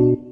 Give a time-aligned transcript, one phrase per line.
[0.00, 0.29] Thank you.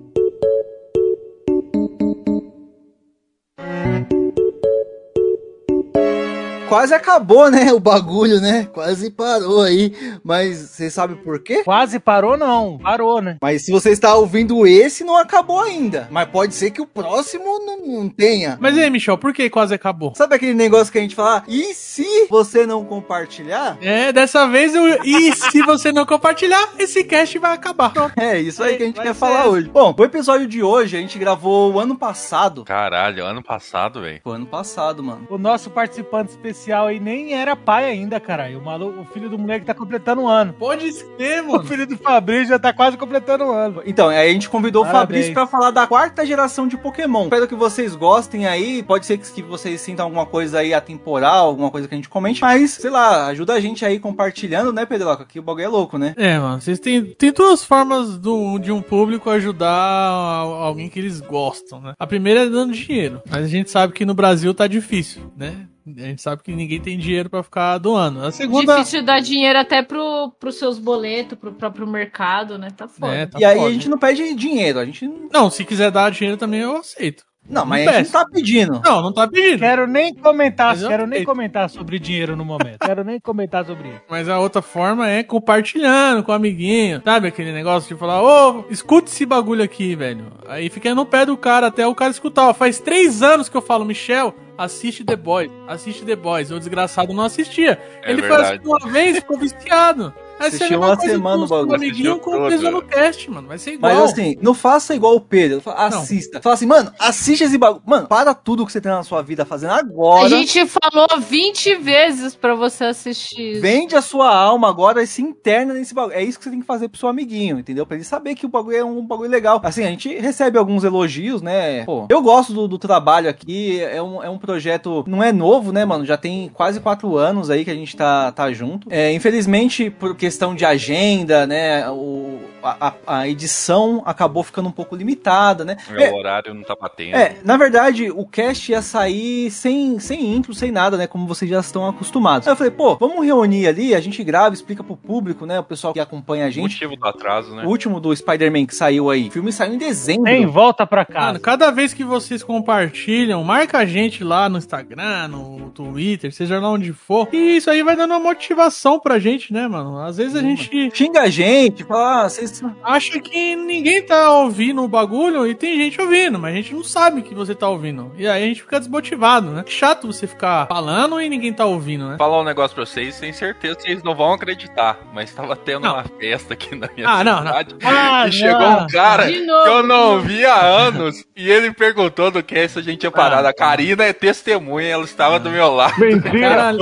[6.68, 7.72] Quase acabou, né?
[7.72, 8.68] O bagulho, né?
[8.72, 9.92] Quase parou aí.
[10.22, 11.62] Mas você sabe por quê?
[11.64, 12.78] Quase parou, não.
[12.78, 13.36] Parou, né?
[13.40, 16.08] Mas se você está ouvindo esse, não acabou ainda.
[16.10, 18.58] Mas pode ser que o próximo não, não tenha.
[18.60, 20.12] Mas aí, Michel, por que quase acabou?
[20.14, 21.42] Sabe aquele negócio que a gente fala?
[21.48, 23.78] E se você não compartilhar?
[23.80, 25.02] É, dessa vez eu.
[25.04, 27.92] E se você não compartilhar, esse cast vai acabar.
[28.16, 29.68] É isso aí que a gente quer falar hoje.
[29.68, 32.64] Bom, o episódio de hoje a gente gravou o ano passado.
[32.64, 34.20] Caralho, ano passado, velho.
[34.22, 35.26] Foi ano passado, mano.
[35.30, 38.58] O nosso participante especial especial aí nem era pai ainda, caralho.
[38.58, 40.52] O, maluco, o filho do moleque tá completando um ano.
[40.52, 41.60] Pode ser, mano.
[41.60, 43.82] O filho do Fabrício já tá quase completando um ano.
[43.86, 44.98] Então, aí a gente convidou Parabéns.
[44.98, 47.24] o Fabrício pra falar da quarta geração de Pokémon.
[47.24, 48.82] Espero que vocês gostem aí.
[48.82, 52.40] Pode ser que vocês sintam alguma coisa aí atemporal, alguma coisa que a gente comente.
[52.40, 55.10] Mas, sei lá, ajuda a gente aí compartilhando, né, Pedro?
[55.10, 56.14] Aqui o bagulho é louco, né?
[56.16, 56.60] É, mano.
[56.60, 61.92] Vocês têm, tem duas formas do, de um público ajudar alguém que eles gostam, né?
[61.98, 63.22] A primeira é dando dinheiro.
[63.30, 65.68] Mas a gente sabe que no Brasil tá difícil, né?
[65.96, 68.24] A gente sabe que ninguém tem dinheiro para ficar doando.
[68.24, 68.76] A segunda.
[68.76, 72.68] Difícil dar dinheiro até pro, pros seus boletos, pro próprio mercado, né?
[72.70, 73.14] Tá foda.
[73.14, 75.06] É, tá e aí a gente não pede dinheiro, a gente.
[75.32, 77.24] Não, se quiser dar dinheiro também eu aceito.
[77.48, 78.80] Não, mas não a gente não tá pedindo.
[78.84, 79.58] Não, não tá pedindo.
[79.58, 82.78] Quero nem comentar, quero nem comentar sobre dinheiro no momento.
[82.84, 84.00] quero nem comentar sobre isso.
[84.08, 87.00] Mas a outra forma é compartilhando com o amiguinho.
[87.04, 90.26] Sabe aquele negócio de falar, ô, oh, escute esse bagulho aqui, velho.
[90.46, 92.48] Aí fica no pé do cara até o cara escutar.
[92.48, 96.50] Ó, faz três anos que eu falo, Michel, assiste The Boys, assiste The Boys.
[96.50, 97.80] O desgraçado não assistia.
[98.02, 98.60] É Ele verdade.
[98.62, 100.12] foi uma vez e ficou viciado.
[100.38, 101.74] Vai ser uma semana o bagulho.
[101.74, 103.48] amiguinho com o peso no cast, mano.
[103.48, 103.94] Vai ser igual.
[103.94, 105.62] Mas assim, não faça igual o Pedro.
[105.66, 106.34] Assista.
[106.38, 106.42] Não.
[106.42, 107.82] Fala assim, mano, assiste esse bagulho.
[107.86, 110.26] Mano, para tudo que você tem na sua vida fazendo agora.
[110.26, 113.60] A gente falou 20 vezes pra você assistir.
[113.60, 116.16] Vende a sua alma agora e se interna nesse bagulho.
[116.16, 117.86] É isso que você tem que fazer pro seu amiguinho, entendeu?
[117.86, 119.60] Pra ele saber que o bagulho é um bagulho legal.
[119.62, 121.84] Assim, a gente recebe alguns elogios, né?
[121.84, 123.80] Pô, eu gosto do, do trabalho aqui.
[123.80, 126.04] É um, é um projeto, não é novo, né, mano?
[126.04, 128.88] Já tem quase quatro anos aí que a gente tá, tá junto.
[128.90, 131.88] É, infelizmente, porque questão de agenda, né?
[131.88, 132.38] O,
[132.80, 135.76] a, a, edição acabou ficando um pouco limitada, né?
[135.90, 137.16] É, o horário não tá batendo.
[137.16, 141.06] É, na verdade, o cast ia sair sem, sem intro, sem nada, né?
[141.06, 142.46] Como vocês já estão acostumados.
[142.46, 145.60] Aí eu falei, pô, vamos reunir ali, a gente grava, explica pro público, né?
[145.60, 146.60] O pessoal que acompanha a gente.
[146.60, 147.64] O motivo do atraso, né?
[147.64, 149.28] O último do Spider-Man que saiu aí.
[149.28, 150.24] O filme saiu em dezembro.
[150.24, 151.26] Nem volta pra cá.
[151.26, 156.58] Mano, cada vez que vocês compartilham, marca a gente lá no Instagram, no Twitter, seja
[156.58, 157.28] lá onde for.
[157.32, 159.98] E isso aí vai dando uma motivação pra gente, né, mano?
[159.98, 160.68] Às vezes a gente.
[160.92, 165.76] Xinga a gente, fala, ah, vocês acha que ninguém tá ouvindo o bagulho e tem
[165.76, 168.12] gente ouvindo, mas a gente não sabe que você tá ouvindo.
[168.16, 169.64] E aí a gente fica desmotivado, né?
[169.68, 172.16] chato você ficar falando e ninguém tá ouvindo, né?
[172.18, 175.84] Falar um negócio pra vocês, tem certeza que vocês não vão acreditar, mas tava tendo
[175.84, 175.94] não.
[175.94, 177.74] uma festa aqui na minha ah, cidade.
[177.80, 177.98] Não, não.
[177.98, 182.42] Ah, e chegou um cara que eu não via há anos e ele perguntou do
[182.42, 183.46] que se a gente tinha parado.
[183.46, 185.38] Ah, a Karina é testemunha, ela estava ah.
[185.38, 185.98] do meu lado.
[185.98, 186.72] Mentira.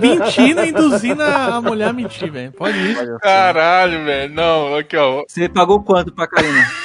[0.00, 2.52] mentindo, induzindo a mulher a mentir, velho.
[2.52, 3.18] Pode ir.
[3.20, 4.34] Caralho, velho.
[4.34, 5.13] Não, aqui, ó.
[5.28, 6.66] Você pagou quanto pra Karina?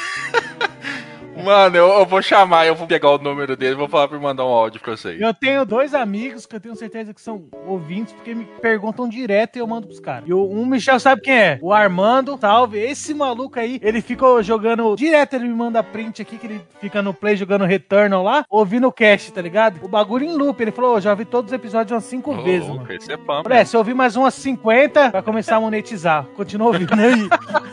[1.43, 4.17] Mano, eu, eu, vou chamar, eu vou pegar o número dele e vou falar pra
[4.17, 5.19] ele mandar um áudio pra vocês.
[5.19, 9.55] Eu tenho dois amigos que eu tenho certeza que são ouvintes, porque me perguntam direto
[9.55, 10.27] e eu mando pros caras.
[10.27, 11.59] E o, um Michel sabe quem é?
[11.61, 12.79] O Armando, salve.
[12.79, 17.01] Esse maluco aí, ele fica jogando direto, ele me manda print aqui, que ele fica
[17.01, 19.83] no play jogando Returnal lá, ouvindo o cast, tá ligado?
[19.83, 20.59] O bagulho em loop.
[20.59, 22.85] Ele falou, oh, já vi todos os episódios umas 5 oh, vezes, mano.
[22.91, 26.25] Esse é pão, é, se eu ouvir mais umas 50, vai começar a monetizar.
[26.35, 27.29] Continua ouvindo aí.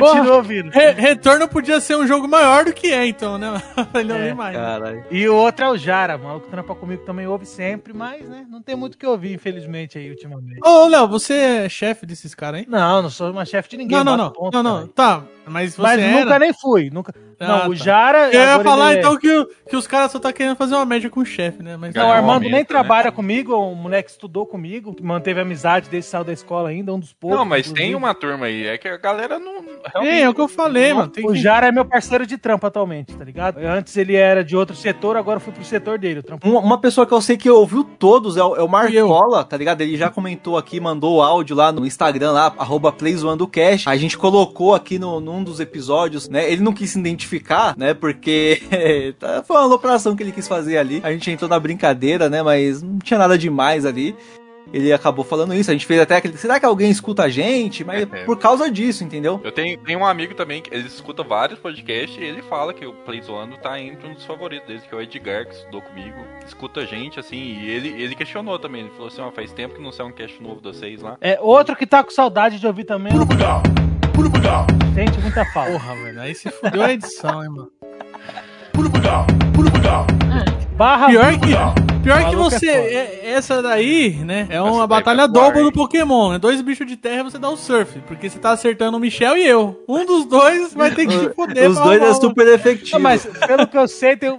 [0.00, 0.70] Continua ouvindo.
[0.70, 3.62] Re Retorno podia ser um jogo maior do que é, então, né?
[3.94, 4.56] Ele é, mais.
[4.56, 5.04] Né?
[5.10, 6.40] E o outro é o Jara, mano.
[6.40, 8.46] Que trampa comigo também ouve sempre, mas, né?
[8.48, 10.60] Não tem muito o que ouvir, infelizmente, aí, ultimamente.
[10.64, 12.66] Ô, Léo, você é chefe desses caras aí?
[12.68, 13.98] Não, não sou uma chefe de ninguém.
[13.98, 14.30] Não, não, não.
[14.30, 14.86] Ponto, não, não.
[14.88, 16.24] Tá, mas você Mas era...
[16.24, 16.90] nunca nem fui.
[16.90, 17.14] Nunca...
[17.38, 17.68] Ah, não, tá.
[17.68, 18.30] o Jara...
[18.32, 21.20] Eu ia falar, então, que, que os caras só tá querendo fazer uma média com
[21.20, 21.76] o chefe, né?
[21.76, 22.64] Mas não, o Armando nem né?
[22.64, 27.12] trabalha comigo, o moleque estudou comigo, manteve amizade desde saiu da escola ainda, um dos
[27.12, 27.38] poucos.
[27.38, 27.88] Não, mas inclusive.
[27.88, 29.62] tem uma turma aí, é que a galera não...
[29.96, 31.08] É, é o que eu falei, mano.
[31.08, 33.58] Tem o Jara é meu parceiro de trampo atualmente, tá ligado?
[33.58, 36.22] Antes ele era de outro setor, agora fui pro setor dele.
[36.44, 39.56] Uma, uma, pessoa que eu sei que ouviu todos é o, é o Marcola, tá
[39.56, 39.80] ligado?
[39.80, 43.88] Ele já comentou aqui, mandou o áudio lá no Instagram, lá, arroba PlaysOneDoCast.
[43.88, 46.50] A gente colocou aqui no, num dos episódios, né?
[46.50, 47.94] Ele não quis se identificar, né?
[47.94, 48.62] Porque
[49.18, 51.00] tá, foi uma alopração que ele quis fazer ali.
[51.02, 52.42] A gente entrou na brincadeira, né?
[52.42, 54.14] Mas não tinha nada demais ali
[54.72, 55.70] ele acabou falando isso.
[55.70, 56.36] A gente fez até aquele.
[56.36, 57.84] Será que alguém escuta a gente?
[57.84, 58.24] Mas é, é.
[58.24, 59.40] por causa disso, entendeu?
[59.42, 62.84] Eu tenho, tenho um amigo também que ele escuta vários podcasts e ele fala que
[62.86, 66.16] o Playzoando tá entre um dos favoritos dele, que é o Edgar, que estudou comigo.
[66.46, 68.82] Escuta a gente, assim, e ele, ele questionou também.
[68.82, 71.16] Ele falou assim: ó, faz tempo que não sai um cast novo de vocês lá.
[71.20, 73.12] É, outro que tá com saudade de ouvir também.
[74.94, 75.72] Sente muita falta.
[75.72, 76.20] Porra, velho.
[76.20, 77.68] Aí se fudeu a edição, hein, mano.
[80.76, 81.38] Barra Pior que,
[82.02, 82.66] pior que é você.
[82.68, 84.46] é- essa daí, né?
[84.48, 85.70] É uma batalha dobra do?
[85.70, 86.38] Pokémon, né?
[86.38, 87.98] Dois bichos de terra você dá o surf.
[88.00, 89.84] Porque você tá acertando o Michel e eu.
[89.88, 91.70] Um dos dois vai ter que se foder.
[91.70, 92.92] Os dois é super efetivo.
[92.94, 94.38] Não, mas pelo que eu sei, tem um.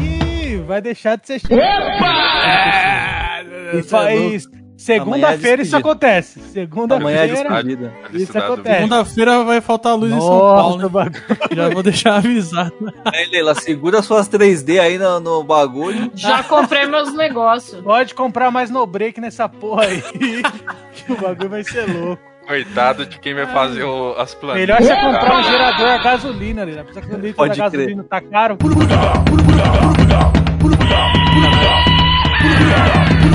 [0.00, 1.60] Ih, vai deixar de ser cheio.
[1.60, 3.42] Ah,
[3.74, 6.22] E você é Segunda-feira isso é
[6.52, 7.26] Segunda-feira.
[7.26, 7.92] despedida.
[8.12, 8.76] Isso acontece.
[8.76, 10.88] Segunda-feira vai faltar luz em São Nossa, Paulo, né?
[10.88, 11.22] bagulho.
[11.52, 12.72] Já vou deixar avisado.
[13.04, 16.10] Aí, Leila, segura suas 3D aí no, no bagulho.
[16.14, 17.82] Já comprei meus negócios.
[17.82, 20.00] Pode comprar mais no break nessa porra aí.
[20.94, 22.22] que o bagulho vai ser louco.
[22.46, 24.78] Coitado de quem vai fazer o- as planilhas.
[24.78, 26.80] Melhor você comprar um gerador a gasolina, né?
[26.80, 27.80] Apesar que o litro Pode da crer.
[27.80, 28.56] gasolina tá caro.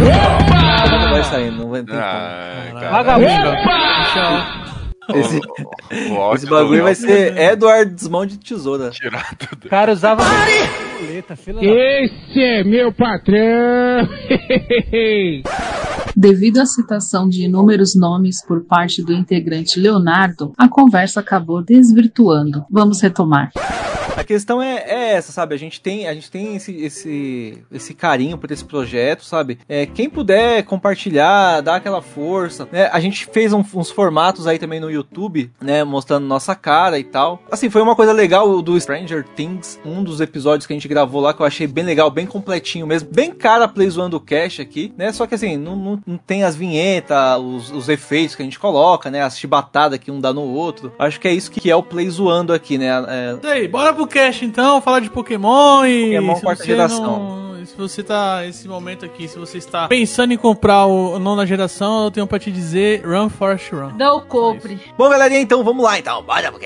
[0.03, 2.89] Não vai sair, não vai ter Ah, cara.
[2.91, 3.50] Vagabundo.
[5.03, 5.19] Como.
[5.19, 5.39] Esse,
[6.11, 8.89] O esse bagulho vai ser Edward Desmão de Tesoura.
[8.91, 9.65] tirar tudo.
[9.65, 10.23] O cara usava
[11.05, 11.33] boleta.
[11.61, 14.07] Esse é meu patrão.
[16.15, 22.65] Devido à citação de inúmeros nomes por parte do integrante Leonardo, a conversa acabou desvirtuando.
[22.69, 23.51] Vamos retomar.
[24.15, 25.55] A questão é, é essa, sabe?
[25.55, 29.57] A gente tem, a gente tem esse, esse, esse carinho por esse projeto, sabe?
[29.67, 32.89] É, quem puder compartilhar, dar aquela força, né?
[32.94, 35.83] A gente fez um- uns formatos aí também no YouTube, né?
[35.83, 37.41] Mostrando nossa cara e tal.
[37.51, 41.22] Assim, foi uma coisa legal do Stranger Things, um dos episódios que a gente gravou
[41.22, 43.10] lá, que eu achei bem legal, bem completinho mesmo.
[43.12, 45.12] Bem cara Play Zoando Cash aqui, né?
[45.12, 48.60] Só que assim, não, não, não tem as vinhetas, os, os efeitos que a gente
[48.60, 49.22] coloca, né?
[49.24, 50.94] As chibatadas que um dá no outro.
[51.00, 52.88] Acho que é isso que é o Play Zoando aqui, né?
[53.07, 56.06] É, E aí, bora pro cast então, falar de Pokémon e.
[56.06, 57.04] Pokémon se quarta você geração.
[57.30, 61.46] não- se você tá, esse momento aqui, se você está pensando em comprar o nona
[61.46, 63.92] geração, eu tenho pra te dizer: Run Forest Run.
[63.98, 64.78] Não compre.
[64.98, 66.22] Bom, galerinha, então vamos lá, então.
[66.24, 66.60] Bora pro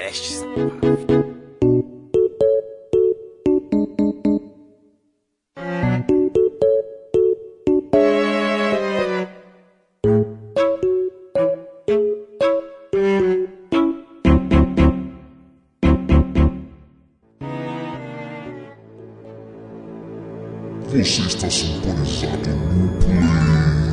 [21.07, 23.23] Você está sintonizado no Play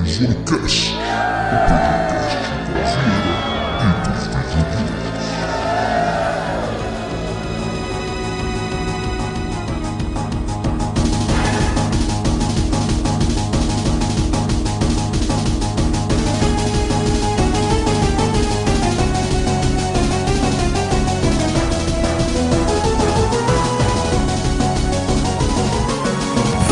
[0.04, 0.94] Zonecast,
[1.52, 1.93] o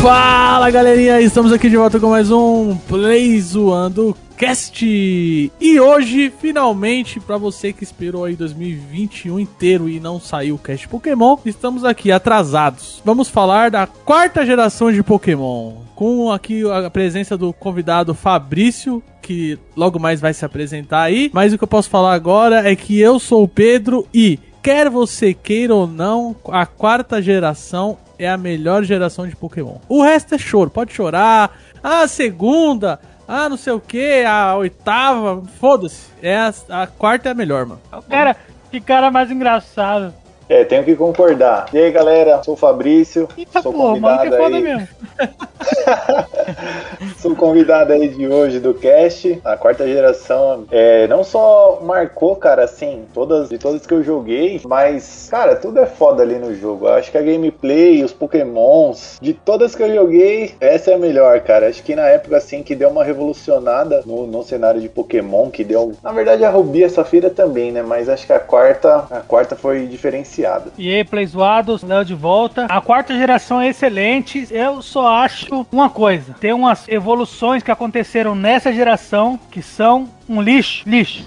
[0.03, 4.83] Fala galerinha, estamos aqui de volta com mais um Play Zoando Cast.
[4.85, 10.89] E hoje, finalmente, pra você que esperou aí 2021 inteiro e não saiu o cast
[10.89, 13.01] Pokémon, estamos aqui atrasados.
[13.05, 15.75] Vamos falar da quarta geração de Pokémon.
[15.95, 21.31] Com aqui a presença do convidado Fabrício, que logo mais vai se apresentar aí.
[21.33, 24.89] Mas o que eu posso falar agora é que eu sou o Pedro e Quer
[24.89, 29.75] você queira ou não, a quarta geração é a melhor geração de Pokémon.
[29.89, 31.59] O resto é choro, pode chorar.
[31.83, 36.07] Ah, a segunda, ah, não sei o que, a oitava, foda-se.
[36.21, 37.81] É a, a quarta é a melhor, mano.
[38.09, 38.37] Cara,
[38.71, 40.13] que cara mais engraçado.
[40.53, 41.65] É, tenho que concordar.
[41.73, 43.27] E aí, galera, sou o Fabrício.
[43.35, 44.61] Eita sou porra, o maluco é convidado foda aí.
[44.61, 44.87] mesmo.
[47.17, 49.39] Sou convidado aí de hoje do cast.
[49.45, 54.59] A quarta geração é, não só marcou, cara, assim, todas de todas que eu joguei,
[54.65, 56.87] mas, cara, tudo é foda ali no jogo.
[56.87, 60.97] Eu acho que a gameplay, os pokémons, de todas que eu joguei, essa é a
[60.97, 61.69] melhor, cara.
[61.69, 65.63] Acho que na época, assim, que deu uma revolucionada no, no cenário de Pokémon, que
[65.63, 65.93] deu...
[66.03, 67.81] Na verdade, a Rubi e a Safira também, né?
[67.81, 70.42] Mas acho que a quarta, a quarta foi diferenciada.
[70.77, 72.65] E aí, Play Zoados, Léo de volta.
[72.69, 74.47] A quarta geração é excelente.
[74.51, 80.41] Eu só acho uma coisa: tem umas evoluções que aconteceram nessa geração que são um
[80.41, 80.83] lixo.
[80.87, 81.25] Lixo.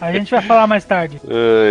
[0.00, 1.20] A gente vai falar mais tarde.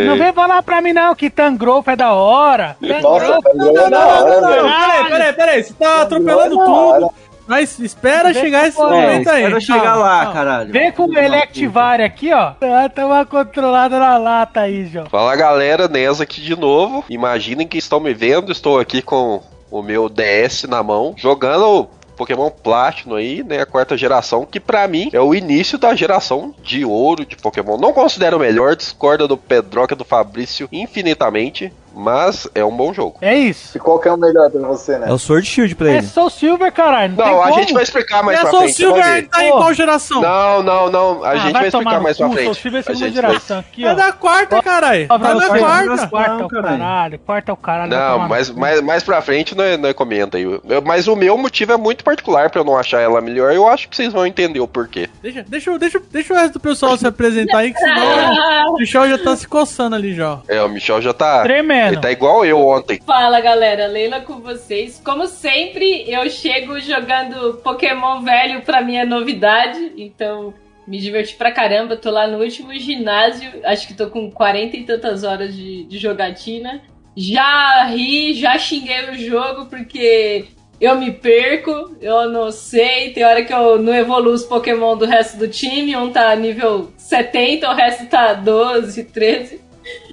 [0.06, 2.78] Não vem falar pra mim, não, que Tangrowth é da hora.
[3.02, 4.64] Nossa, Tangrowth é da hora, velho.
[4.64, 7.14] Peraí, peraí, peraí, você tá atropelando tudo.
[7.48, 9.44] Mas espera Vem chegar esse momento aí.
[9.44, 10.34] Espera chegar lá, calma.
[10.34, 10.72] caralho.
[10.72, 12.54] Vem com o Electivário aqui, ó.
[12.62, 15.08] Ah, Tá uma controlada na lata aí, João.
[15.08, 17.04] Fala galera, Nesa aqui de novo.
[17.10, 22.50] Imaginem que estão me vendo, estou aqui com o meu DS na mão, jogando Pokémon
[22.52, 26.86] Platinum aí, né, a quarta geração, que pra mim é o início da geração de
[26.86, 27.76] ouro de Pokémon.
[27.78, 32.94] Não considero o melhor, discorda do Pedroca e do Fabrício infinitamente, mas é um bom
[32.94, 33.18] jogo.
[33.22, 33.78] É isso.
[33.78, 35.08] E qual que é o melhor pra você, né?
[35.10, 36.08] É o Sword Shield pra É ele.
[36.08, 37.14] Soul Silver, caralho.
[37.16, 37.60] Não, Não, tem a como.
[37.60, 38.84] gente vai explicar mais É pra Soul frente.
[38.86, 39.28] vai Silver ver.
[39.30, 40.22] tá em qual geração?
[40.22, 41.24] Não, não, não.
[41.24, 42.62] A Ah, gente vai vai explicar mais pra cu, Soul frente.
[42.62, 43.94] Silver é A segunda vai- geração aqui, É ó.
[43.96, 45.08] da quarta, caralho.
[45.10, 46.08] Ó, É da quarta, quarta.
[46.08, 47.20] quarta é o caralho.
[47.20, 47.90] Quarta é o caralho.
[47.92, 50.46] Não, mas mais, mais pra frente nós, nós comenta aí.
[50.86, 53.54] Mas o meu motivo é muito particular pra eu não achar ela melhor.
[53.54, 55.10] Eu acho que vocês vão entender o porquê.
[55.22, 59.10] Deixa, deixa, deixa, deixa o resto do pessoal se apresentar aí, que senão o Michel
[59.10, 60.40] já tá se coçando ali já.
[60.48, 61.44] É, o Michel já tá.
[61.44, 61.83] Tremendo.
[61.88, 63.00] Ele tá igual eu ontem.
[63.06, 65.02] Fala galera, Leila com vocês.
[65.04, 70.54] Como sempre, eu chego jogando Pokémon velho pra é novidade, então
[70.88, 71.96] me diverti pra caramba.
[71.98, 75.98] Tô lá no último ginásio, acho que tô com 40 e tantas horas de, de
[75.98, 76.82] jogatina.
[77.16, 80.46] Já ri, já xinguei o jogo porque
[80.82, 83.12] eu me perco, eu não sei.
[83.12, 86.92] Tem hora que eu não evoluo os Pokémon do resto do time, um tá nível
[86.98, 89.63] 70, o resto tá 12, 13.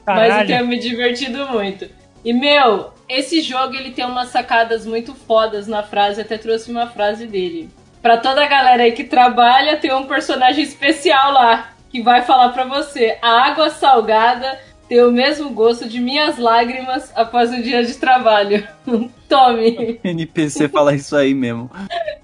[0.06, 0.46] Mas eu Caralho.
[0.46, 1.88] tenho me divertido muito.
[2.24, 6.86] E, meu, esse jogo ele tem umas sacadas muito fodas na frase, até trouxe uma
[6.86, 7.70] frase dele.
[8.02, 12.50] Pra toda a galera aí que trabalha, tem um personagem especial lá, que vai falar
[12.50, 14.58] pra você: a água salgada
[14.88, 18.66] tem o mesmo gosto de minhas lágrimas após o dia de trabalho.
[19.28, 20.00] Tome.
[20.02, 21.70] NPC fala isso aí mesmo.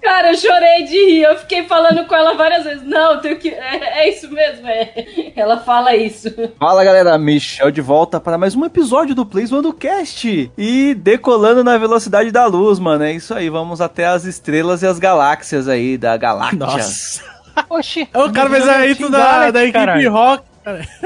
[0.07, 1.23] Cara, eu chorei de rir.
[1.23, 2.81] Eu fiquei falando com ela várias vezes.
[2.81, 3.49] Não, tenho que.
[3.49, 5.33] É, é isso mesmo, é.
[5.35, 6.33] Ela fala isso.
[6.57, 10.49] Fala galera, Michel de volta para mais um episódio do Plays One do Cast.
[10.57, 13.03] E decolando na velocidade da luz, mano.
[13.03, 16.57] É isso aí, vamos até as estrelas e as galáxias aí da galáxia.
[16.57, 17.23] Nossa.
[17.69, 18.07] Oxi.
[18.13, 20.11] O cara fez aí Team tudo da, Galaxy, da equipe caralho.
[20.11, 20.43] rock.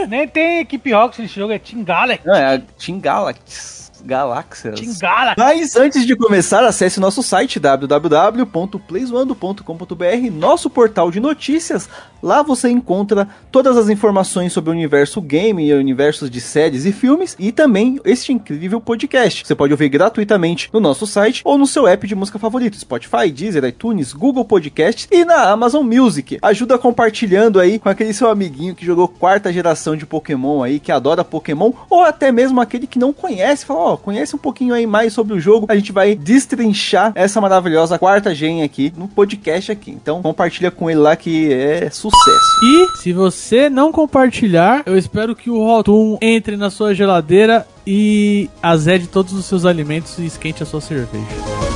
[0.07, 2.21] Nem tem equipe Rocket nesse jogo, é Team Galaxy.
[2.23, 3.80] Não, é a Team Galaxies.
[4.03, 4.79] Galáxias.
[4.79, 5.35] Team Galaxy.
[5.37, 11.89] Mas antes de começar, acesse nosso site www.playzoando.com.br, nosso portal de notícias.
[12.21, 16.91] Lá você encontra todas as informações sobre o universo game e universos de séries e
[16.91, 19.45] filmes e também este incrível podcast.
[19.45, 23.31] Você pode ouvir gratuitamente no nosso site ou no seu app de música favorito, Spotify,
[23.31, 26.37] Deezer, iTunes, Google Podcasts e na Amazon Music.
[26.41, 30.91] Ajuda compartilhando aí com aquele seu amiguinho que jogou quarta geração de Pokémon aí, que
[30.91, 34.85] adora Pokémon, ou até mesmo aquele que não conhece, fala, ó, conhece um pouquinho aí
[34.85, 39.71] mais sobre o jogo, a gente vai destrinchar essa maravilhosa quarta gen aqui no podcast
[39.71, 39.91] aqui.
[39.91, 42.10] Então compartilha com ele lá que é sucesso.
[42.63, 48.49] E se você não compartilhar, eu espero que o Rotum entre na sua geladeira e
[48.61, 51.70] azede todos os seus alimentos e esquente a sua cerveja.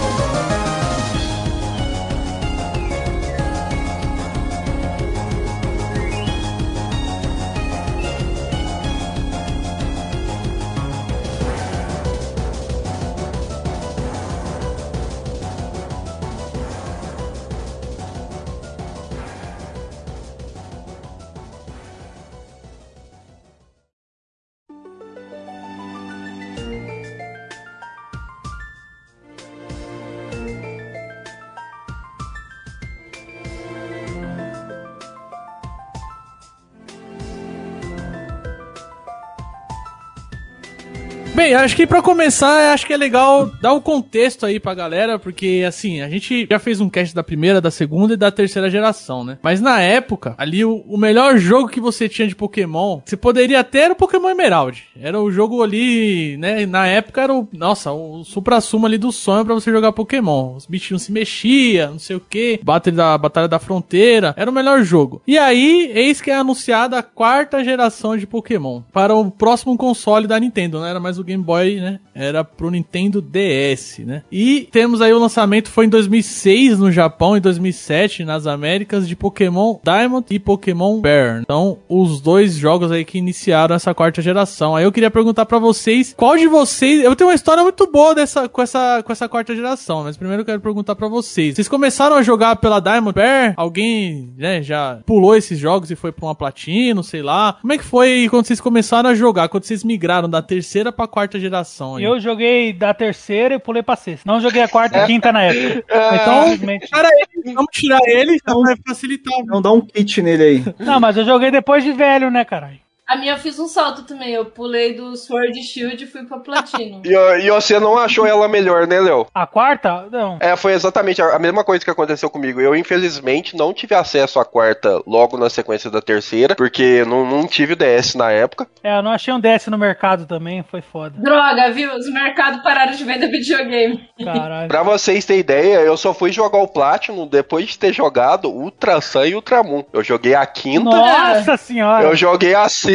[41.45, 45.19] Bem, acho que pra começar, acho que é legal dar o contexto aí pra galera,
[45.19, 48.67] porque assim, a gente já fez um cast da primeira, da segunda e da terceira
[48.67, 49.37] geração, né?
[49.43, 53.63] Mas na época, ali o, o melhor jogo que você tinha de Pokémon, você poderia
[53.63, 54.85] ter era o Pokémon Emerald.
[54.99, 56.65] Era o jogo ali, né?
[56.65, 60.55] Na época era o, nossa, o supra-sumo ali do sonho pra você jogar Pokémon.
[60.55, 64.53] Os bichinhos se mexiam, não sei o que, Batalha da, Batalha da Fronteira, era o
[64.53, 65.21] melhor jogo.
[65.27, 70.25] E aí, eis que é anunciada a quarta geração de Pokémon para o próximo console
[70.25, 71.99] da Nintendo, não era mais o Game Boy, né?
[72.13, 74.23] Era pro Nintendo DS, né?
[74.31, 79.15] E temos aí o lançamento foi em 2006 no Japão, em 2007 nas Américas de
[79.15, 81.41] Pokémon Diamond e Pokémon Pearl.
[81.41, 84.75] Então, os dois jogos aí que iniciaram essa quarta geração.
[84.75, 88.13] Aí eu queria perguntar pra vocês, qual de vocês, eu tenho uma história muito boa
[88.13, 91.55] dessa com essa com essa quarta geração, mas primeiro eu quero perguntar pra vocês.
[91.55, 93.53] Vocês começaram a jogar pela Diamond Pearl?
[93.57, 97.57] Alguém, né, já pulou esses jogos e foi pra uma platino, sei lá.
[97.61, 101.07] Como é que foi quando vocês começaram a jogar, quando vocês migraram da terceira pra
[101.07, 101.95] quarta geração?
[101.95, 102.03] aí?
[102.03, 104.29] Eu joguei da terceira e pulei pra sexta.
[104.31, 105.85] Não joguei a quarta e quinta na época.
[106.13, 106.89] Então, Infelizmente.
[106.89, 107.09] cara,
[107.53, 109.33] vamos tirar ele, então vai facilitar.
[109.39, 110.63] Então dá um kit nele aí.
[110.79, 112.84] Não, mas eu joguei depois de velho, né, caralho?
[113.07, 114.33] A minha eu fiz um salto também.
[114.33, 117.01] Eu pulei do Sword Shield e fui pra Platino.
[117.05, 119.27] E, e você não achou ela melhor, né, Léo?
[119.33, 120.07] A quarta?
[120.11, 120.37] Não.
[120.39, 122.59] É, foi exatamente a, a mesma coisa que aconteceu comigo.
[122.59, 127.47] Eu, infelizmente, não tive acesso à quarta logo na sequência da terceira, porque não, não
[127.47, 128.67] tive o DS na época.
[128.83, 131.15] É, eu não achei um DS no mercado também, foi foda.
[131.17, 131.93] Droga, viu?
[131.95, 134.09] Os mercados pararam de vender videogame.
[134.23, 134.67] Caralho.
[134.67, 138.99] Pra vocês terem ideia, eu só fui jogar o Platinum depois de ter jogado Ultra
[139.01, 139.83] Sun e Ultramon.
[139.93, 142.03] Eu joguei a quinta, Nossa senhora.
[142.03, 142.94] eu joguei a sexta.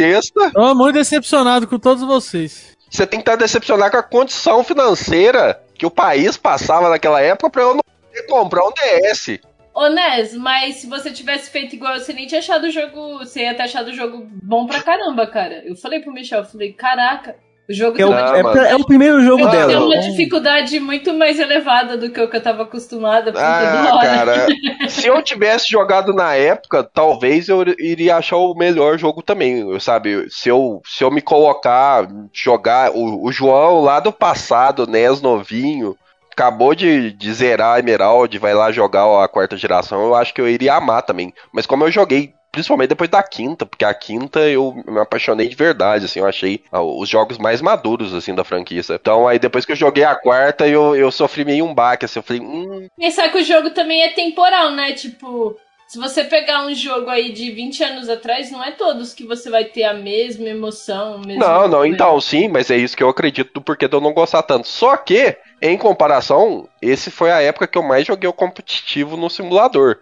[0.51, 2.75] Tô muito decepcionado com todos vocês.
[2.89, 7.49] você tem que estar decepcionado com a condição financeira que o país passava naquela época
[7.49, 9.39] pra eu não poder comprar um DS.
[9.73, 13.19] Ô, Nes, mas se você tivesse feito igual, você nem tinha achado o jogo.
[13.19, 15.63] Você ia ter achado o jogo bom pra caramba, cara.
[15.65, 17.35] Eu falei pro Michel, eu falei, caraca,
[17.69, 19.85] o jogo É o, tem uma, é, é o primeiro jogo tem dela.
[19.85, 24.47] uma dificuldade muito mais elevada do que o que eu tava acostumada Ah, cara,
[24.89, 30.27] se eu tivesse jogado na época, talvez eu iria achar o melhor jogo também, sabe?
[30.29, 32.91] Se eu, se eu me colocar, jogar.
[32.91, 35.95] O, o João lá do passado, NES novinho,
[36.31, 40.41] acabou de, de zerar a Emerald, vai lá jogar a quarta geração, eu acho que
[40.41, 41.33] eu iria amar também.
[41.53, 42.33] Mas como eu joguei.
[42.51, 46.61] Principalmente depois da quinta, porque a quinta eu me apaixonei de verdade, assim, eu achei
[46.71, 48.81] ah, os jogos mais maduros, assim, da franquia.
[48.89, 52.19] Então, aí depois que eu joguei a quarta, eu, eu sofri meio um baque, assim,
[52.19, 54.93] eu falei, hum, Pensar que o jogo também é temporal, né?
[54.93, 55.55] Tipo,
[55.87, 59.49] se você pegar um jogo aí de 20 anos atrás, não é todos que você
[59.49, 61.17] vai ter a mesma emoção.
[61.17, 61.93] o mesmo Não, não, coisa.
[61.93, 64.67] então sim, mas é isso que eu acredito do porquê de eu não gostar tanto.
[64.67, 69.29] Só que, em comparação, esse foi a época que eu mais joguei o competitivo no
[69.29, 69.97] simulador.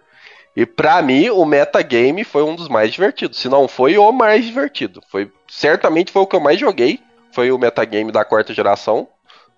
[0.56, 3.38] E pra mim, o metagame foi um dos mais divertidos.
[3.38, 5.00] Se não foi o mais divertido.
[5.08, 6.98] Foi, certamente foi o que eu mais joguei.
[7.32, 9.06] Foi o metagame da quarta geração.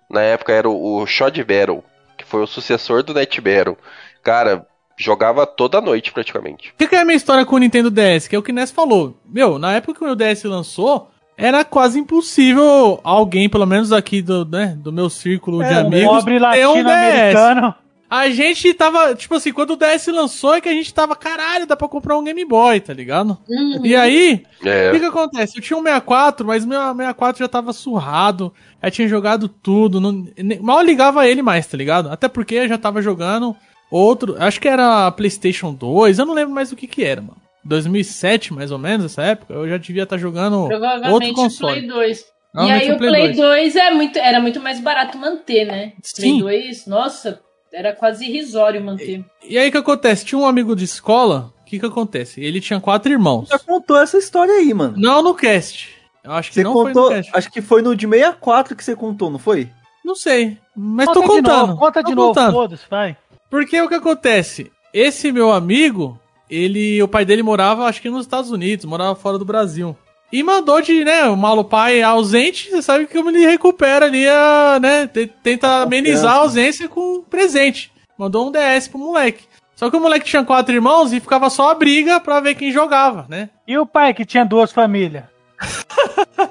[0.09, 1.83] Na época era o, o Shod Battle,
[2.17, 3.75] que foi o sucessor do Net Battle.
[4.21, 6.69] Cara, jogava toda noite praticamente.
[6.69, 8.27] O que, que é a minha história com o Nintendo DS?
[8.27, 9.17] Que é o que o Ness falou.
[9.25, 14.45] Meu, na época que o DS lançou, era quase impossível alguém, pelo menos aqui do,
[14.45, 16.41] né, do meu círculo de É, um amigos, pobre um DS.
[16.43, 17.75] latino-americano.
[18.15, 21.65] A gente tava, tipo assim, quando o DS lançou é que a gente tava, caralho,
[21.65, 23.37] dá pra comprar um Game Boy, tá ligado?
[23.49, 23.83] Uhum.
[23.83, 25.57] E aí, o É, que que acontece?
[25.57, 28.53] Eu tinha um 64, mas meu 64 já tava surrado,
[28.83, 30.27] já tinha jogado tudo, não-
[30.61, 32.09] mal ligava ele mais, tá ligado?
[32.11, 33.55] Até porque eu já tava jogando
[33.89, 37.37] outro, acho que era PlayStation 2, eu não lembro mais o que que era, mano.
[37.65, 41.79] 2007, mais ou menos, essa época, eu já devia estar jogando outro Provavelmente o console.
[41.79, 42.25] Play 2.
[42.55, 43.37] E aí o Play 2.
[43.37, 45.93] 2 é muito, era muito mais barato manter, né?
[46.03, 46.41] Sim.
[46.43, 47.41] Play 2, nossa,
[47.73, 49.25] era quase irrisório manter.
[49.43, 50.23] E aí o que acontece?
[50.25, 52.41] Tinha um amigo de escola, o que que acontece?
[52.41, 53.49] Ele tinha quatro irmãos.
[53.49, 54.93] Já contou essa história aí, mano.
[54.97, 55.89] Não no cast.
[56.23, 57.37] Eu acho que Você não contou, foi no cast.
[57.37, 59.69] acho que foi no de 64 que você contou, não foi?
[60.05, 61.67] Não sei, mas Conta tô de contando.
[61.67, 63.17] novo, conta tô de novo, foda-se, vai.
[63.49, 64.71] Porque o que acontece?
[64.93, 66.19] Esse meu amigo,
[66.49, 69.95] ele, o pai dele morava, acho que nos Estados Unidos, morava fora do Brasil.
[70.33, 74.79] E mandou de, né, o malo pai ausente, você sabe que ele recupera ali a,
[74.81, 77.91] né, te- tenta amenizar a ausência com um presente.
[78.17, 79.43] Mandou um DS pro moleque.
[79.75, 82.71] Só que o moleque tinha quatro irmãos e ficava só a briga pra ver quem
[82.71, 83.49] jogava, né?
[83.67, 85.23] E o pai que tinha duas famílias?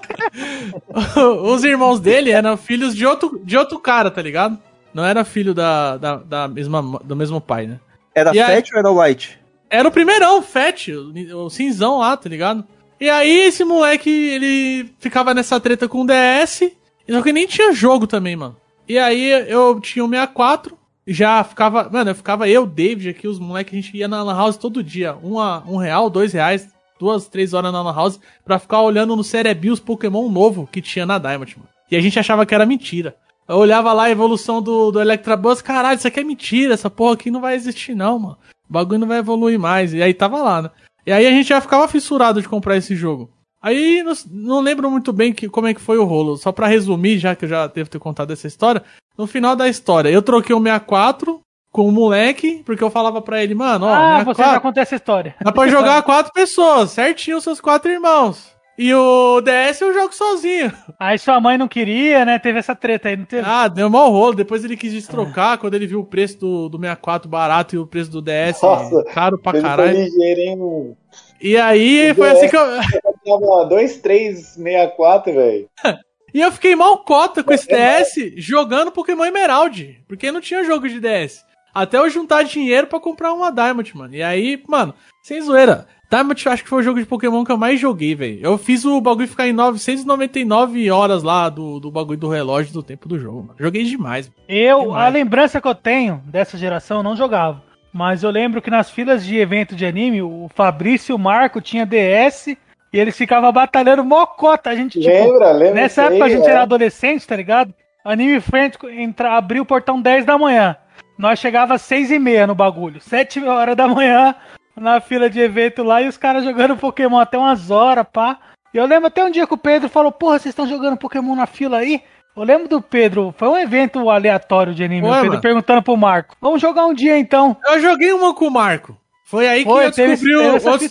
[1.45, 4.59] Os irmãos dele eram filhos de outro, de outro cara, tá ligado?
[4.95, 7.81] Não era filho da, da, da mesma, do mesmo pai, né?
[8.14, 9.38] Era E aí- Fat ou era White?
[9.71, 12.64] Era o primeirão, Fat, o, o cinzão lá, tá ligado?
[13.03, 16.71] E aí esse moleque, ele ficava nessa treta com o DS,
[17.11, 18.57] só que nem tinha jogo também, mano.
[18.88, 23.41] E aí eu tinha o 64, já ficava, mano, eu ficava eu, David aqui, os
[23.41, 27.53] moleques, a gente ia na Lan House todo dia, um, real, dois reais, duas, três
[27.53, 31.19] horas na Lan House, pra ficar olhando no Cerebi os Pokémon novo que tinha na
[31.19, 31.69] Diamond, mano.
[31.91, 33.17] E a gente achava que era mentira.
[33.49, 37.15] Eu olhava lá a evolução do, do Electabuzz, caralho, isso aqui é mentira, essa porra
[37.15, 38.38] aqui não vai existir não, mano.
[38.71, 39.93] O bagulho não vai evoluir mais.
[39.93, 40.71] E aí tava lá, né?
[41.07, 43.31] E aí a gente já ficava fissurado de comprar esse jogo.
[43.61, 46.37] Aí não, não lembro muito bem que, como é que foi o rolo.
[46.37, 48.83] Só pra resumir, já que eu já devo ter contado essa história.
[49.17, 53.43] No final da história, eu troquei o 64 com o moleque, porque eu falava pra
[53.43, 55.35] ele, mano, ó, ah, você 64, já contou essa história.
[55.41, 58.52] Dá pra jogar quatro pessoas, certinho os seus quatro irmãos.
[58.79, 60.73] E o DS eu jogo sozinho.
[60.99, 62.39] Aí sua mãe não queria, né?
[62.39, 63.47] Teve essa treta aí, não teve?
[63.47, 64.35] Ah, deu mau rolo.
[64.35, 67.87] Depois ele quis destrocar quando ele viu o preço do, do 64 barato e o
[67.87, 69.99] preço do DS Nossa, caro pra Ele foi caralho.
[69.99, 70.97] ligeiro, hein?
[71.41, 72.39] E aí O foi DS.
[72.39, 72.63] assim que eu.
[73.41, 75.69] Tava 2, 3, 64, velho.
[76.35, 80.03] E eu fiquei mal cota com esse DS jogando Pokémon Emerald.
[80.09, 81.45] Porque não tinha jogo de DS.
[81.75, 84.15] Até eu juntar dinheiro pra comprar uma Diamond, mano.
[84.15, 85.87] E aí, mano, sem zoeira.
[86.12, 88.38] Diamond eu acho que foi o jogo de Pokémon que eu mais joguei, velho.
[88.42, 92.83] Eu fiz o bagulho ficar em 999 horas lá do, do bagulho do relógio do
[92.83, 93.55] tempo do jogo, mano.
[93.59, 94.31] Joguei demais.
[94.46, 95.07] Eu, Demais.
[95.07, 97.62] a lembrança que eu tenho dessa geração, eu não jogava.
[97.90, 101.62] Mas eu lembro que nas filas de evento de anime, o Fabrício e o Marco
[101.62, 102.59] tinha DS e
[102.92, 104.68] eles ficavam batalhando mocota.
[104.68, 105.53] A gente, tipo, Lembra?
[105.53, 106.51] Lembra nessa época a aí, gente é.
[106.51, 107.72] era adolescente, tá ligado?
[108.05, 110.77] Anime Friends entra, abriu o portão 10 da manhã.
[111.16, 113.01] Nós chegava às 6 e meia no bagulho.
[113.01, 114.35] 7 horas da manhã
[114.77, 118.39] na fila de evento lá e os caras jogando Pokémon até umas horas, pá.
[118.73, 121.35] E eu lembro até um dia que o Pedro falou, porra, vocês estão jogando Pokémon
[121.35, 122.03] na fila aí?
[122.35, 125.43] Eu lembro do Pedro, foi um evento aleatório de anime, Foi, o Pedro mano.
[125.43, 127.55] perguntando pro Marco, vamos jogar um dia então.
[127.67, 128.97] Eu joguei uma com o Marco.
[129.27, 130.53] Foi aí que Foi, eu teve, descobri o.
[130.55, 130.89] outro-.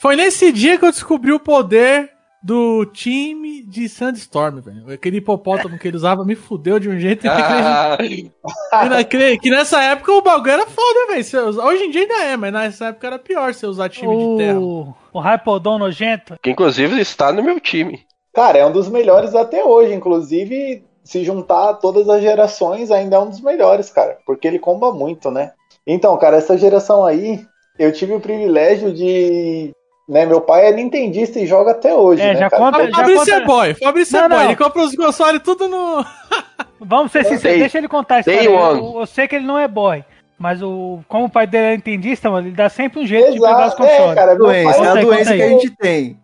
[0.00, 2.10] Foi nesse dia que eu descobri o poder
[2.44, 4.92] do time de Sandstorm, velho.
[4.92, 7.96] Aquele hipopótamo que ele usava me fudeu de um jeito Ah,
[8.84, 9.40] inacreditável.
[9.40, 11.62] Que nessa época o bagulho era foda, velho.
[11.62, 14.60] Hoje em dia ainda é, mas nessa época era pior você usar time de terra.
[14.60, 16.36] O, o Hypodon nojento.
[16.42, 18.02] que inclusive está no meu time.
[18.34, 19.94] Cara, é um dos melhores até hoje.
[19.94, 24.18] Inclusive, se juntar todas as gerações, ainda é um dos melhores, cara.
[24.26, 25.52] Porque ele comba muito, né?
[25.86, 27.40] Então, cara, essa geração aí,
[27.78, 29.72] eu tive o privilégio de.
[30.06, 32.20] Né, meu pai é nintendista e joga até hoje.
[32.20, 32.62] É, né, já cara?
[32.62, 34.28] conta- Fabrício conta- é boy, Fabrício é boy.
[34.28, 34.44] não.
[34.44, 36.04] Ele compra os consoles tudo no.
[36.78, 38.42] Vamos ser sinceros, deixa ele contar a história.
[38.44, 40.04] Eu, eu sei que ele não é boy,
[40.38, 43.40] mas o, como o pai dele é entendista, mano, ele dá sempre um jeito de
[43.40, 44.10] pegar os Exato, consoles.
[44.10, 44.34] é, cara.
[44.34, 46.18] Meu pai, é a doença que a gente tem.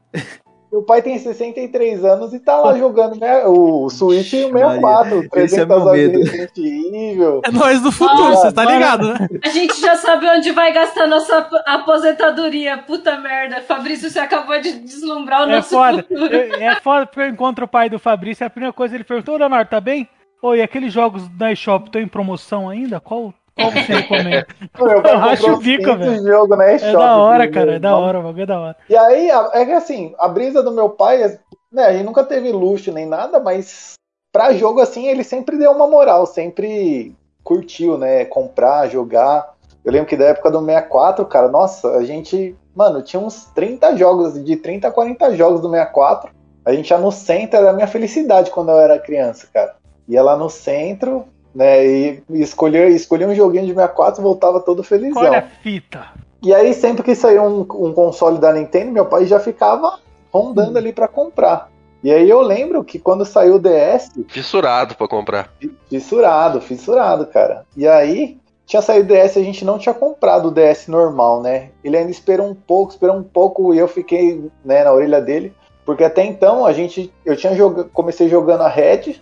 [0.72, 4.80] Meu pai tem 63 anos e tá lá jogando né, o Switch e o 64,
[4.80, 7.40] Maria, 300 esse é meu medo.
[7.44, 8.76] É nós do futuro, Ah, você tá mano.
[8.76, 9.28] ligado, né?
[9.44, 12.78] A gente já sabe onde vai gastar nossa ap- aposentadoria.
[12.78, 13.60] Puta merda.
[13.62, 16.02] Fabrício, você acabou de deslumbrar o É nosso foda.
[16.02, 16.34] futuro.
[16.34, 19.04] Eu- é foda porque eu encontro o pai do Fabrício e a primeira coisa ele
[19.04, 20.08] perguntou, ô Leonardo, tá bem?
[20.42, 22.98] Oi, aqueles jogos da eShop estão em promoção ainda?
[22.98, 24.46] Qual, qual você recomenda?
[24.72, 26.26] Pai Eu acho o bico, 500 velho.
[26.26, 28.76] jogos na É da hora, cara, é da hora, o bagulho é da hora.
[28.88, 31.38] E aí, é que assim, a brisa do meu pai,
[31.72, 33.94] né, a gente nunca teve luxo nem nada, mas
[34.32, 39.54] pra jogo assim, ele sempre deu uma moral, sempre curtiu, né, comprar, jogar.
[39.84, 43.96] Eu lembro que da época do 64, cara, nossa, a gente, mano, tinha uns 30
[43.96, 46.30] jogos, de 30 a 40 jogos do 64.
[46.64, 49.74] A gente ia no centro, era a minha felicidade quando eu era criança, cara.
[50.06, 54.82] Ia lá no centro, né, e escolher, escolher um joguinho de 64 e voltava todo
[54.82, 55.22] felizão.
[55.22, 56.08] Olha a fita.
[56.42, 59.98] E aí, sempre que saiu um, um console da Nintendo, meu pai já ficava
[60.32, 61.68] rondando ali pra comprar.
[62.02, 65.52] E aí eu lembro que quando saiu o DS, Fissurado pra comprar.
[65.88, 67.66] fissurado, fissurado, cara.
[67.76, 71.70] E aí, tinha saído o DS, a gente não tinha comprado o DS normal, né?
[71.84, 75.52] Ele ainda esperou um pouco, esperou um pouco, e eu fiquei né, na orelha dele.
[75.84, 77.12] Porque até então, a gente.
[77.24, 79.16] Eu tinha joga, comecei jogando a Red,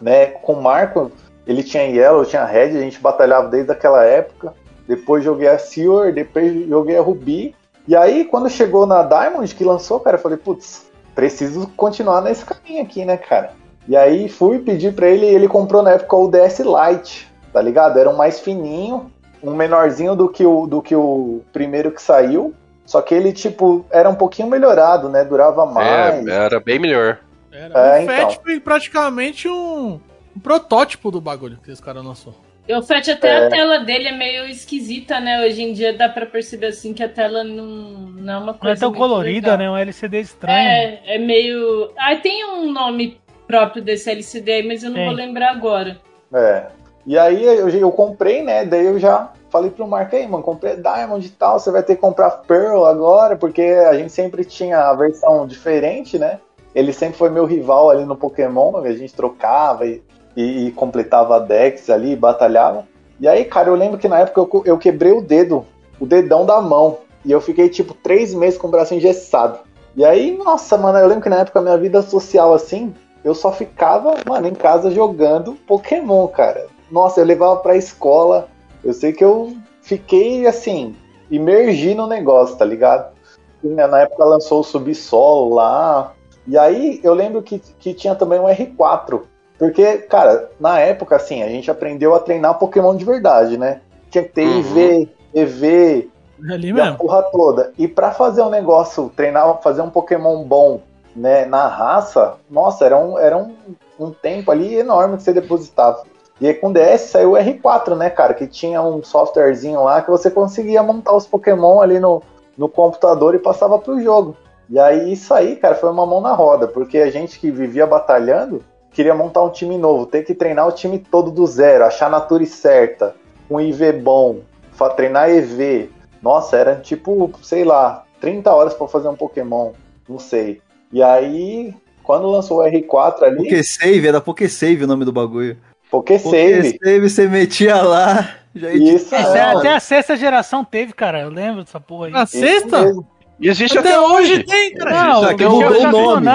[0.00, 0.26] né?
[0.26, 1.12] Com o Marco.
[1.46, 4.54] Ele tinha Yellow, eu tinha Red, a gente batalhava desde aquela época.
[4.86, 7.54] Depois joguei a Silver, depois joguei a Ruby.
[7.86, 12.44] E aí, quando chegou na Diamond, que lançou, cara, eu falei, putz, preciso continuar nesse
[12.44, 13.52] caminho aqui, né, cara?
[13.86, 17.60] E aí fui pedir pra ele, e ele comprou na época o DS Lite, tá
[17.60, 17.98] ligado?
[17.98, 19.10] Era um mais fininho,
[19.42, 22.54] um menorzinho do que o, do que o primeiro que saiu.
[22.86, 25.24] Só que ele, tipo, era um pouquinho melhorado, né?
[25.24, 26.26] Durava mais.
[26.26, 27.18] É, era bem melhor.
[27.52, 28.16] Era É, o então.
[28.16, 30.00] Fat foi praticamente um,
[30.36, 32.34] um protótipo do bagulho que esse cara lançou.
[32.68, 33.46] O Fat até É.
[33.46, 35.44] a tela dele é meio esquisita, né?
[35.44, 38.64] Hoje em dia dá pra perceber assim que a tela não, não é uma coisa.
[38.64, 39.58] Não é tão muito colorida, legal.
[39.58, 39.70] né?
[39.70, 40.56] Um LCD estranho.
[40.56, 41.90] É, é meio.
[41.98, 45.04] Ah, tem um nome próprio desse LCD aí, mas eu não Tem.
[45.06, 45.98] vou lembrar agora.
[46.32, 46.66] É.
[47.06, 48.64] E aí eu, eu comprei, né?
[48.64, 51.96] Daí eu já falei pro Marco aí, mano, comprei Diamond e tal, você vai ter
[51.96, 56.40] que comprar Pearl agora, porque a gente sempre tinha a versão diferente, né?
[56.74, 60.02] Ele sempre foi meu rival ali no Pokémon, a gente trocava e,
[60.36, 62.86] e, e completava decks ali, batalhava.
[63.20, 65.64] E aí, cara, eu lembro que na época eu, eu quebrei o dedo,
[66.00, 69.58] o dedão da mão, e eu fiquei tipo três meses com o braço engessado.
[69.96, 72.92] E aí, nossa, mano, eu lembro que na época a minha vida social assim,
[73.24, 76.66] eu só ficava, mano, em casa jogando Pokémon, cara.
[76.90, 78.48] Nossa, eu levava pra escola.
[78.82, 80.94] Eu sei que eu fiquei assim,
[81.30, 83.14] imergi no negócio, tá ligado?
[83.62, 86.12] E, né, na época lançou o Subsolo lá.
[86.46, 89.22] E aí eu lembro que, que tinha também um R4.
[89.58, 93.80] Porque, cara, na época, assim, a gente aprendeu a treinar Pokémon de verdade, né?
[94.10, 94.58] Tinha que ter Uhum.
[94.60, 96.10] IV, EV,
[96.50, 96.98] Ali e a mesmo.
[96.98, 97.72] porra toda.
[97.78, 100.80] E pra fazer um negócio, treinar, fazer um Pokémon bom,
[101.14, 103.54] né, na raça, nossa, era um, era um,
[103.98, 106.02] um tempo ali enorme que você depositava.
[106.40, 110.02] E aí com o DS saiu o R4, né, cara, que tinha um softwarezinho lá
[110.02, 112.20] que você conseguia montar os Pokémon ali no,
[112.58, 114.36] no computador e passava pro jogo.
[114.68, 117.86] E aí isso aí, cara, foi uma mão na roda, porque a gente que vivia
[117.86, 118.64] batalhando
[118.94, 122.10] queria montar um time novo, ter que treinar o time todo do zero, achar a
[122.10, 123.14] nature certa,
[123.50, 124.40] um IV bom,
[124.72, 125.90] fa- treinar EV.
[126.22, 129.72] Nossa, era tipo, sei lá, 30 horas pra fazer um Pokémon,
[130.08, 130.62] não sei.
[130.90, 135.58] E aí, quando lançou o R4 ali, Pokésave, era Pokésave o nome do bagulho.
[135.90, 140.92] Pokésave, Pokésave, você metia lá, já isso, Isso, é, é, até a sexta geração teve,
[140.92, 141.20] cara.
[141.20, 142.12] Eu lembro dessa porra aí.
[142.12, 142.82] Na isso sexta?
[142.82, 143.06] mesmo.
[143.40, 144.44] E existe Até, até, hoje hoje.
[144.44, 144.90] tem, cara.
[144.92, 146.26] Não, o mudou o nome.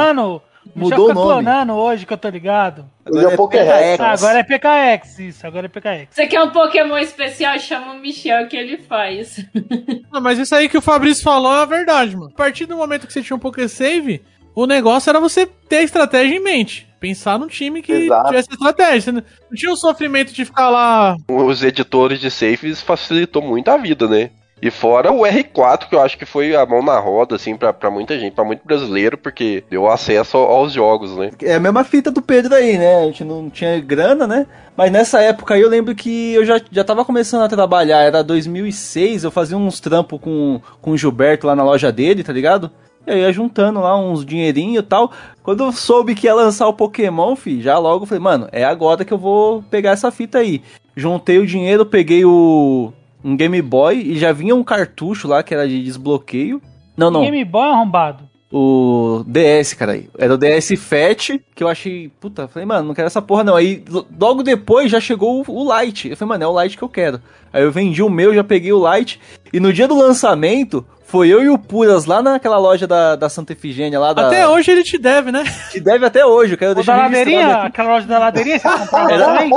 [0.76, 1.28] O Mudou o fica nome.
[1.44, 2.86] clonando hoje que eu tô ligado.
[3.06, 4.00] Agora é Pokérex.
[4.00, 6.08] Ah, agora é PKX, isso, agora é PKX.
[6.12, 7.58] Você quer um Pokémon especial?
[7.60, 9.46] Chama o Michel que ele faz.
[10.12, 12.32] Ah, mas isso aí que o Fabrício falou é a verdade, mano.
[12.34, 14.24] A partir do momento que você tinha um Pokésave,
[14.56, 16.88] o negócio era você ter a estratégia em mente.
[17.00, 18.28] Pensar num time que Exato.
[18.30, 19.12] tivesse estratégia.
[19.14, 21.16] Não tinha o sofrimento de ficar lá.
[21.30, 24.32] Os editores de saves facilitou muito a vida, né?
[24.62, 27.72] E fora o R4, que eu acho que foi a mão na roda, assim, pra,
[27.72, 31.32] pra muita gente, pra muito brasileiro, porque deu acesso aos jogos, né?
[31.42, 33.04] É a mesma fita do Pedro aí, né?
[33.04, 34.46] A gente não tinha grana, né?
[34.76, 38.24] Mas nessa época aí eu lembro que eu já, já tava começando a trabalhar, era
[38.24, 42.72] 2006, eu fazia uns trampos com, com o Gilberto lá na loja dele, tá ligado?
[43.06, 45.12] E aí ia juntando lá uns dinheirinho e tal.
[45.42, 49.04] Quando eu soube que ia lançar o Pokémon, fi, já logo falei, mano, é agora
[49.04, 50.62] que eu vou pegar essa fita aí.
[50.96, 55.54] Juntei o dinheiro, peguei o um Game Boy e já vinha um cartucho lá que
[55.54, 56.62] era de desbloqueio.
[56.96, 57.22] Não, não.
[57.22, 58.29] Game Boy arrombado.
[58.52, 60.10] O DS, cara aí.
[60.18, 62.10] Era o DS Fat, que eu achei.
[62.20, 63.56] Puta, falei, mano, não quero essa porra não.
[63.56, 63.84] Aí
[64.20, 66.10] logo depois já chegou o, o Lite.
[66.10, 67.22] Eu falei, mano, é o Lite que eu quero.
[67.54, 69.20] Aí eu vendi o meu, já peguei o Lite.
[69.54, 73.30] E no dia do lançamento, foi eu e o Puras lá naquela loja da, da
[73.30, 74.28] Santa Efigênia lá da.
[74.28, 75.44] Até hoje ele te deve, né?
[75.72, 77.68] Te deve até hoje, eu quero O deixar da ladeirinha, aqui.
[77.68, 79.50] aquela loja da ladeirinha, você comprava Era- também?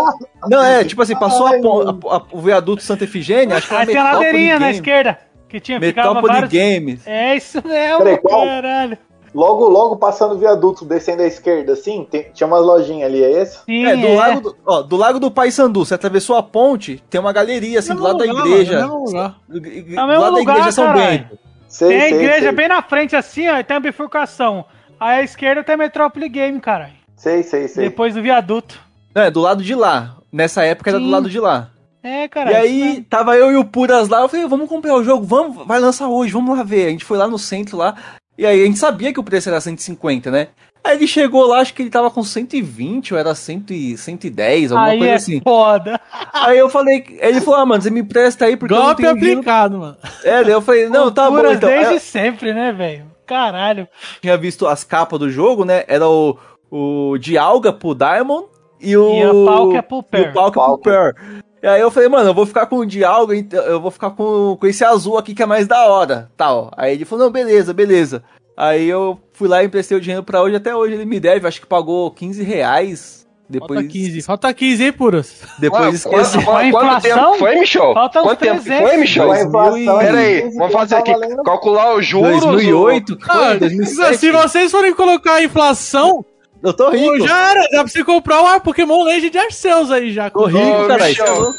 [0.50, 3.74] Não, é, tipo assim, passou a pon- a- a- o viaduto Santa Efigênia, acho que
[3.74, 5.18] Aí tem a ladeirinha na esquerda,
[5.52, 6.50] que tinha vários...
[6.50, 7.06] Games.
[7.06, 8.98] É isso mesmo, Peraí, caralho.
[9.34, 13.30] Logo, logo passando o viaduto, descendo à esquerda, assim, tem- tinha umas lojinhas ali, é
[13.42, 13.64] esse?
[13.64, 15.30] Sim, É, do lago do, ó, do lago do
[15.84, 18.74] você atravessou a ponte, tem uma galeria assim, do lado da igreja.
[18.74, 19.36] É o mesmo lugar.
[19.48, 21.18] Do, do É o mesmo lado da igreja São caralho.
[21.18, 21.38] Bento.
[21.66, 22.52] Sei, Tem a igreja sei.
[22.52, 24.66] bem na frente assim, ó, e tem a bifurcação.
[25.00, 26.92] Aí à esquerda tem a Metrópole Game, caralho.
[27.16, 27.84] Sei, sei, sei.
[27.88, 28.78] Depois do viaduto.
[29.14, 30.16] Não, é do lado de lá.
[30.30, 31.10] Nessa época era do Sim.
[31.10, 31.70] lado de lá.
[32.02, 32.50] É, cara.
[32.50, 35.66] e aí, tava eu e o Puras lá, eu falei, vamos comprar o jogo, vamos,
[35.66, 36.86] vai lançar hoje, vamos lá ver.
[36.86, 37.94] A gente foi lá no centro lá,
[38.36, 40.48] e aí a gente sabia que o preço era 150, né?
[40.84, 44.72] Aí ele chegou lá, acho que ele tava com 120 ou era 100, e- 110,
[44.72, 45.40] alguma Aí coisa é assim.
[45.40, 46.00] foda.
[46.32, 49.02] Aí eu falei, ele falou, ah, mano, você me empresta aí porque eu não Golpe
[49.02, 49.38] tenho dinheiro.
[49.38, 49.96] aplicado, mano.
[50.24, 51.68] É, daí eu falei, não, tá bom então.
[51.68, 53.06] Aí desde eu sempre, né, velho?
[53.24, 53.86] Caralho.
[54.20, 55.84] tinha visto as capas do jogo, né?
[55.86, 56.36] Era o,
[56.68, 58.46] o Dialga pro Diamond
[58.80, 59.14] e o.
[59.14, 60.30] E a Palkia pro E Pearl.
[60.30, 61.12] o Palkia pro Pearl.
[61.62, 64.10] E aí eu falei, mano, eu vou ficar com o Dialga, então eu vou ficar
[64.10, 66.72] com, com esse azul aqui que é mais da hora, tal.
[66.76, 68.24] Aí ele falou, não, beleza, beleza.
[68.56, 71.46] Aí eu fui lá e emprestei o dinheiro pra hoje, até hoje ele me deve,
[71.46, 73.22] acho que pagou 15 reais.
[73.48, 74.22] Depois, Falta 15.
[74.22, 75.42] Falta 15, hein, puras?
[75.58, 76.38] depois esqueci.
[76.38, 77.92] quanto- a quanto inflação, tempo foi, Michel?
[77.94, 78.88] falta uns Quanto tempo que 300.
[78.90, 79.24] foi, Michel?
[79.34, 81.12] Inflação, Pera aí, 15 vamos fazer aqui,
[81.44, 82.40] calcular os juros.
[82.40, 84.16] 2008, Ah, foi, 2007.
[84.18, 86.24] se vocês forem colocar a inflação,
[86.62, 87.18] Eu tô rico.
[87.18, 87.60] pô, já era.
[87.62, 90.30] Dá pra você comprar o Pokémon Legend Arceus aí já.
[90.30, 91.54] Tô rico, caralho.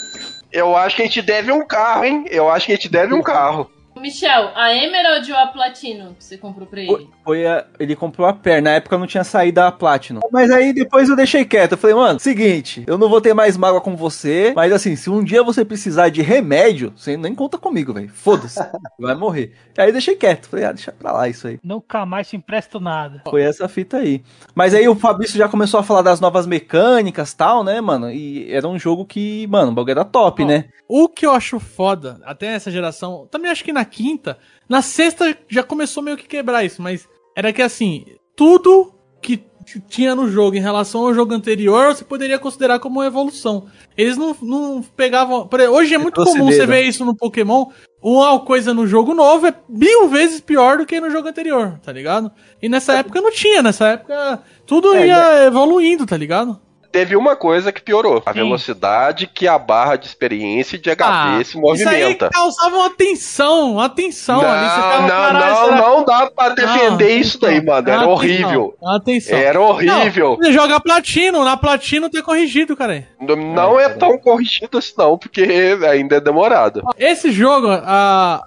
[0.52, 2.26] Eu acho que a gente deve um carro, hein?
[2.30, 3.70] Eu acho que a gente deve um carro.
[4.04, 7.10] Michel, a Emerald ou a Platino que você comprou pra ele?
[7.24, 10.20] Foi a- ele comprou a perna, na época não tinha saído a Platinum.
[10.30, 11.72] Mas aí depois eu deixei quieto.
[11.72, 15.10] Eu falei, mano, seguinte, eu não vou ter mais mágoa com você, mas assim, se
[15.10, 18.10] um dia você precisar de remédio, você nem conta comigo, velho.
[18.10, 18.60] Foda-se,
[19.00, 19.54] vai morrer.
[19.78, 20.50] Aí eu deixei quieto.
[20.50, 21.58] Falei, ah, deixa pra lá isso aí.
[21.64, 23.22] Nunca mais te empresto nada.
[23.30, 24.22] Foi essa fita aí.
[24.54, 28.12] Mas aí o Fabrício já começou a falar das novas mecânicas e tal, né, mano?
[28.12, 30.66] E era um jogo que, mano, o bagulho era top, Ó, né?
[30.90, 35.38] O que eu acho foda, até essa geração, também acho que na quinta, na sexta
[35.48, 39.44] já começou meio que quebrar isso, mas era que assim, tudo que
[39.88, 43.68] tinha no jogo em relação ao jogo anterior, você poderia considerar como uma evolução.
[43.98, 45.48] Eles não, não pegavam.
[45.72, 47.68] Hoje é muito comum você ver isso no Pokémon.
[48.02, 51.94] Uma coisa no jogo novo é mil vezes pior do que no jogo anterior, tá
[51.94, 52.30] ligado?
[52.62, 56.60] E nessa época não tinha, nessa época tudo É, ia evoluindo, tá ligado?
[56.94, 58.40] Teve uma coisa que piorou: a Sim.
[58.40, 62.30] velocidade que a barra de experiência e de HP Ah, se Isso aí movimenta.
[62.30, 64.66] causava uma tensão, uma tensão Não, ali.
[64.70, 67.90] Você ficava, não, "Caralho, não, será- não dá pra defender Não, isso daí, mano.
[67.90, 68.76] Era atenção, horrível.
[68.86, 69.38] Atenção.
[69.40, 70.30] Era horrível.
[70.30, 73.08] Não, você joga platino, na platino tá corrigido, cara.
[73.20, 75.42] Não, não é tão corrigido assim, não, porque
[75.90, 76.84] ainda é demorado.
[76.96, 78.44] Esse jogo, a,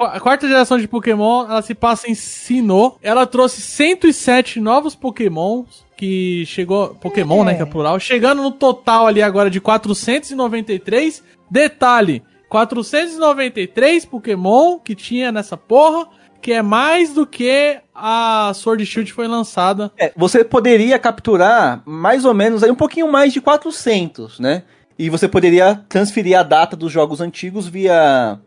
[0.00, 2.96] a quarta geração de Pokémon, ela se passa em Sinnoh.
[3.02, 6.94] Ela trouxe 107 novos Pokémons, que chegou...
[6.94, 7.98] Pokémon, né, que é plural.
[7.98, 11.24] Chegando no total ali agora de 493.
[11.50, 16.06] Detalhe, 493 Pokémon que tinha nessa porra,
[16.40, 19.90] que é mais do que a Sword Shield foi lançada.
[19.98, 24.62] É, você poderia capturar mais ou menos aí um pouquinho mais de 400, né?
[24.96, 28.38] E você poderia transferir a data dos jogos antigos via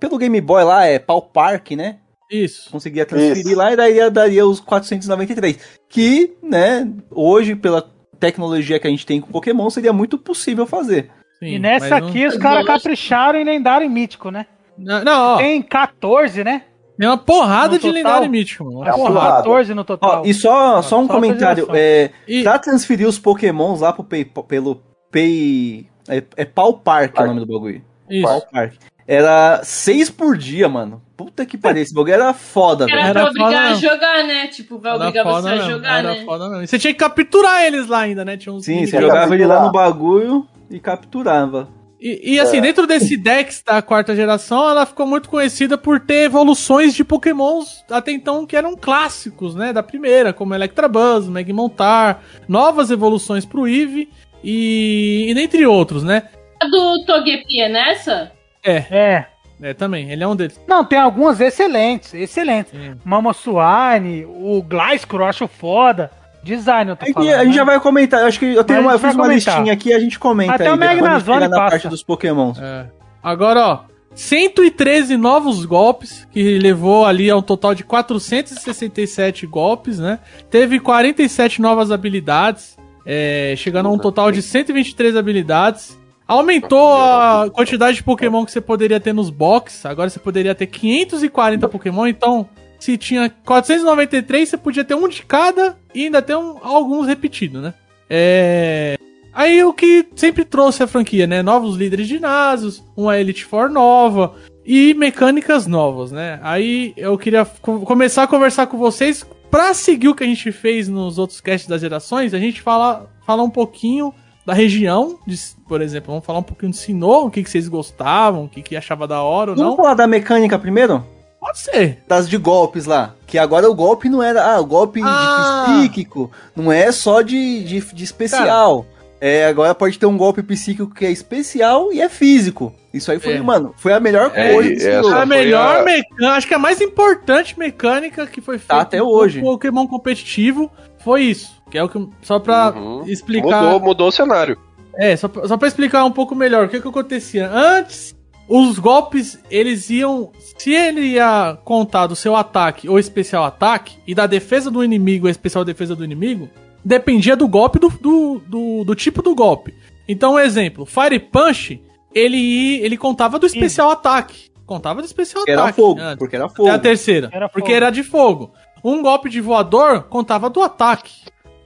[0.00, 1.98] pelo Game Boy lá é Pau Park, né?
[2.30, 2.70] Isso.
[2.70, 3.56] Conseguia transferir Isso.
[3.56, 7.88] lá e daí daria os 493, que, né, hoje pela
[8.20, 11.10] tecnologia que a gente tem com Pokémon seria muito possível fazer.
[11.38, 14.46] Sim, e nessa mas não- aqui os caras capricharam em lendário mítico, né?
[14.76, 16.62] Não, não, ó, Tem 14, né?
[16.98, 17.94] tem uma porrada No de total?
[17.94, 18.84] lendário mítico, mano.
[18.84, 19.14] É uma porrada.
[19.14, 19.36] porrada.
[19.36, 20.22] 14 no total.
[20.22, 24.02] Ó, e só, só um só comentário, é, E- pra transferir os Pokémons lá pro
[24.02, 27.82] Pay, pelo Pay, é, é Pau Park, é o nome do bagulho.
[28.10, 28.22] Isso.
[28.26, 28.74] Pau Park.
[29.06, 31.00] Era seis por dia, mano.
[31.16, 33.12] Puta que pariu, esse bagulho era foda, Era, velho.
[33.12, 34.46] pra Era obrigar foda a jogar, né?
[34.48, 36.24] Tipo, vai Era obrigar você a mesmo, jogar, era né?
[36.24, 36.62] foda mesmo.
[36.64, 38.36] E você tinha que capturar eles lá ainda, né?
[38.36, 41.68] Tinha uns Sim, você Era jogava ele lá no bagulho e capturava.
[42.00, 42.60] E, e, assim, É.
[42.60, 47.82] dentro desse Dex da quarta geração, ela ficou muito conhecida por ter evoluções de pokémons
[47.90, 49.72] até então que eram clássicos, né?
[49.72, 54.08] Da primeira, como Electabuzz, Magmontar, novas evoluções pro Eevee
[54.44, 56.24] e, e dentre outros, né?
[56.60, 58.32] A do Togepi é nessa?
[58.64, 59.26] É, É.
[59.62, 60.60] é, também, ele é um deles.
[60.66, 62.72] Não, tem algumas excelentes, excelentes.
[62.72, 62.94] Sim.
[63.04, 66.10] Mamoswine, o Gliscor eu acho foda.
[66.42, 67.28] Design eu tô falando.
[67.30, 67.52] a gente né?
[67.52, 68.24] já vai comentar.
[68.24, 69.56] Acho que eu tenho uma, a eu fiz uma comentar.
[69.56, 70.70] listinha aqui a gente comenta Até aí.
[70.70, 71.70] o depois a gente Magnazone na passa.
[71.70, 72.58] parte dos pokémons.
[72.60, 72.86] É.
[73.22, 73.80] Agora, ó,
[74.14, 80.18] 113 novos golpes, que levou ali a um total de 467 golpes, né?
[80.50, 85.98] Teve 47 novas habilidades, é, chegando a um total de 123 habilidades.
[86.28, 89.86] Aumentou a quantidade de Pokémon que você poderia ter nos box.
[89.86, 92.06] Agora você poderia ter 540 Pokémon.
[92.06, 92.46] Então,
[92.78, 97.62] se tinha 493, você podia ter um de cada e ainda ter um- alguns repetidos,
[97.62, 97.72] né?
[98.10, 98.96] É.
[99.32, 101.42] Aí o que sempre trouxe a franquia, né?
[101.42, 104.34] Novos líderes de ginásios, uma Elite Four nova
[104.66, 106.38] e mecânicas novas, né?
[106.42, 110.52] Aí eu queria co- começar a conversar com vocês pra seguir o que a gente
[110.52, 114.12] fez nos outros casts das gerações, a gente fala, fala um pouquinho
[114.48, 117.68] da região, de- por exemplo, vamos falar um pouquinho de Sinnoh, o que, que vocês
[117.68, 119.76] gostavam, o que, que achava da hora ou Vamos não.
[119.76, 121.04] falar da mecânica primeiro?
[121.38, 121.98] Pode ser.
[122.08, 123.14] Das de golpes lá.
[123.26, 124.42] Que agora o golpe não era.
[124.54, 125.66] Ah, o golpe Ah.
[125.68, 128.86] de psíquico não é só de, de, de especial.
[129.20, 132.72] É, agora pode ter um golpe psíquico que é especial e é físico.
[132.94, 133.40] Isso aí foi, É.
[133.42, 135.08] mano, foi a melhor É, coisa jogo.
[135.10, 138.80] foi a melhor a- mecânica, acho que a mais importante mecânica que foi feita Tá
[138.80, 139.40] até hoje.
[139.40, 141.57] no Pokémon competitivo foi isso.
[141.70, 142.08] Que é o que.
[142.22, 143.04] Só pra Uhum.
[143.06, 143.62] explicar.
[143.62, 144.58] Mudou, mudou o cenário.
[144.96, 147.48] É, só, pra- só pra explicar um pouco melhor o que que acontecia.
[147.50, 148.14] Antes,
[148.48, 150.30] os golpes, eles iam.
[150.58, 155.26] Se ele ia contar do seu ataque ou especial ataque, e da defesa do inimigo
[155.26, 156.48] ou especial defesa do inimigo,
[156.84, 159.74] dependia do golpe do, do, do, do tipo do golpe.
[160.08, 161.80] Então, um exemplo: Fire Punch,
[162.14, 164.48] ele, ia- ele contava do especial ataque.
[164.66, 165.76] Contava do especial Que era ataque.
[165.80, 166.18] fogo, antes.
[166.18, 166.68] porque era Até fogo.
[166.70, 167.30] a terceira.
[167.32, 167.76] Era porque fogo.
[167.76, 168.50] era de fogo.
[168.84, 171.12] Um golpe de voador contava do ataque,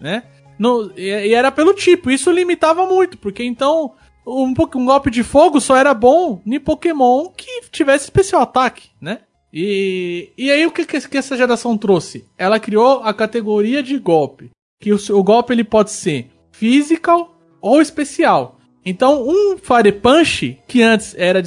[0.03, 0.25] né?
[0.59, 2.11] No, e, e era pelo tipo.
[2.11, 3.93] Isso limitava muito, porque então
[4.27, 9.21] um, um golpe de fogo só era bom em Pokémon que tivesse especial ataque, né?
[9.53, 12.27] E, e aí o que, que essa geração trouxe?
[12.39, 14.51] Ela criou a categoria de golpe.
[14.81, 18.59] Que o, o golpe ele pode ser physical ou especial.
[18.85, 21.41] Então, um Fire Punch, que antes era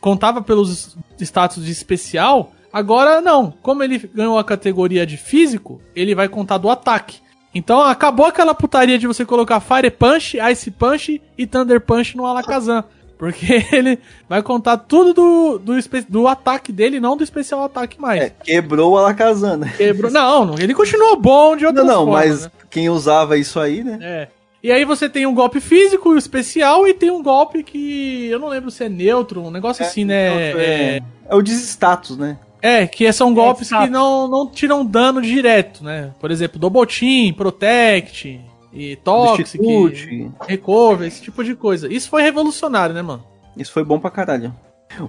[0.00, 3.50] contava pelos status de especial, agora não.
[3.62, 7.21] Como ele ganhou a categoria de físico, ele vai contar do ataque.
[7.54, 12.24] Então acabou aquela putaria de você colocar Fire Punch, Ice Punch e Thunder Punch no
[12.26, 12.84] Alakazam.
[13.18, 15.74] Porque ele vai contar tudo do, do,
[16.08, 18.20] do ataque dele, não do especial ataque mais.
[18.20, 19.72] É, quebrou o Alakazam, né?
[19.76, 20.10] Quebrou.
[20.10, 22.50] Não, não, ele continuou bom de Não, outras não, formas, mas né?
[22.68, 23.98] quem usava isso aí, né?
[24.00, 24.28] É.
[24.62, 28.48] E aí você tem um golpe físico especial e tem um golpe que eu não
[28.48, 30.50] lembro se é neutro, um negócio assim, né?
[30.50, 32.38] Então, é, é o desstatus, né?
[32.62, 33.86] É, que são golpes status.
[33.86, 36.12] que não, não tiram dano direto, né?
[36.20, 38.40] Por exemplo, Double Team, Protect,
[38.72, 40.30] e Toxic.
[40.46, 41.92] Recover, esse tipo de coisa.
[41.92, 43.24] Isso foi revolucionário, né, mano?
[43.56, 44.54] Isso foi bom pra caralho.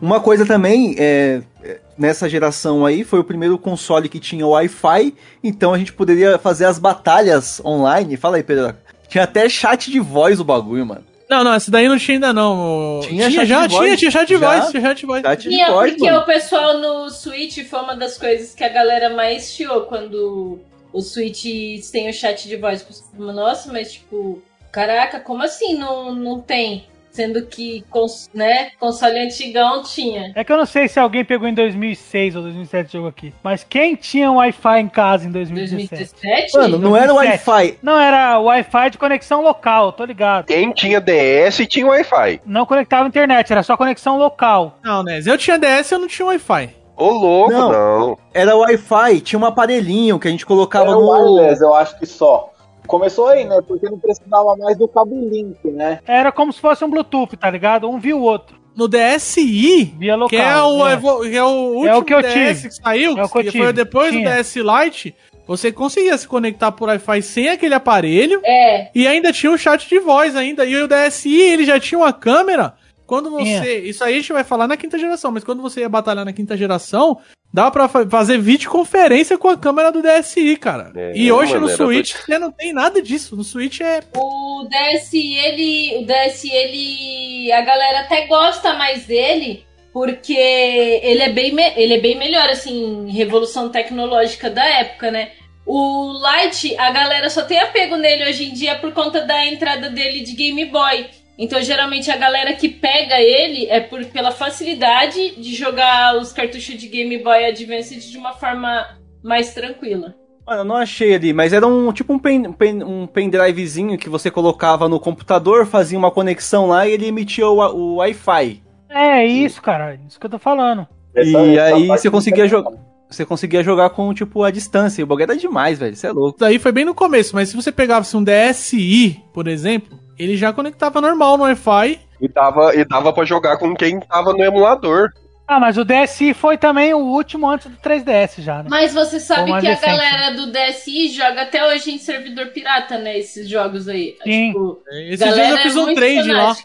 [0.01, 5.13] Uma coisa também, é, é, nessa geração aí, foi o primeiro console que tinha Wi-Fi,
[5.43, 8.17] então a gente poderia fazer as batalhas online.
[8.17, 8.73] Fala aí, Pedro.
[9.07, 11.03] Tinha até chat de voz o bagulho, mano.
[11.34, 13.00] Não, não, esse daí não tinha ainda não.
[13.02, 14.00] Tinha chat já, tinha, voz.
[14.00, 15.22] tinha chat voz, tinha chat de voz.
[15.24, 16.19] Chat de Tinha, voz, porque mano.
[16.19, 20.60] o pessoal no Switch foi uma das coisas que a galera mais chiou quando
[20.93, 21.43] o Switch
[21.91, 22.86] tem o chat de voz.
[23.17, 26.86] Nossa, mas tipo, caraca, como assim não, não tem?
[27.13, 30.32] Sendo que, cons, né, console antigão tinha.
[30.36, 33.32] É que eu não sei se alguém pegou em 2006 ou 2007 esse jogo aqui.
[33.43, 35.89] Mas quem tinha Wi-Fi em casa em 2017?
[35.89, 36.58] 2017?
[36.58, 37.47] Mano, não era 2007.
[37.49, 37.78] Wi-Fi.
[37.84, 40.45] Não, era Wi-Fi de conexão local, tô ligado.
[40.47, 42.41] Quem tinha DS tinha Wi-Fi.
[42.45, 44.80] Não conectava internet, era só conexão local.
[44.84, 45.21] Não, né?
[45.23, 46.69] Eu tinha DS e eu não tinha Wi-Fi.
[46.95, 47.71] Ô, louco, Não.
[47.71, 48.17] não.
[48.34, 51.12] Era Wi-Fi, tinha um aparelhinho que a gente colocava Era no.
[51.12, 52.52] wireless, eu acho que só.
[52.88, 53.62] Começou aí, né?
[53.67, 56.00] Porque não precisava mais do cabo link, né?
[56.08, 57.89] Era como se fosse um Bluetooth, tá ligado?
[57.89, 58.62] Um via o outro.
[58.76, 60.30] No DSi, Via local.
[60.30, 61.30] que é o, é.
[61.30, 62.69] que é o último É o que eu DS tive.
[62.69, 63.63] que saiu, É o que eu que tive.
[63.63, 64.30] foi depois Tinha.
[64.30, 65.15] do DS Lite,
[65.46, 69.88] você conseguia se conectar por Wi-Fi sem aquele aparelho É, e ainda tinha um chat
[69.88, 70.65] de voz ainda.
[70.65, 72.74] E o DSi, ele já tinha uma câmera.
[73.13, 73.43] Quando você.
[73.62, 73.78] Tinha.
[73.80, 76.34] Isso aí a gente vai falar na quinta geração, mas quando você ia batalhar na
[76.34, 77.19] quinta geração,
[77.54, 80.92] dá pra fa- fazer videoconferência com a câmera do DSi, cara.
[80.96, 83.35] É, e hoje no maneira, Switch você não tem nada disso.
[83.35, 84.00] No Switch é.
[84.15, 85.98] o DS, ele.
[85.98, 87.52] O DS, ele.
[87.52, 89.65] A galera até gosta mais dele.
[89.94, 95.29] Porque ele é, bem me- ele é bem melhor, assim, revolução tecnológica da época, né?
[95.67, 99.92] O Lite, a galera só tem apego nele hoje em dia por conta da entrada
[99.92, 101.06] dele de Game Boy.
[101.38, 106.75] Então, geralmente, a galera que pega ele é por, pela facilidade de jogar os cartuchos
[106.75, 108.86] de Game Boy Advance de uma forma
[109.23, 110.15] mais tranquila.
[110.46, 114.10] Mano, eu não achei ali, mas era um tipo um, pen, pen, um pendrivezinho que
[114.10, 118.62] você colocava no computador, fazia uma conexão lá e ele emitia o, o Wi-Fi.
[118.90, 119.98] É isso, cara.
[120.08, 120.86] Isso que eu tô falando.
[121.15, 122.71] E aí você conseguia jogar.
[123.10, 125.00] Você conseguia jogar com, tipo, a distância.
[125.00, 125.94] E o bagulho era demais, velho.
[125.94, 126.38] Isso é louco.
[126.38, 130.37] Isso aí foi bem no começo, mas se você pegava um DSi, por exemplo, ele
[130.37, 131.99] já conectava normal no Wi-Fi.
[132.21, 135.11] E dava, e dava pra jogar com quem tava no emulador.
[135.45, 138.69] Ah, mas o DSi foi também o último antes do 3DS já, né?
[138.69, 142.97] Mas você sabe que a recente, galera do DSi joga até hoje em servidor pirata,
[142.97, 143.19] né?
[143.19, 144.15] Esses jogos aí.
[144.23, 144.47] Sim.
[144.47, 146.55] Tipo, Esses dias eu fiz um muito trade lá.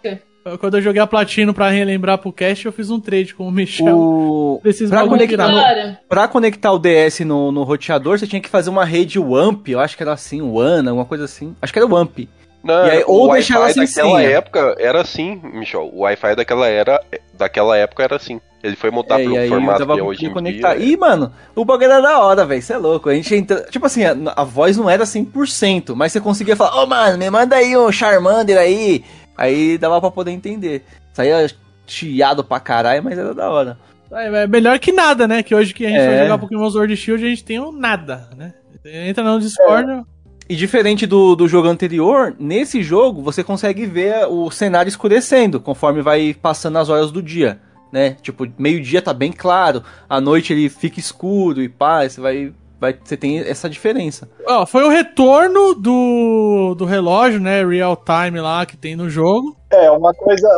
[0.61, 3.53] Quando eu joguei a Platino pra relembrar pro cast, eu fiz um trade com o
[3.53, 3.99] Michel.
[3.99, 4.63] O...
[4.89, 8.85] Pra conectar, no, pra conectar o DS no, no roteador, você tinha que fazer uma
[8.85, 9.69] rede WAMP.
[9.69, 11.55] Eu acho que era assim, WAN, alguma coisa assim.
[11.61, 12.29] Acho que era WAMP.
[12.63, 14.21] Não, E aí, o ou deixar ela sem senha.
[14.31, 15.89] época era assim, Michel.
[15.93, 17.01] O Wi-Fi daquela, era,
[17.35, 18.41] daquela época era assim.
[18.63, 20.75] Ele foi mudar É, pro e aí formato que é hoje em conectar.
[20.75, 20.85] dia.
[20.85, 22.61] Ih, mano, o bagulho era da hora, velho.
[22.61, 23.09] Você é louco.
[23.09, 23.63] A gente entra.
[23.71, 27.31] Tipo assim, a, a voz não era 100%, mas você conseguia falar: Ô, mano, me
[27.31, 29.05] manda aí um Charmander aí.
[29.37, 30.85] Aí dava pra poder entender.
[31.13, 31.47] Saía
[31.87, 33.79] chiado pra caralho, mas era da hora.
[34.11, 35.43] É, é melhor que nada, né?
[35.45, 36.09] Que hoje que a gente É.
[36.09, 38.55] vai jogar Pokémon Sword e Shield, a gente tem um nada, né?
[38.85, 40.03] Entra no Discord.
[40.49, 46.01] E diferente do, do jogo anterior, nesse jogo você consegue ver o cenário escurecendo conforme
[46.01, 47.61] vai passando as horas do dia,
[47.93, 48.17] né?
[48.23, 52.97] Tipo, meio-dia tá bem claro, à noite ele fica escuro e pá, você vai, vai
[53.05, 54.27] você tem essa diferença.
[54.47, 57.63] Ó, foi o retorno do, do relógio, né?
[57.63, 59.55] Real time lá que tem no jogo.
[59.71, 60.49] É, uma coisa,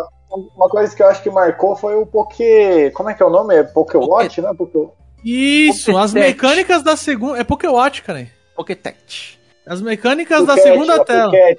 [0.57, 2.91] uma coisa que eu acho que marcou foi o Poké.
[2.91, 3.57] Como é que é o nome?
[3.57, 4.55] É Pokéwatch, né?
[4.57, 4.78] Poké...
[5.24, 7.41] Isso, as mecânicas da segunda.
[7.41, 8.28] É Pokéwatch, cara.
[8.55, 9.39] Pokétech.
[9.71, 11.31] As mecânicas da Pocket, segunda a tela.
[11.31, 11.59] Pocket,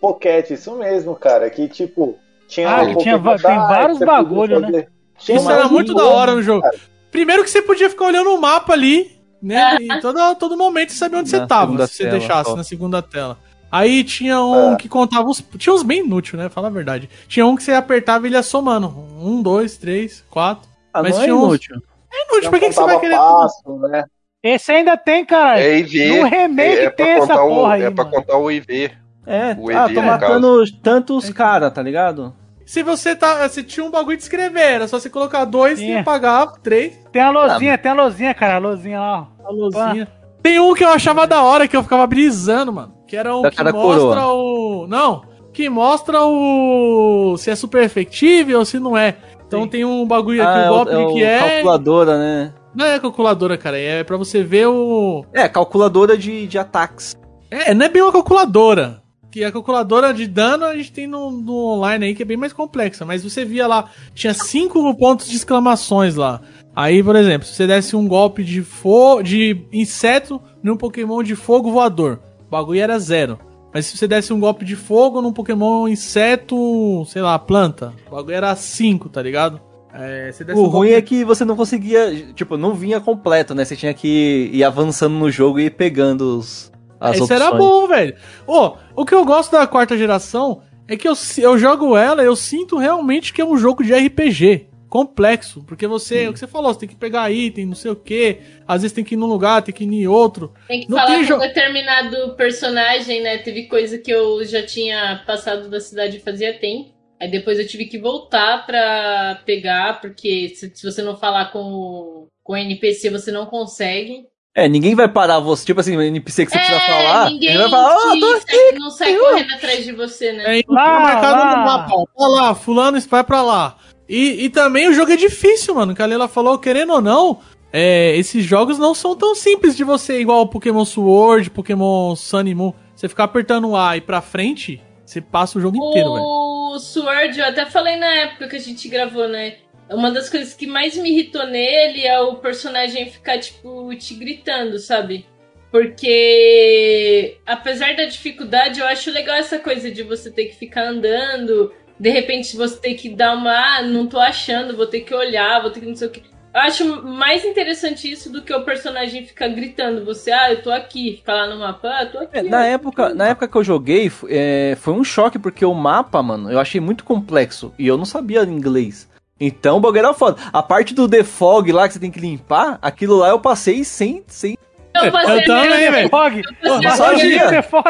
[0.00, 1.48] Pocket, isso mesmo, cara.
[1.48, 2.68] Que tipo, tinha.
[2.68, 4.86] Ah, que tinha tem vários bagulho, né?
[5.18, 6.62] Tinha Isso era um muito da hora no jogo.
[6.62, 6.76] cara.
[7.12, 9.76] Primeiro que você podia ficar olhando o mapa ali, né?
[9.80, 12.50] E todo, todo momento você sabia onde Na você tava, segunda se você tela, deixasse
[12.50, 12.56] só.
[12.56, 13.38] na segunda tela.
[13.70, 14.76] Aí tinha um É.
[14.76, 15.42] que contava os.
[15.56, 16.48] Tinha uns bem inúteis, né?
[16.48, 17.08] Fala a verdade.
[17.28, 18.88] Tinha um que você apertava e ele ia somando.
[18.88, 20.68] Um, dois, três, quatro.
[20.92, 21.76] Ah, Mas não é tinha uns- inútil.
[22.12, 23.16] É inútil, Não pra que, que você vai querer.
[23.16, 24.04] passo, né?
[24.44, 25.58] Esse ainda tem, cara.
[25.58, 26.08] É IV.
[26.20, 28.16] No remake é, é tem pra essa contar o, porra aí, É pra mano.
[28.16, 28.90] contar o IV.
[29.26, 32.34] É, O ah, EV, tô matando tantos caras, tá ligado?
[32.66, 33.48] Se você tá.
[33.48, 36.00] Você tinha um bagulho de escrever, era só você colocar dois e É.
[36.00, 36.92] apagar três.
[37.10, 38.56] Tem a lozinha, tem a lozinha, cara.
[38.56, 39.46] A lozinha lá, ó.
[39.48, 40.08] A luzinha.
[40.42, 42.94] Tem um que eu achava da hora, que eu ficava brisando, mano.
[43.06, 43.72] Que era um Da que mostra
[44.20, 44.32] coroa.
[44.34, 44.86] o.
[44.86, 45.22] Não.
[45.54, 47.36] Que mostra o.
[47.38, 49.14] Se é super efetivo ou se não é.
[49.46, 49.68] Então Sim.
[49.68, 51.38] tem um bagulho aqui, Ah, o golpe é o- que é é.
[51.54, 52.52] calculadora, né?
[52.74, 53.78] Não é calculadora, cara.
[53.78, 55.24] É pra você ver o.
[55.32, 57.16] É, calculadora de, de ataques.
[57.50, 59.02] É, não é bem uma calculadora.
[59.30, 62.36] Que a calculadora de dano a gente tem no, no online aí, que é bem
[62.36, 63.04] mais complexa.
[63.04, 66.40] Mas você via lá, tinha cinco pontos de exclamações lá.
[66.74, 71.36] Aí, por exemplo, se você desse um golpe de, fo de inseto num Pokémon de
[71.36, 73.38] fogo voador, o bagulho era zero.
[73.72, 78.14] Mas se você desse um golpe de fogo num Pokémon inseto, sei lá, planta, o
[78.14, 79.60] bagulho era 5, tá ligado?
[79.94, 83.64] É, O um ruim golpe é que você não conseguia, tipo, não vinha completo, né?
[83.64, 87.40] Você tinha que ir avançando no jogo e ir pegando os, as Isso opções.
[87.40, 88.16] era bom, velho.
[88.46, 92.34] Ô, o que eu gosto da quarta geração é que eu, eu jogo ela eu
[92.36, 95.62] sinto realmente que é um jogo de RPG complexo.
[95.66, 97.96] Porque você, é o que você falou, você tem que pegar item, não sei o
[97.96, 98.38] que.
[98.66, 100.52] Às vezes tem que ir num lugar, tem que ir em outro.
[100.68, 103.38] Tem que Não falar tem com jo- determinado personagem, né?
[103.38, 106.93] Teve coisa que eu já tinha passado da cidade fazia tempo.
[107.24, 111.58] Aí depois eu tive que voltar pra pegar, porque se, se você não falar com,
[111.60, 114.26] o- com o NPC, você não consegue.
[114.54, 117.56] É, ninguém vai parar você, tipo assim, o NPC que você precisa falar, É, ninguém
[117.56, 118.72] vai falar, ó, te- tô aqui.
[118.78, 120.60] não sai correndo atrás de você, né?
[120.60, 121.56] É, Lá, marcado lá.
[121.56, 121.92] no mapa.
[121.94, 122.04] ó.
[122.14, 123.76] Ó lá, fulano vai pra lá.
[124.08, 125.94] E, e também o jogo é difícil, mano.
[125.94, 127.40] Que a Leila falou, querendo ou não,
[127.72, 132.42] é, esses jogos não são tão simples de você, igual o Pokémon Sword, Pokémon Sun
[132.42, 132.72] e Moon.
[132.94, 136.24] Você ficar apertando o A e pra frente, você passa o jogo inteiro, velho.
[136.24, 139.56] O Sword, eu até falei na época que a gente gravou, né?
[139.90, 144.78] Uma das coisas que mais me irritou nele é o personagem ficar, tipo, te gritando,
[144.78, 145.26] sabe?
[145.70, 151.72] Porque, apesar da dificuldade, eu acho legal essa coisa de você ter que ficar andando,
[151.98, 153.52] de repente você ter que dar uma.
[153.52, 156.22] Ah, não tô achando, vou ter que olhar, vou ter que não sei o que.
[156.54, 160.04] Eu acho mais interessante isso do que o personagem ficar gritando.
[160.04, 162.38] Você, ah, eu tô aqui, ficar lá no mapa, ah, eu tô aqui.
[162.38, 166.22] É, na, época, na época que eu joguei, é, foi um choque, porque o mapa,
[166.22, 167.74] mano, eu achei muito complexo.
[167.76, 169.08] E eu não sabia inglês.
[169.40, 170.40] Então o bagulho era foda.
[170.52, 174.22] A parte do defog lá que você tem que limpar, aquilo lá eu passei sem,
[174.28, 174.56] sem
[174.94, 176.08] Eu Eu também, velho.
[176.08, 176.42] Fog.
[176.62, 177.84] Eu passei hoje em dia- Fog.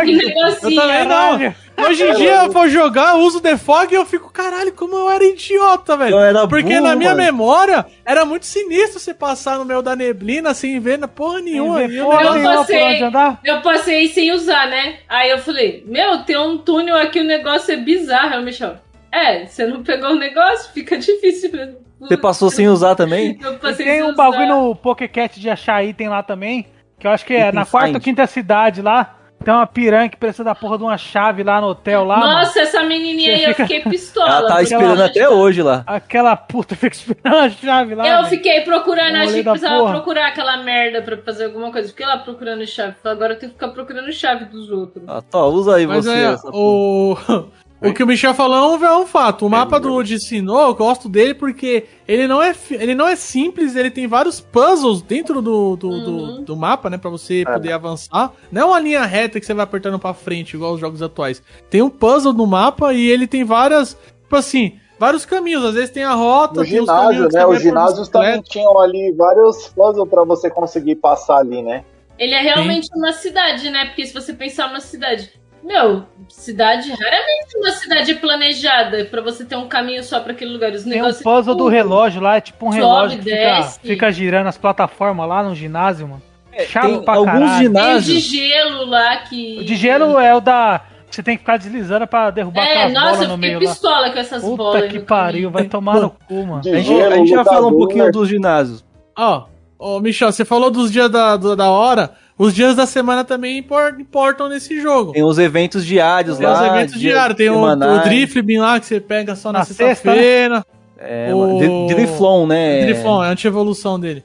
[0.62, 1.54] Eu também não.
[1.86, 4.94] Hoje em dia eu vou jogar, eu uso The Fog e eu fico, caralho, como
[4.94, 6.16] eu era idiota, velho.
[6.18, 7.22] Eu Porque burro, na minha mano.
[7.22, 11.78] memória era muito sinistro você passar no meio da neblina sem ver porra nenhuma.
[11.80, 12.82] Ver E eu porra não- nenhuma por passei.
[12.84, 13.40] onde andar.
[13.44, 14.96] Eu passei sem usar, né?
[15.08, 18.40] Aí eu falei, meu, tem um túnel aqui, o negócio é bizarro.
[18.42, 18.76] Michel,
[19.12, 21.76] é, você não pegou o negócio, fica difícil mesmo.
[22.00, 23.38] Você passou sem usar também?
[23.42, 24.16] Eu E passei tem sem um usar.
[24.30, 26.66] bagulho no Pokécat de achar item lá também,
[27.04, 28.02] que eu acho que é na quarta ou find.
[28.02, 29.16] quinta cidade lá.
[29.44, 32.16] Tem uma piranha que precisa da porra de uma chave lá no hotel lá.
[32.16, 32.32] mano.
[32.32, 34.26] Nossa, essa menininha aí, eu Fica- fiquei pistola.
[34.38, 35.82] Ela tá esperando ela- até hoje lá.
[35.86, 38.08] Aquela puta fica esperando a chave lá.
[38.08, 38.28] Eu velho.
[38.28, 39.92] fiquei procurando, achei que precisava porra.
[39.92, 41.88] procurar aquela merda pra fazer alguma coisa.
[41.90, 42.94] Fiquei lá procurando chave.
[43.04, 45.04] Agora eu tenho que ficar procurando chave dos outros.
[45.06, 46.14] Ah, tá, usa aí Mas você.
[46.24, 47.14] é, o...
[47.88, 49.46] o que o Michel falou é um fato.
[49.46, 53.16] O mapa do de Sinnoh, eu gosto dele porque ele não, é, ele não é
[53.16, 56.42] simples, ele tem vários puzzles dentro do, do, do, Uhum.
[56.42, 56.98] do mapa, né?
[56.98, 58.32] Pra você poder avançar.
[58.50, 61.42] Não é uma linha reta que você vai apertando pra frente, igual os jogos atuais.
[61.68, 65.64] Tem um puzzle no mapa e ele tem várias, tipo assim, vários caminhos.
[65.64, 67.46] Às vezes tem a rota, No tem os ginásio, né?
[67.46, 71.84] Os ginásios também tinham ali vários puzzles pra você conseguir passar ali, né?
[72.18, 73.86] Ele é realmente uma cidade, né?
[73.86, 75.30] Porque se você pensar uma cidade.
[75.64, 80.52] Meu, cidade, raramente uma cidade é planejada pra você ter um caminho só pra aquele
[80.52, 80.70] lugar.
[80.72, 81.22] Os Tem um negócios.
[81.22, 85.26] puzzle do relógio lá, é tipo um Sobe, relógio que fica, fica girando as plataformas
[85.28, 86.22] lá no ginásio, mano.
[86.68, 87.50] Chato Tem pra alguns caralho.
[87.72, 88.22] Tem o de ginásios.
[88.22, 89.58] gelo lá que.
[89.60, 90.82] O de gelo é o da.
[91.10, 93.60] Você tem que ficar deslizando pra derrubar É, aquelas nossa, bolas eu no fiquei meio
[93.62, 93.70] lá.
[93.70, 94.74] pistola com essas bolas.
[94.82, 96.60] Puta que no pariu, vai tomar no cu, mano.
[96.60, 98.10] De A gente, gelo, a gente já fala um pouquinho né?
[98.10, 98.84] dos ginásios.
[99.16, 99.44] Ó,
[99.78, 102.12] ô Michel, você falou dos dias da, da hora.
[102.36, 105.12] Os dias da semana também impor- importam nesse jogo.
[105.12, 106.52] Tem os eventos diários Tem lá.
[106.54, 108.00] os eventos diários, tem o, semanais.
[108.00, 110.64] o Drifbin lá que você pega só na, Na sexta, sexta-feira.
[110.98, 112.86] É, o- Driflon, né?
[112.86, 114.24] Driflon, é a anti-evolução dele.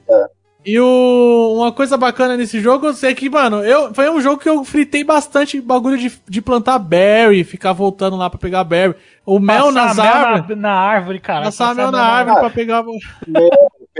[0.66, 4.48] E o, uma coisa bacana nesse jogo é que, mano, eu, foi um jogo que
[4.48, 8.94] eu fritei bastante bagulho de, de plantar berry, ficar voltando lá pra pegar berry.
[9.24, 10.48] O mel nas Passar mel árvores.
[10.48, 11.44] Na, na árvore, cara.
[11.44, 12.84] Passar mel na mel árvore pra pegar.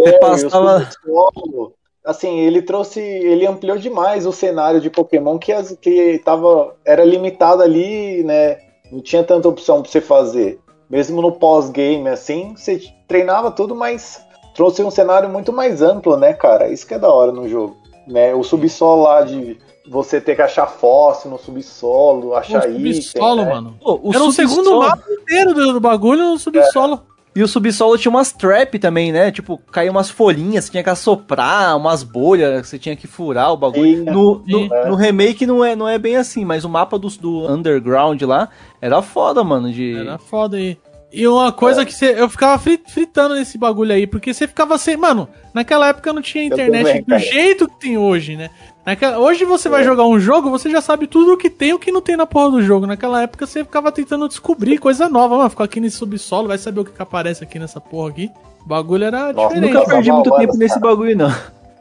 [0.04, 1.72] É, passava- e o subsolo,
[2.10, 7.04] assim, ele trouxe, ele ampliou demais o cenário de Pokémon que, as, que tava, era
[7.04, 8.58] limitado ali, né?
[8.90, 10.58] Não tinha tanta opção pra você fazer.
[10.88, 14.20] Mesmo no pós-game, assim, você treinava tudo, mas
[14.54, 16.68] trouxe um cenário muito mais amplo, né, cara?
[16.68, 17.76] Isso que é da hora no jogo.
[18.08, 18.34] Né?
[18.34, 19.56] O subsolo lá de
[19.88, 22.92] você ter que achar fóssil no subsolo, O achar item.
[22.94, 23.52] subsolo, né?
[23.54, 23.76] mano.
[23.80, 27.00] Pô, o Era o subsolo- segundo mapa inteiro do, do bagulho no subsolo.
[27.34, 29.30] E o subsolo tinha umas trap também, né?
[29.30, 33.56] Tipo, caía umas folhinhas, você tinha que assoprar, umas bolhas, você tinha que furar o
[33.56, 33.98] bagulho.
[33.98, 34.68] Sim, No, no, sim.
[34.88, 38.48] no remake não é, não é bem assim, mas o mapa do, do Underground lá
[38.80, 39.72] era foda, mano.
[39.72, 39.96] De...
[39.96, 40.70] Era foda aí.
[40.72, 40.89] E
[41.26, 44.96] uma coisa que você, eu ficava fri- fritando nesse bagulho aí, porque você ficava sem.
[44.96, 47.20] Mano, naquela época não tinha internet também, do cara.
[47.20, 48.48] jeito que tem hoje, né?
[48.86, 51.74] Naquela, hoje você vai jogar um jogo, você já sabe tudo o que tem e
[51.74, 52.86] o que não tem na porra do jogo.
[52.86, 55.50] Naquela época você ficava tentando descobrir coisa nova, mano.
[55.50, 58.30] Ficou aqui nesse subsolo, vai saber o que, que aparece aqui nessa porra aqui.
[58.64, 59.74] O bagulho era Nossa, diferente.
[59.74, 61.34] Nunca perdi muito tempo nesse bagulho, não.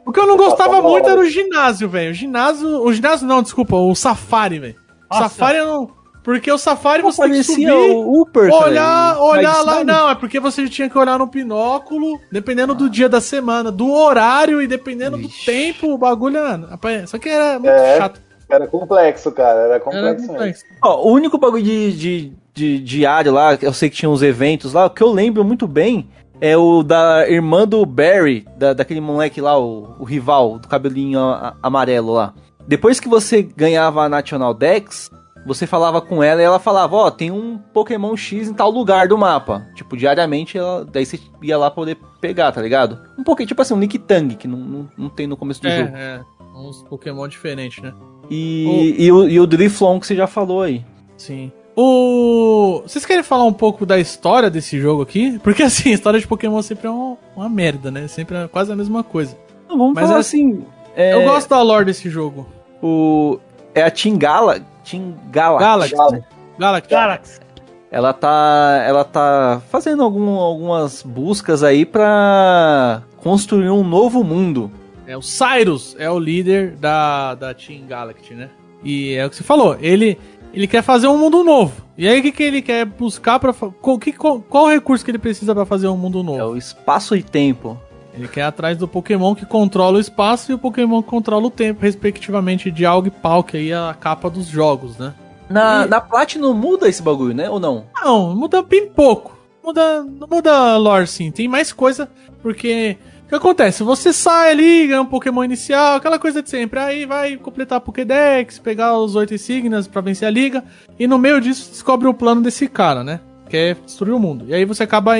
[0.04, 2.10] O que eu não gostava muito era o ginásio, velho.
[2.10, 2.82] O ginásio.
[2.82, 4.74] O ginásio não, desculpa, o safari, velho.
[5.12, 5.99] Safari eu não.
[6.22, 7.70] Porque o safari Pô, você tem que subir.
[7.72, 9.22] o Upper, Olhar, cara.
[9.22, 13.20] olhar lá, não, é porque você tinha que olhar no binóculo, dependendo do dia da
[13.20, 15.46] semana, do horário e dependendo do Ixi.
[15.46, 16.38] tempo, o bagulho,
[17.06, 17.96] Só que era muito É.
[17.96, 18.20] chato.
[18.50, 19.60] Era complexo, cara.
[19.60, 20.28] Era Era complexo mesmo.
[20.34, 20.64] complexo.
[20.82, 24.72] Ó, o único bagulho de, de, de diário lá, eu sei que tinha uns eventos
[24.74, 26.08] lá, o que eu lembro muito bem
[26.40, 31.20] é o da irmã do Barry, da, daquele moleque lá, o, o rival, do cabelinho
[31.20, 32.34] a- amarelo lá.
[32.66, 35.10] Depois que você ganhava a National Dex,
[35.46, 39.08] você falava com ela e ela falava, ó, tem um Pokémon X em tal lugar
[39.08, 39.66] do mapa.
[39.74, 42.98] Tipo, diariamente, ela, daí você ia lá poder pegar, tá ligado?
[43.18, 45.70] Um pouquinho, tipo assim, um Nick Tang, que não, não, não tem no começo do
[45.70, 45.96] jogo.
[45.96, 46.20] É, é.
[46.56, 47.94] Uns Pokémon diferentes, né?
[48.28, 50.84] E, e, o, e o Driflon que você já falou aí.
[51.16, 51.50] Sim.
[51.76, 52.82] O.
[52.86, 55.38] Vocês querem falar um pouco da história desse jogo aqui?
[55.38, 58.06] Porque assim, a história de Pokémon sempre é uma, uma merda, né?
[58.08, 59.36] Sempre é quase a mesma coisa.
[59.68, 60.64] Não, vamos Mas falar é- assim.
[60.94, 62.46] é, Eu gosto da lore desse jogo.
[62.82, 63.38] O,
[63.74, 64.60] é a Team Gala,
[64.90, 65.64] Team Galaxy.
[65.64, 65.94] Galaxy.
[65.94, 66.24] Galaxy.
[66.58, 66.90] Galaxy.
[66.90, 67.40] Galaxy.
[67.92, 74.70] Ela tá, ela tá fazendo algum- algumas buscas aí pra construir um novo mundo.
[75.06, 78.48] É, o Cyrus é o líder da, da Team Galaxy, né?
[78.84, 80.16] E é o que você falou, ele,
[80.54, 81.82] ele quer fazer um mundo novo.
[81.98, 85.10] E aí o que, que ele quer buscar para qual, qual, qual o recurso que
[85.10, 86.52] ele precisa pra fazer um mundo É novo?
[86.52, 87.76] o espaço e tempo.
[88.20, 91.46] Ele quer ir atrás do Pokémon que controla o espaço e o Pokémon que controla
[91.46, 95.14] o tempo, respectivamente de Alg e Pau, que aí é a capa dos jogos, né?
[95.48, 97.48] Na, E- na Platinum muda esse bagulho, né?
[97.50, 97.86] Ou não?
[98.02, 99.36] Não, muda bem pouco.
[99.64, 101.30] Muda, não muda lore sim.
[101.30, 102.08] Tem mais coisa,
[102.42, 102.96] porque
[103.28, 103.82] que acontece?
[103.84, 106.78] Você sai ali, ganha um Pokémon inicial, aquela coisa de sempre.
[106.80, 110.64] Aí vai completar a Pokédex, pegar os oito insígnias pra vencer a liga.
[110.98, 113.20] E no meio disso descobre o plano desse cara, né?
[113.48, 114.44] Que é destruir o mundo.
[114.48, 115.12] E aí você acaba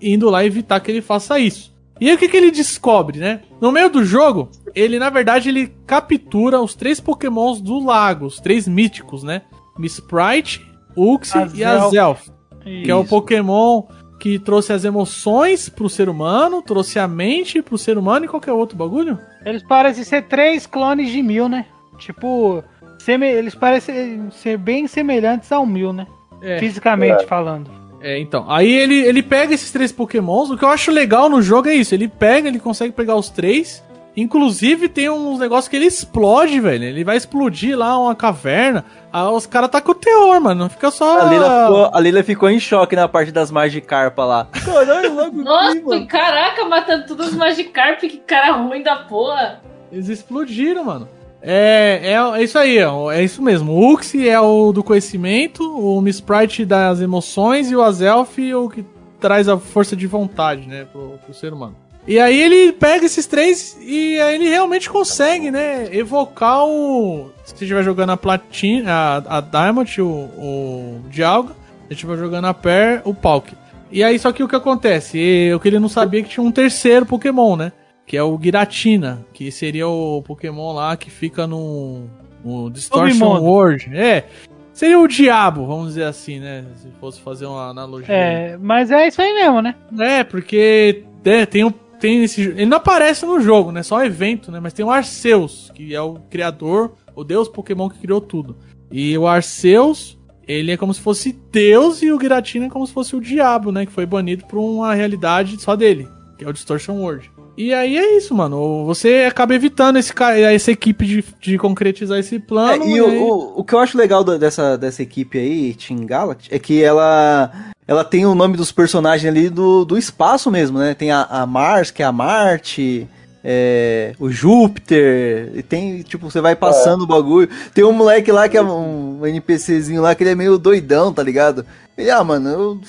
[0.00, 1.73] indo lá evitar que ele faça isso.
[2.00, 3.40] E aí o que, que ele descobre, né?
[3.60, 8.40] No meio do jogo, ele na verdade ele captura os três pokémons do lago, os
[8.40, 9.42] três míticos, né?
[9.78, 10.64] Miss Sprite,
[10.96, 12.30] Uxie e Azelf.
[12.62, 13.82] Que é o Pokémon
[14.18, 18.52] que trouxe as emoções pro ser humano, trouxe a mente pro ser humano e qualquer
[18.52, 19.18] outro bagulho?
[19.44, 21.66] Eles parecem ser três clones de mil, né?
[21.98, 22.64] Tipo,
[23.06, 26.06] eles parecem ser bem semelhantes ao mil, né?
[26.42, 26.58] É.
[26.58, 27.26] Fisicamente É.
[27.26, 27.70] falando.
[28.04, 28.44] É, então.
[28.50, 30.50] Aí ele, ele pega esses três pokémons.
[30.50, 31.94] O que eu acho legal no jogo é isso.
[31.94, 33.82] Ele pega, ele consegue pegar os três.
[34.14, 36.84] Inclusive tem uns negócios que ele explode, velho.
[36.84, 38.84] Ele vai explodir lá uma caverna.
[39.10, 40.60] Aí os caras tá com o teor, mano.
[40.64, 41.22] Não fica só.
[41.22, 44.48] A Lila, ficou, a Lila ficou em choque na parte das Magikarpa lá.
[44.64, 46.06] Caralho, logo Nossa, aqui, mano.
[46.06, 49.62] caraca, matando todos os Magikarp, que cara ruim da porra.
[49.90, 51.08] Eles explodiram, mano.
[51.46, 53.72] É, é, é isso aí, é isso mesmo.
[53.72, 58.56] O Uxie é o do conhecimento, o Miss Sprite das emoções e o Azelf é
[58.56, 58.82] o que
[59.20, 61.76] traz a força de vontade, né, pro, pro ser humano.
[62.06, 67.30] E aí ele pega esses três e aí ele realmente consegue, né, evocar o...
[67.44, 71.54] Se estiver jogando a Platina, a, a Diamond, o, o Dialga,
[71.88, 73.52] se estiver jogando a Per, o Palk.
[73.92, 75.18] E aí só que o que acontece?
[75.18, 77.72] Eu que ele não sabia que tinha um terceiro Pokémon, né?
[78.06, 82.04] Que é o Giratina, que seria o Pokémon lá que fica no,
[82.44, 83.40] no Distortion.
[83.40, 83.90] World.
[83.96, 84.26] É,
[84.72, 86.64] seria o diabo, vamos dizer assim, né?
[86.76, 88.14] Se fosse fazer uma analogia.
[88.14, 89.74] É, mas é isso aí mesmo, né?
[89.98, 91.72] É, porque é, tem um
[92.04, 93.82] tem esse, ele não aparece no jogo, né?
[93.82, 94.60] Só um evento, né?
[94.60, 98.58] Mas tem o Arceus, que é o criador, o deus Pokémon que criou tudo.
[98.90, 102.92] E o Arceus, ele é como se fosse Deus e o Giratina é como se
[102.92, 103.86] fosse o diabo, né?
[103.86, 107.30] Que foi banido por uma realidade só dele, que é o Distortion World.
[107.56, 108.84] E aí é isso, mano.
[108.86, 110.12] Você acaba evitando esse,
[110.52, 112.84] essa equipe de, de concretizar esse É, plano.
[112.84, 116.04] e e o, aí- o, o que eu acho legal dessa, dessa equipe aí, Team
[116.04, 117.52] Galaxy, é que ela
[117.86, 120.94] ela tem o nome dos personagens ali do, do espaço mesmo, né?
[120.94, 123.06] Tem a, a Mars, que é a Marte,
[123.44, 127.48] é, o Júpiter, e tem, tipo, você vai passando o bagulho.
[127.74, 131.22] Tem um moleque lá que é um NPCzinho lá, que ele é meio doidão, tá
[131.22, 131.64] ligado?
[131.96, 132.80] Ele, ah, mano, eu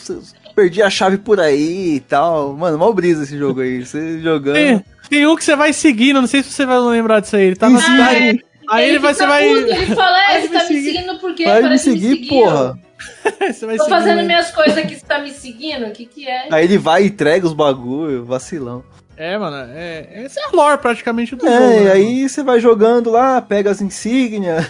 [0.55, 2.53] perdi a chave por aí e tal.
[2.53, 3.85] Mano, mal brisa esse jogo aí.
[3.85, 4.55] Você jogando.
[4.55, 7.43] Tem, tem um que você vai seguindo, não sei se você vai lembrar disso aí.
[7.43, 8.17] Ele tá na cidade.
[8.31, 8.39] sim.
[8.67, 9.47] Aí ele, vai, você vai.
[9.47, 10.83] puto, ele fala, é, você me tá me seguir.
[10.93, 11.45] seguindo por quê?
[11.45, 12.79] Vai me seguir, porra.
[13.53, 14.27] você vai Tô seguindo fazendo ele.
[14.27, 15.85] minhas coisas aqui, você tá me seguindo?
[15.85, 16.47] O que que é?
[16.49, 18.83] Aí ele vai e entrega os bagulho, vacilão.
[19.17, 21.73] É, mano, é, é a lore praticamente do É, jogo.
[21.73, 24.65] e né, aí você vai jogando lá, pega as insígnias.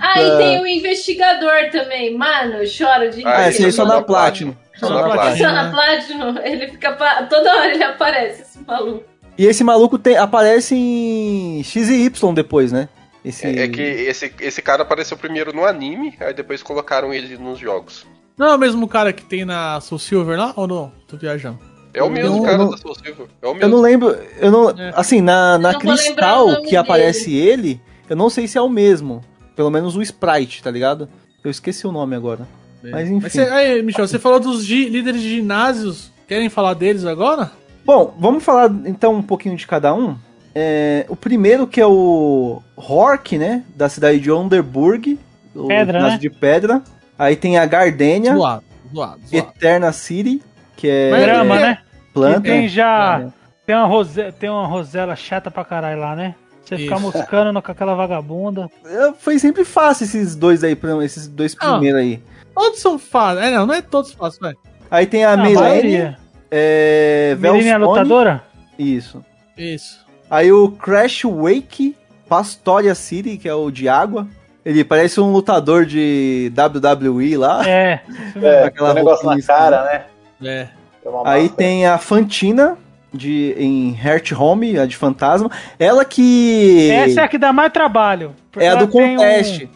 [0.00, 2.16] Ah, e pra- tem o investigador também.
[2.16, 4.54] Mano, eu choro de Ah, Ah, esse aí só na Platinum.
[4.78, 5.36] Só Só na na Platinum.
[5.38, 6.92] Só na Platinum, ele fica.
[7.28, 9.02] Toda hora ele aparece, esse maluco.
[9.36, 12.88] E esse maluco tem, aparece em X e Y depois, né?
[13.24, 13.46] Esse...
[13.46, 17.58] É, é que esse, esse cara apareceu primeiro no anime, aí depois colocaram ele nos
[17.58, 18.06] jogos.
[18.36, 20.52] Não é o mesmo cara que tem na Soul Silver lá?
[20.56, 20.92] Ou não?
[21.06, 21.58] Tô viajando.
[21.94, 23.26] É o mesmo Eu cara não- da Soul Silver.
[23.42, 23.68] É o Eu mesmo.
[23.70, 24.92] não lembro, eu não, É.
[24.94, 27.40] assim, na, na não Cristal que aparece dele.
[27.48, 29.20] ele, eu não sei se é o mesmo.
[29.56, 31.08] Pelo menos o Sprite, tá ligado?
[31.42, 32.46] Eu esqueci o nome agora.
[32.82, 33.20] Mas enfim.
[33.22, 36.12] Mas você, aí, Michel, você falou dos gi- líderes de ginásios.
[36.26, 37.50] Querem falar deles agora?
[37.84, 40.16] Bom, vamos falar então um pouquinho de cada um.
[40.54, 43.64] É, o primeiro que é o Hork, né?
[43.74, 45.18] Da cidade de Onderburg.
[45.54, 46.20] O Pedra, ginásio né?
[46.20, 46.82] de pedra.
[47.18, 48.64] Aí tem a Gardenia, Zoado,
[48.94, 49.48] zoado, zoado.
[49.48, 50.40] Eterna City,
[50.76, 51.78] que é Grama, é- né?
[52.14, 52.46] planta.
[52.48, 53.22] E tem já.
[53.26, 53.38] É.
[53.66, 56.34] Tem uma, rose, tem uma rosela chata pra caralho lá, né?
[56.64, 57.04] Você ficar Isso.
[57.04, 58.68] moscando no- com aquela vagabunda.
[58.84, 61.72] É, Foi sempre fácil esses dois aí, esses dois Ah.
[61.72, 62.22] primeiros aí.
[62.58, 63.46] Todos são fáceis.
[63.46, 64.56] É, não, não é todos fáceis, velho.
[64.90, 66.18] Aí tem a Ah, Milene, maioria.
[66.50, 68.42] é, Menina é lutadora?
[68.78, 69.24] Isso.
[69.56, 69.98] Isso.
[70.30, 71.94] Aí o Crash Wake
[72.28, 74.26] Pastoria City, que é o de água.
[74.64, 77.66] Ele parece um lutador de WWE lá.
[77.68, 78.00] É.
[78.36, 80.04] É, Aquela aquele negócio na cara, né?
[80.42, 80.68] É.
[81.04, 82.76] É uma Aí tem a Fantina
[83.12, 85.50] de em Heart Home, a de fantasma.
[85.78, 88.34] Ela que Essa é a que dá mais trabalho.
[88.56, 89.70] é a ela do tem um- conteste.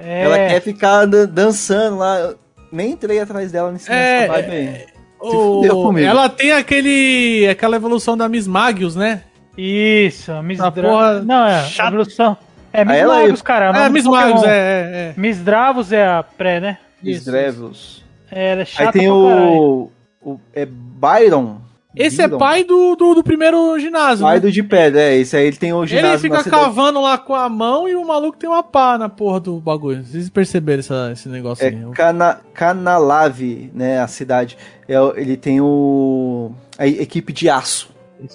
[0.00, 2.18] É, Ela quer ficar dan- dançando lá.
[2.18, 2.38] Eu
[2.72, 4.86] Nem entrei atrás dela nesse É, nessa vibe aí.
[5.20, 6.06] O- fudeu comigo.
[6.08, 7.46] ela tem aquele.
[7.50, 9.22] aquela evolução da Miss Magius, né?
[9.58, 11.64] Isso, a Miss Dra- porra Não, é.
[11.64, 11.88] chata.
[11.90, 12.36] Evolução.
[12.72, 13.66] É Miss Aí ela- Magos, cara.
[13.76, 14.04] É, do Miss.
[14.06, 15.14] Magius, é, é, é.
[15.16, 16.78] Miss Dravos é a pré, né?
[17.02, 18.04] Miss Isso, Drevos.
[18.30, 19.90] É, ela é chata Aí tem o,
[20.22, 20.40] o.
[20.54, 21.56] É Byron.
[21.94, 22.38] Esse é Byron.
[22.38, 24.24] pai do, do, do primeiro ginásio.
[24.24, 24.40] Pai né?
[24.40, 25.16] do de pedra, é.
[25.16, 28.06] Esse aí ele tem o ginásio Ele fica cavando lá com a mão e o
[28.06, 30.04] maluco tem uma pá na porra do bagulho.
[30.04, 31.90] Vocês perceberam essa, esse negócio É aí?
[31.92, 34.56] Cana, Canalave, né, a cidade.
[34.88, 37.90] É, ele tem o a equipe de aço.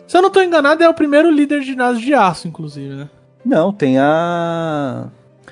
[0.08, 3.10] Se eu não tô enganado, é o primeiro líder de ginásio de aço, inclusive, né?
[3.44, 5.08] Não, tem a.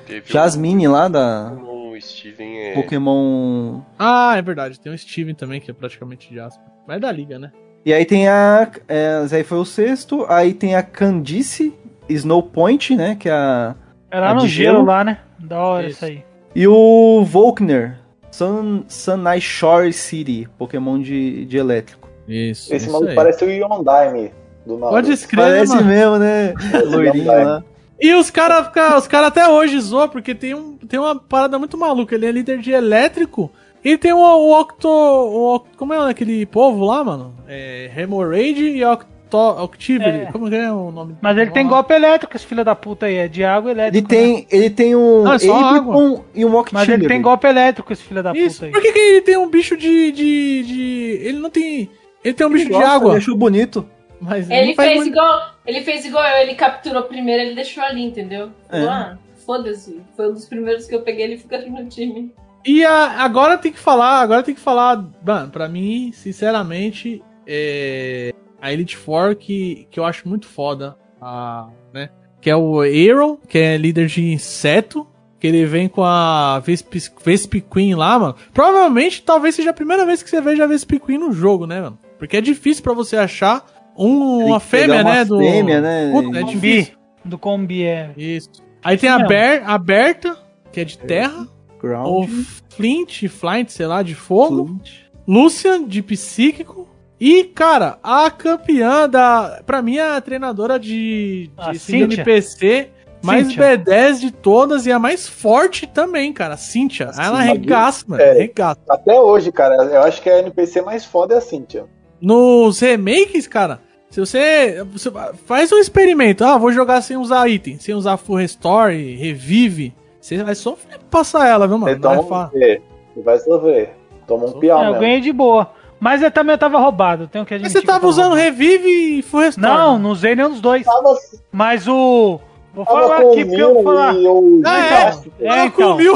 [0.06, 1.54] Teve Jasmine lá da
[2.02, 2.74] Steven é.
[2.74, 3.82] Pokémon.
[3.98, 4.80] Ah, é verdade.
[4.80, 6.60] Tem o Steven também, que é praticamente de aço.
[6.88, 7.52] Mas é da liga, né?
[7.86, 8.70] E aí tem a.
[8.88, 10.26] É, aí foi o sexto.
[10.30, 11.74] Aí tem a Candice
[12.08, 13.16] Snow Point, né?
[13.20, 13.76] Que é a.
[14.10, 14.86] É lá A no gelo, gelo?
[14.86, 15.20] lá, né?
[15.40, 15.98] Da hora Isso.
[15.98, 16.24] isso aí.
[16.56, 17.98] E o Volkner.
[18.32, 20.48] Sun, Sunny Shore City.
[20.58, 22.10] Pokémon de, de elétrico.
[22.28, 22.74] Isso.
[22.74, 23.16] Esse isso maluco aí.
[23.16, 24.32] parece o Yondaime
[24.66, 24.92] do Naruto.
[24.92, 25.88] Pode escrever, Parece mano.
[25.88, 26.54] mesmo, né?
[26.86, 27.64] Loirinho lá.
[28.00, 31.78] E os caras os cara até hoje zoam, porque tem, um, tem uma parada muito
[31.78, 32.16] maluca.
[32.16, 33.52] Ele é líder de elétrico.
[33.84, 34.88] E tem o, o Octo.
[34.88, 37.36] O, como é aquele povo lá, mano?
[37.48, 37.92] É.
[37.98, 40.10] Hemorrhage e Octo, Octivity.
[40.10, 40.26] É.
[40.32, 41.18] Como que é o nome?
[41.22, 43.16] Mas ele tem golpe elétrico, esse filho da puta aí.
[43.16, 43.98] É de água elétrica.
[43.98, 46.88] Ele tem, ele tem um Ah, é só Abricon e um Octillery.
[46.88, 48.56] Mas ele tem golpe elétrico, esse filho da Isso.
[48.62, 48.72] puta aí.
[48.72, 51.20] Por que, que ele tem um bicho de, de, de.
[51.24, 51.90] Ele não tem.
[52.24, 53.10] Ele tem um bicho de Nossa, água.
[53.12, 53.86] Ele achou bonito.
[54.22, 58.06] Mas Ele fez, muito- igual, ele fez igual eu, ele capturou primeiro, ele deixou ali,
[58.06, 58.52] entendeu?
[58.72, 58.80] É.
[58.84, 60.00] Ah, foda-se.
[60.16, 62.32] Foi um dos primeiros que eu peguei, ele fica no time.
[62.66, 68.34] E a- agora tem que falar, agora tem que falar, mano, pra mim, sinceramente, é
[68.62, 72.10] a Elite Four que, que eu acho muito foda, a, né?
[72.40, 75.08] Que é o Aaron, que é líder de inseto,
[75.40, 76.94] que ele vem com a Vesp,
[77.26, 78.36] Vesp Queen lá, mano.
[78.54, 81.82] Provavelmente, talvez seja a primeira vez que você veja a Vesp Queen no jogo, né,
[81.82, 82.00] mano?
[82.18, 83.66] Porque é difícil pra você achar
[83.98, 85.26] um- uma fêmea, uma né?
[85.26, 85.38] Do...
[85.38, 86.12] fêmea, né?
[86.12, 86.54] Puta, é Combi.
[86.54, 86.94] difícil.
[87.26, 88.12] Do combi, é.
[88.18, 88.50] Isso.
[88.84, 89.20] Aí tem a.
[89.20, 90.38] Ber, a Berta,
[90.74, 91.48] que é de terra.
[91.84, 92.30] O Ground.
[92.70, 94.66] Flint, Flint, sei lá, de fogo.
[94.66, 95.04] Flint.
[95.28, 96.88] Lucian, de psíquico.
[97.20, 99.62] E, cara, a campeã da.
[99.66, 102.16] Pra mim, a treinadora de, de Cynthia.
[102.16, 102.90] NPC
[103.24, 103.78] mais Cynthia.
[103.78, 106.58] B10 de todas e a mais forte também, cara.
[106.58, 107.08] Cynthia.
[107.08, 108.22] Nossa, Ela sim, arregaça, mano.
[108.22, 108.32] É.
[108.32, 108.82] Arregaça.
[108.90, 111.86] Até hoje, cara, eu acho que a NPC mais foda é a Cynthia.
[112.20, 113.80] Nos remakes, cara,
[114.10, 115.10] se você, você
[115.46, 119.94] faz um experimento, ah, vou jogar sem usar item, sem usar full restore, revive,
[120.24, 121.94] você vai sofrer pra passar ela, viu, mano?
[121.96, 122.82] Então, Não é é,
[123.14, 123.96] você vai sofrer.
[124.26, 125.70] Toma um piau É, eu ganhei de boa.
[126.00, 127.82] Mas eu também tava roubado, tenho que Mas admitir.
[127.82, 128.42] você tava eu usando roubado.
[128.44, 129.68] revive e full restore.
[129.68, 130.86] Não, não usei nenhum dos dois.
[130.86, 131.16] Tava,
[131.52, 132.40] Mas o.
[132.74, 134.14] Vou tava falar aqui porque eu vou falar.
[134.14, 134.84] Mil e o Ah, é?
[134.84, 135.32] Gigaço.
[135.40, 136.02] É, Ela então.
[136.02, 136.16] eu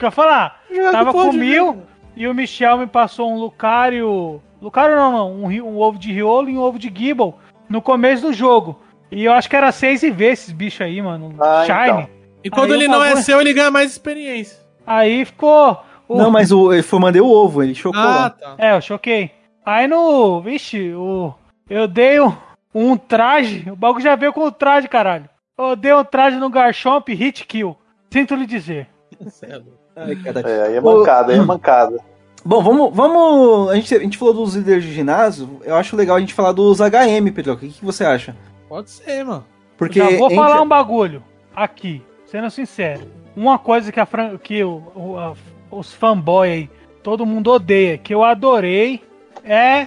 [0.00, 0.62] vou falar.
[0.92, 1.38] Tava Pode com ver.
[1.38, 1.78] mil
[2.16, 4.40] e o Michel me passou um Lucario.
[4.60, 5.32] Lucario não, não.
[5.32, 7.34] Um, um ovo de Riolo e um ovo de Gibble
[7.68, 8.78] no começo do jogo.
[9.10, 11.34] E eu acho que era seis e V esses bichos aí, mano.
[11.40, 11.88] Ah, Shine.
[12.02, 12.21] então.
[12.44, 14.58] E quando Aí ele não é bagulho- seu, ele ganha mais experiência.
[14.86, 15.78] Aí ficou.
[16.08, 18.54] o- Não, mas o, ele foi, mandei o ovo, ele chocou Ah, tá.
[18.58, 19.30] É, eu choquei.
[19.64, 20.40] Aí no.
[20.40, 21.32] Vixe, o.
[21.70, 22.32] Eu dei um,
[22.74, 23.68] um traje.
[23.70, 25.28] O bagulho já veio com o traje, caralho.
[25.56, 27.76] Eu dei um traje no Garchomp hit kill.
[28.12, 28.88] Sinto lhe dizer.
[29.96, 30.40] Ai, cara.
[30.40, 31.98] É, aí é mancada, aí é mancada.
[32.44, 32.94] Bom, vamos.
[32.94, 35.60] vamos a, gente, a gente falou dos líderes de ginásio.
[35.64, 37.52] Eu acho legal a gente falar dos HM, Pedro.
[37.52, 38.34] O que, que você acha?
[38.68, 39.44] Pode ser, mano.
[39.76, 39.98] Porque.
[40.00, 41.22] Já vou entre- falar um bagulho
[41.54, 42.02] aqui,
[42.32, 43.02] sendo sincero.
[43.36, 44.36] Uma coisa que, a fran...
[44.38, 45.34] que o, o- a-
[45.70, 46.70] os fanboy aí,
[47.02, 49.02] todo mundo odeia, que eu adorei,
[49.44, 49.86] é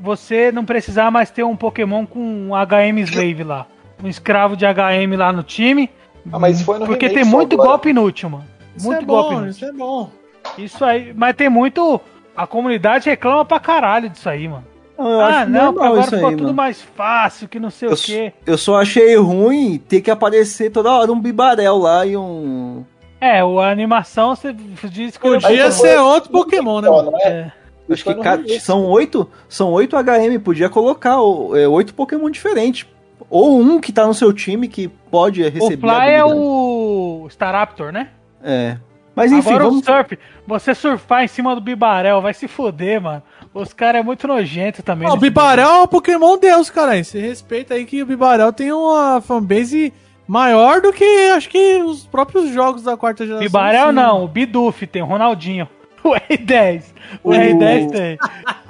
[0.00, 3.66] você não precisar mais ter um Pokémon com um HM Slave lá.
[4.02, 5.88] Um escravo de HM lá no time.
[6.32, 7.70] Ah, mas foi no Porque tem muito agora.
[7.70, 8.44] golpe inútil, mano.
[8.76, 9.50] Isso muito é golpe bom, inútil.
[9.50, 10.10] isso é bom.
[10.58, 12.00] Isso aí, mas tem muito.
[12.36, 14.64] A comunidade reclama pra caralho disso aí, mano.
[15.00, 16.56] Eu ah, acho não, porque agora isso ficou aí, tudo mano.
[16.56, 18.32] mais fácil, que não sei Eu, o quê.
[18.46, 22.84] eu só achei ruim ter que aparecer toda hora um bibarel lá e um.
[23.20, 27.12] É, o- a animação você diz que Podia ser foi- outro Pokémon, né, mano?
[27.22, 27.28] é?
[27.28, 27.52] É.
[27.92, 28.04] Acho
[28.44, 29.28] que são oito.
[29.48, 32.86] São oito HM, podia colocar o- é, oito Pokémon diferentes.
[33.28, 35.76] Ou um que tá no seu time que pode O receber.
[35.80, 38.08] Fly é o Staraptor, né?
[38.42, 38.76] É.
[39.14, 39.82] Mas enfim, Agora vamos.
[39.82, 43.22] o Surf, você surfar em cima do Bibarel, vai se foder, mano.
[43.52, 45.08] Os caras é muito nojento também.
[45.08, 47.02] Ó, o nesse Bibarel é o Pokémon Deus, cara.
[47.02, 49.92] Você respeita aí que o Bibarel tem uma fanbase
[50.28, 53.44] maior do que acho que os próprios jogos da quarta geração.
[53.44, 53.94] Bibarel sim.
[53.94, 55.68] não, o Biduf tem, o Ronaldinho.
[56.02, 56.82] O R10.
[57.22, 58.18] O O- R10 tem.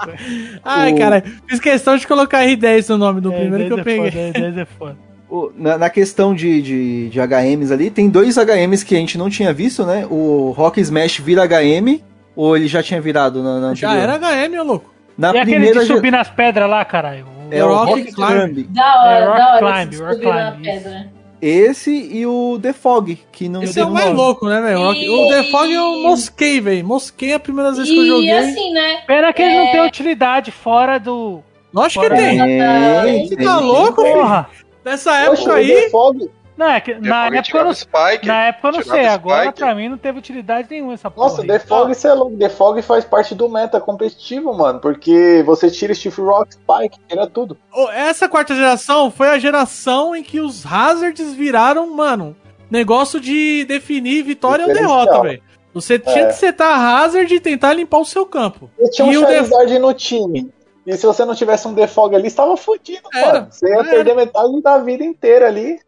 [0.64, 3.80] Ai, O- cara, fiz questão de colocar R10 no nome do primeiro que eu R10
[3.80, 4.10] é peguei.
[4.32, 4.96] foda, R10 é foda.
[5.30, 9.16] o- na, na questão de, de, de HMs ali, tem dois HMs que a gente
[9.16, 10.06] não tinha visto, né?
[10.10, 12.00] O Rock Smash vira HM,
[12.36, 14.90] ou ele já tinha virado na, na Já era HM, ô louco.
[15.18, 17.26] Na e aquele primeira de já- subir nas pedras lá, caralho?
[17.26, 18.54] O- é o Rock Rock Climb.
[18.54, 18.66] Climb.
[18.70, 21.20] Da hora, É, Rock da hora Climb, esse Rock subir na Climb, pedra.
[21.42, 24.16] Esse e o The Fog, que não Esse é o mais nome.
[24.18, 24.78] louco, né, velho?
[24.80, 26.84] O E- The Fog eu mosquei, velho.
[26.86, 28.30] Mosquei a primeira vez que eu E joguei.
[28.30, 28.98] assim, né?
[29.06, 29.72] Pena que ele não É.
[29.72, 31.40] tem utilidade fora do.
[31.72, 32.38] Lógico que Fora- tem.
[32.38, 34.02] Tem, Você tá louco?
[34.02, 34.48] Porra!
[34.84, 35.66] Nessa Poxa, época o aí.
[35.68, 36.30] The Fog,
[36.60, 39.58] Não, é que na época eu não, Spike, na época eu não sei, agora Spike.
[39.60, 41.28] pra mim não teve utilidade nenhuma essa porra.
[41.28, 41.48] Nossa, aí.
[41.48, 42.36] The Fog, você é louco.
[42.36, 44.78] The Fog faz parte do meta competitivo, mano.
[44.78, 47.56] Porque você tira Steve Rock, Spike, tira tudo.
[47.94, 52.36] Essa quarta geração foi a geração em que os Hazards viraram, mano,
[52.70, 55.42] negócio de definir vitória ou derrota, velho.
[55.72, 56.26] Você tinha É.
[56.26, 58.68] que setar Hazard e tentar limpar o seu campo.
[58.78, 60.50] Você tinha um E o Charizard no time.
[60.86, 63.46] E se você não tivesse um The Fog ali, você tava fudido, Era, mano.
[63.50, 63.84] Você ia era.
[63.84, 65.78] perder metade da vida inteira ali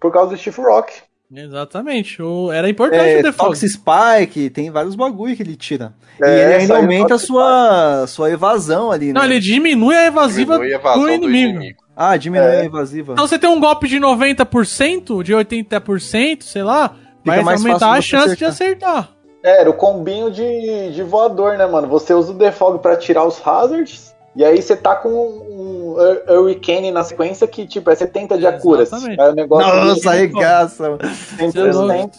[0.00, 0.92] por causa do Steve Rock.
[1.34, 2.22] Exatamente.
[2.22, 3.48] O, era importante É, o The Fog.
[3.50, 5.92] Toxic Spike, tem vários bagulho que ele tira.
[6.22, 9.12] É, e ele ainda aumenta a sua, sua evasão ali, né?
[9.14, 11.50] Não, ele diminui a evasiva Diminui a evasão do do inimigo.
[11.58, 11.82] inimigo.
[11.96, 12.60] Ah, diminui É.
[12.60, 13.12] a evasiva.
[13.14, 18.00] Então você tem um golpe de 90%, de 80%, sei lá, vai mais aumentar a
[18.00, 19.10] chance de acertar.
[19.42, 21.88] É, era o combinho de, de voador, né, mano?
[21.88, 25.94] Você usa o The Fog pra tirar os hazards, e aí você tá com um
[25.96, 28.44] Hur- Hurricane na sequência que, tipo, é 70 de.
[28.46, 29.20] Exatamente.
[29.20, 30.82] É um negócio Nossa, de arregaça.
[30.82, 30.98] mano.
[31.38, 32.10] 100%.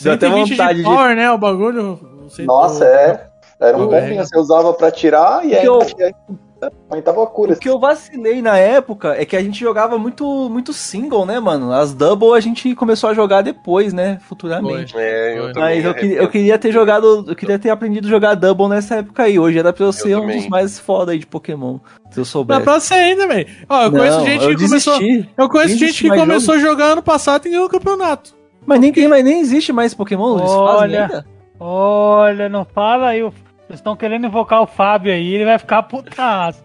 [0.00, 1.30] Deu até 120 vontade de de- power, né?
[1.30, 1.98] O bagulho.
[2.40, 3.26] Nossa, é.
[3.60, 4.00] Era um É.
[4.00, 5.78] combinho, você usava pra tirar e aí, eu-
[6.60, 7.52] e aí aumentava a cura.
[7.52, 11.38] O que eu vacilei na época é que a gente jogava muito, muito single, né,
[11.38, 11.72] mano?
[11.72, 14.18] As double a gente começou a jogar depois, né?
[14.28, 14.94] Futuramente.
[14.96, 18.34] É, eu Mas eu, queria- eu queria ter jogado, eu queria ter aprendido a jogar
[18.34, 19.38] double nessa época aí.
[19.38, 20.38] Hoje era pra eu ser um também.
[20.38, 21.78] dos mais foda aí de Pokémon.
[22.10, 22.62] Se eu Dá soubesse.
[22.62, 23.46] pra ser ainda, velho.
[23.68, 24.98] Ó, eu conheço Não, gente eu que começou.
[24.98, 25.28] desisti.
[25.36, 28.34] Eu conheço gente que começou a jogar ano passado e ganhou o campeonato.
[28.66, 31.02] Mas nem, mas nem existe mais Pokémon, eles fazem Olha.
[31.02, 31.26] ainda?
[31.60, 33.22] Olha, não fala aí.
[33.68, 36.62] Vocês estão querendo invocar o Fábio aí, ele vai ficar putaço.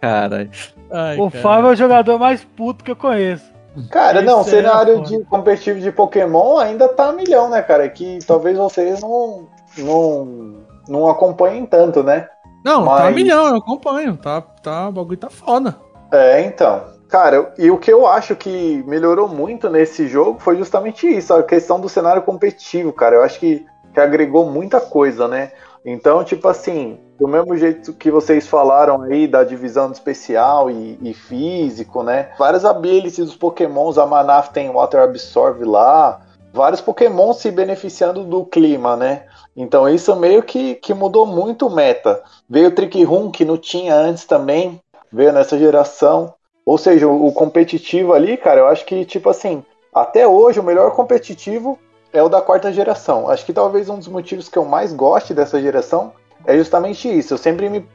[0.00, 0.50] Caralho.
[0.90, 1.42] Ai, O cara.
[1.42, 3.44] Fábio é o jogador mais puto que eu conheço.
[3.90, 7.60] Cara, não, o Isso é cenário de competitivo de Pokémon ainda tá a milhão, né,
[7.60, 7.86] cara?
[7.88, 9.46] Que talvez vocês não,
[9.76, 10.54] não,
[10.88, 12.26] não acompanhem tanto, né?
[12.64, 14.16] Não, tá Mas- um milhão, eu acompanho.
[14.16, 15.76] Tá, tá, o bagulho tá foda.
[16.10, 16.82] É, então.
[17.10, 21.42] Cara, e o que eu acho que melhorou muito nesse jogo foi justamente isso, a
[21.42, 23.16] questão do cenário competitivo, cara.
[23.16, 25.52] Eu acho que, que agregou muita coisa, né?
[25.84, 31.14] Então, tipo assim, do mesmo jeito que vocês falaram aí da divisão especial e, e
[31.14, 32.30] físico, né?
[32.38, 36.20] Várias abilities dos pokémons, a Manaf tem Water Absorb lá,
[36.52, 39.24] vários pokémons se beneficiando do clima, né?
[39.56, 42.22] Então isso meio que, que mudou muito o meta.
[42.48, 44.80] Veio o Trick Room, que não tinha antes também,
[45.12, 46.34] veio nessa geração.
[46.64, 50.62] Ou seja, o, o competitivo ali, cara, eu acho que, tipo assim, até hoje o
[50.62, 51.78] melhor competitivo
[52.12, 53.28] é o da quarta geração.
[53.28, 56.12] Acho que talvez um dos motivos que eu mais goste dessa geração
[56.46, 57.34] é justamente isso.
[57.34, 57.86] Eu sempre me.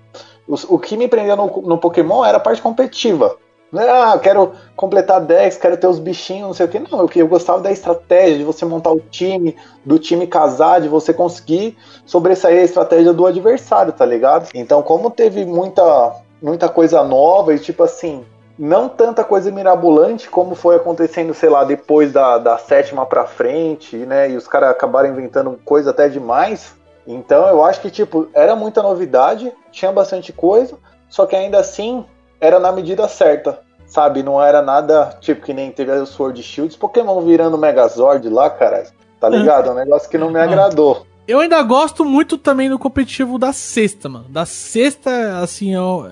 [0.47, 3.38] O, o que me prendeu no, no Pokémon era a parte competitiva.
[3.76, 6.80] Ah, quero completar decks, quero ter os bichinhos, não sei o que.
[6.80, 10.88] Não, eu, eu gostava da estratégia, de você montar o time, do time casar, de
[10.88, 14.49] você conseguir sobressair a estratégia do adversário, tá ligado?
[14.53, 18.24] Então, como teve muita, muita coisa nova e tipo assim,
[18.58, 23.97] não tanta coisa mirabolante como foi acontecendo, sei lá, depois da, da sétima pra frente,
[23.97, 24.30] né?
[24.30, 26.76] E os caras acabaram inventando coisa até demais.
[27.06, 30.78] Então eu acho que, tipo, era muita novidade, tinha bastante coisa,
[31.10, 32.06] só que ainda assim
[32.39, 34.24] era na medida certa, sabe?
[34.24, 38.88] Não era nada, tipo, que nem teve o Sword Shields, Pokémon virando Megazord lá, caralho.
[39.20, 39.70] Tá ligado?
[39.70, 41.06] É um negócio que não me agradou.
[41.26, 44.26] Eu ainda gosto muito também do competitivo da sexta, mano.
[44.28, 46.06] Da sexta, assim, eu.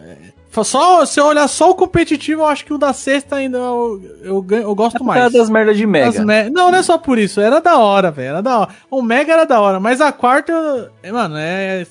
[0.56, 3.58] É, Só, se eu olhar só o competitivo, eu acho que o da sexta ainda
[3.58, 5.32] eu, eu, eu gosto Por mais.
[5.32, 6.24] das merdas de Mega.
[6.26, 7.40] Me- Não, não é só por isso.
[7.40, 8.30] Era da hora, velho.
[8.30, 8.70] Era da hora.
[8.90, 11.86] O Mega era da hora, mas a quarta, é, mano, é.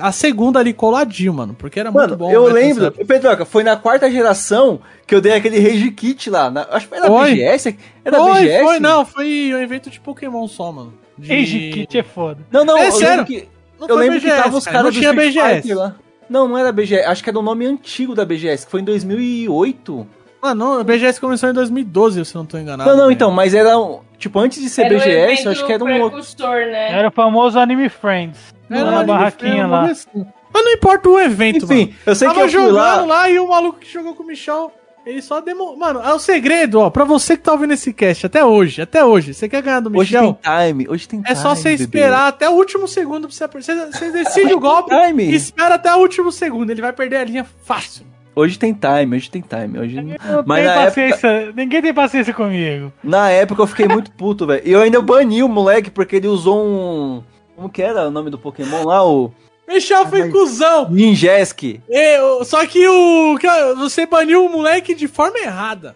[0.00, 1.56] A segunda ali coladinho, mano.
[1.58, 2.30] Porque era Mano, muito bom.
[2.30, 2.92] eu lembro.
[2.92, 6.48] Pedroca, foi na quarta geração que eu dei aquele Rage Kit lá.
[6.50, 7.30] na- acho que era Foi.
[7.32, 7.76] BGS?
[8.04, 8.64] Era Foi, BGS?
[8.64, 9.04] foi, não.
[9.04, 10.94] Foi um evento de Pokémon só, mano.
[11.18, 11.32] De...
[11.32, 12.38] Age Kit é foda.
[12.50, 13.08] Não, não, É eu sério?
[13.10, 13.48] lembro que,
[13.80, 15.62] Não eu foi lembro que BGS, tava os cara, caras não tinha Street BGS.
[15.62, 15.94] Fighter lá.
[16.28, 18.84] Não, não era BGS, acho que era o nome antigo da BGS, que foi em
[18.84, 20.06] 2008.
[20.40, 22.88] Ah, não, a BGS começou em 2012, se eu não tô enganado.
[22.88, 23.14] não, não, velho.
[23.14, 26.20] então, mas era, um- tipo, antes de ser Era BGS, acho que era um outro.
[26.38, 26.92] né?
[26.92, 28.54] Era o famoso Anime Friends.
[28.70, 29.84] Era na barraquinha era um lá.
[29.86, 30.26] assim.
[30.52, 31.94] Mas não importa o evento, Enfim, mano.
[32.06, 33.04] eu sei que Tava eu fui jogando lá...
[33.04, 33.30] lá...
[33.30, 34.72] e o maluco que jogou com o Michel,
[35.08, 35.76] ele só demo...
[35.76, 39.04] Mano, é o segredo, ó, pra você que tá ouvindo esse cast até hoje, até
[39.04, 41.70] hoje, você quer ganhar do Hoje Michel, tem time, hoje tem time, é só você
[41.70, 41.82] bebê.
[41.82, 45.24] esperar até o último segundo pra você Você, decide o golpe Time.
[45.24, 48.06] e espera até o último segundo, ele vai perder a linha fácil.
[48.36, 49.80] Hoje tem time, hoje tem time.
[49.80, 50.00] Hoje...
[50.00, 51.52] Não Mas na paciência.
[51.56, 52.92] Ninguém tem paciência comigo.
[53.02, 54.62] Na época eu fiquei muito puto, velho.
[54.64, 57.22] E eu ainda bani o moleque porque ele usou um.
[57.56, 59.04] Como que era o nome do Pokémon lá?
[59.04, 59.32] O
[59.68, 60.88] Michel foi cuzão.
[60.90, 61.80] Ninjesk.
[61.88, 63.38] Eu- só que o.
[63.76, 65.94] Você baniu o moleque de forma errada.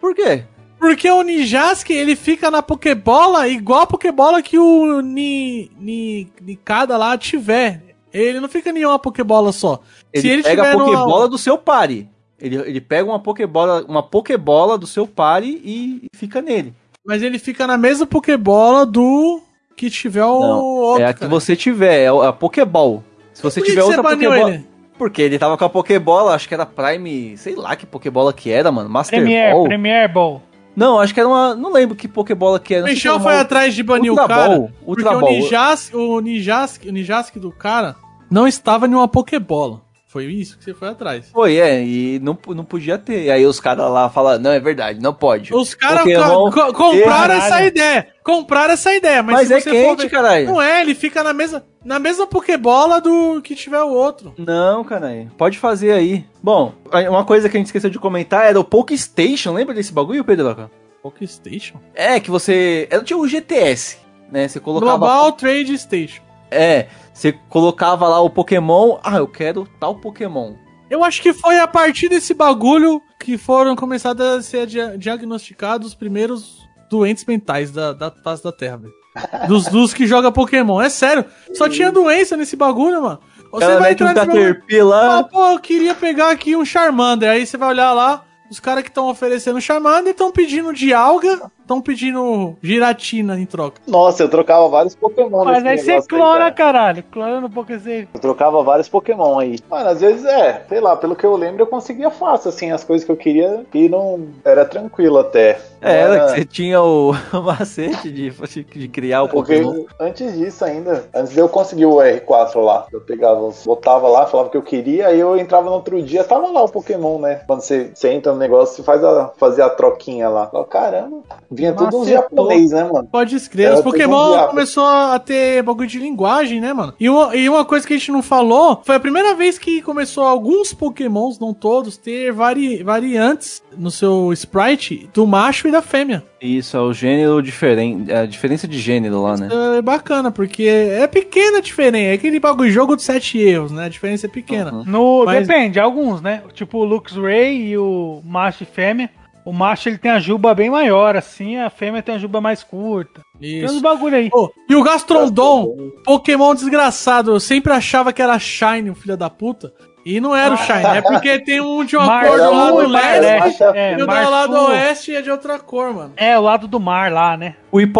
[0.00, 0.44] Por quê?
[0.78, 6.96] Porque o Ninjask, ele fica na Pokébola igual a Pokébola que o Ni, Ni, Nikada
[6.98, 7.82] lá tiver.
[8.12, 9.80] Ele não fica em uma Pokébola só.
[10.12, 12.08] Ele, pega a Pokébola do seu pare.
[12.38, 16.74] Ele, ele pega uma Pokébola, uma Pokébola do seu pare e, e fica nele.
[17.04, 19.40] Mas ele fica na mesma Pokébola do
[19.76, 21.02] que tiver o Não, outro.
[21.02, 21.30] é a que cara.
[21.30, 23.02] você tiver, é a Pokéball.
[23.34, 24.50] Se você Por que tiver você outra Pokébola.
[24.54, 24.66] ele?
[24.96, 28.48] Porque ele tava com a Pokébola, acho que era Prime, sei lá que Pokébola que
[28.50, 28.88] era, mano.
[28.88, 29.64] Master Premier, Ball.
[29.64, 30.42] Premier Ball.
[30.76, 31.54] Não, acho que era uma.
[31.54, 32.84] Não lembro que Pokébola que era.
[32.84, 34.48] O Michel era foi uma- atrás de banir Ultra o cara.
[34.56, 35.30] Ball, porque Ultra o Ball.
[35.32, 37.96] Nijask, o Nijask, o Nijask do cara
[38.30, 39.82] não estava em uma Pokébola.
[40.14, 41.28] Foi isso que você foi atrás.
[41.32, 43.24] Foi, é, e não, não podia ter.
[43.24, 45.52] E aí os caras lá falam, não, é verdade, não pode.
[45.52, 47.42] Os caras co- co- compraram Caralho.
[47.42, 48.06] essa ideia.
[48.22, 50.46] Compraram essa ideia, mas, Mas se é você quente, ver- caralho.
[50.46, 54.32] Não é, ele fica na mesma, na mesma Pokébola do que tiver o outro.
[54.38, 55.32] Não, caralho.
[55.36, 56.24] Pode fazer aí.
[56.40, 56.72] Bom,
[57.10, 59.52] uma coisa que a gente esqueceu de comentar era o Pokéstation.
[59.52, 60.70] Lembra desse bagulho, Pedro?
[61.02, 61.78] Pokéstation?
[61.92, 62.88] É, que você.
[63.04, 63.98] Tinha o GTS,
[64.30, 64.46] né?
[64.46, 64.96] Você colocava.
[64.96, 66.22] Global Trade Station.
[66.54, 68.98] É, você colocava lá o Pokémon.
[69.02, 70.54] Ah, eu quero tal Pokémon.
[70.90, 75.88] Eu acho que foi a partir desse bagulho que foram começados a ser dia- diagnosticados
[75.88, 76.58] os primeiros
[76.90, 78.92] doentes mentais da, da face da Terra, velho.
[79.48, 80.80] Dos, dos que jogam Pokémon.
[80.80, 81.24] É sério.
[81.54, 83.20] Só tinha doença nesse bagulho, mano.
[83.52, 85.18] Você Ela vai mete um entrar nesse lá.
[85.18, 87.30] Ah, pô, eu queria pegar aqui um Charmander.
[87.30, 91.48] Aí você vai olhar lá, os caras que estão oferecendo Charmander estão pedindo de alga,
[91.64, 93.80] estão pedindo giratina em troca.
[93.86, 96.52] Nossa, eu trocava vários Pokémon Mas aí você negócio aí, cara.
[96.52, 97.02] caralho.
[97.10, 98.06] Clona no Pokézê.
[98.12, 99.58] Eu trocava vários Pokémon aí.
[99.68, 102.84] Mano, às vezes é, sei lá, pelo que eu lembro, eu conseguia fácil, assim, as
[102.84, 104.28] coisas que eu queria e não.
[104.44, 105.58] Era tranquilo até.
[105.80, 107.12] É, era você tinha o,
[107.44, 109.84] macete de, de criar o Porque Pokémon.
[109.98, 114.50] antes disso ainda, antes de eu conseguir o R4 lá, eu pegava, botava lá, falava
[114.50, 117.42] que eu queria, aí eu entrava no outro dia, tava lá o Pokémon, né?
[117.46, 120.46] Quando você, você entra no negócio, você faz a, fazer a troquinha lá.
[120.46, 121.18] Fala, Caramba,
[121.54, 122.22] vinha tudo uns Macetou.
[122.22, 123.08] japonês, né, mano?
[123.10, 123.68] Pode escrever.
[123.68, 126.94] Era Os Pokémon tudo um começou a ter bagulho de linguagem, né, mano?
[126.98, 129.80] E uma, e uma coisa que a gente não falou, foi a primeira vez que
[129.82, 135.80] começou alguns Pokémons, não todos, ter vari, variantes no seu sprite do macho e da
[135.82, 136.22] fêmea.
[136.40, 138.12] Isso, é o gênero diferente.
[138.12, 139.48] A diferença de gênero lá, né?
[139.78, 142.04] É bacana, porque é pequena a diferença.
[142.04, 143.86] É aquele bagulho jogo de sete erros, né?
[143.86, 144.70] A diferença é pequena.
[144.86, 146.42] No, Mas- Depende, alguns, né?
[146.52, 149.08] Tipo o Luxray e o macho e fêmea.
[149.44, 152.62] O macho ele tem a juba bem maior, assim, a fêmea tem a juba mais
[152.62, 153.20] curta.
[153.38, 153.80] Tem uns Isso.
[153.82, 154.30] bagulho aí.
[154.30, 159.28] Pô, e o Gastrondon, Pokémon desgraçado, eu sempre achava que era Shine, o filho da
[159.28, 159.72] puta.
[160.06, 162.88] E não era o Shine, é porque tem um de uma Mar cor do lado
[162.90, 164.66] Mar leste Leste, é, e o do lado Sul.
[164.68, 166.12] oeste é de outra cor, mano.
[166.16, 167.56] É, o lado do mar lá, né?
[167.72, 167.92] O ilha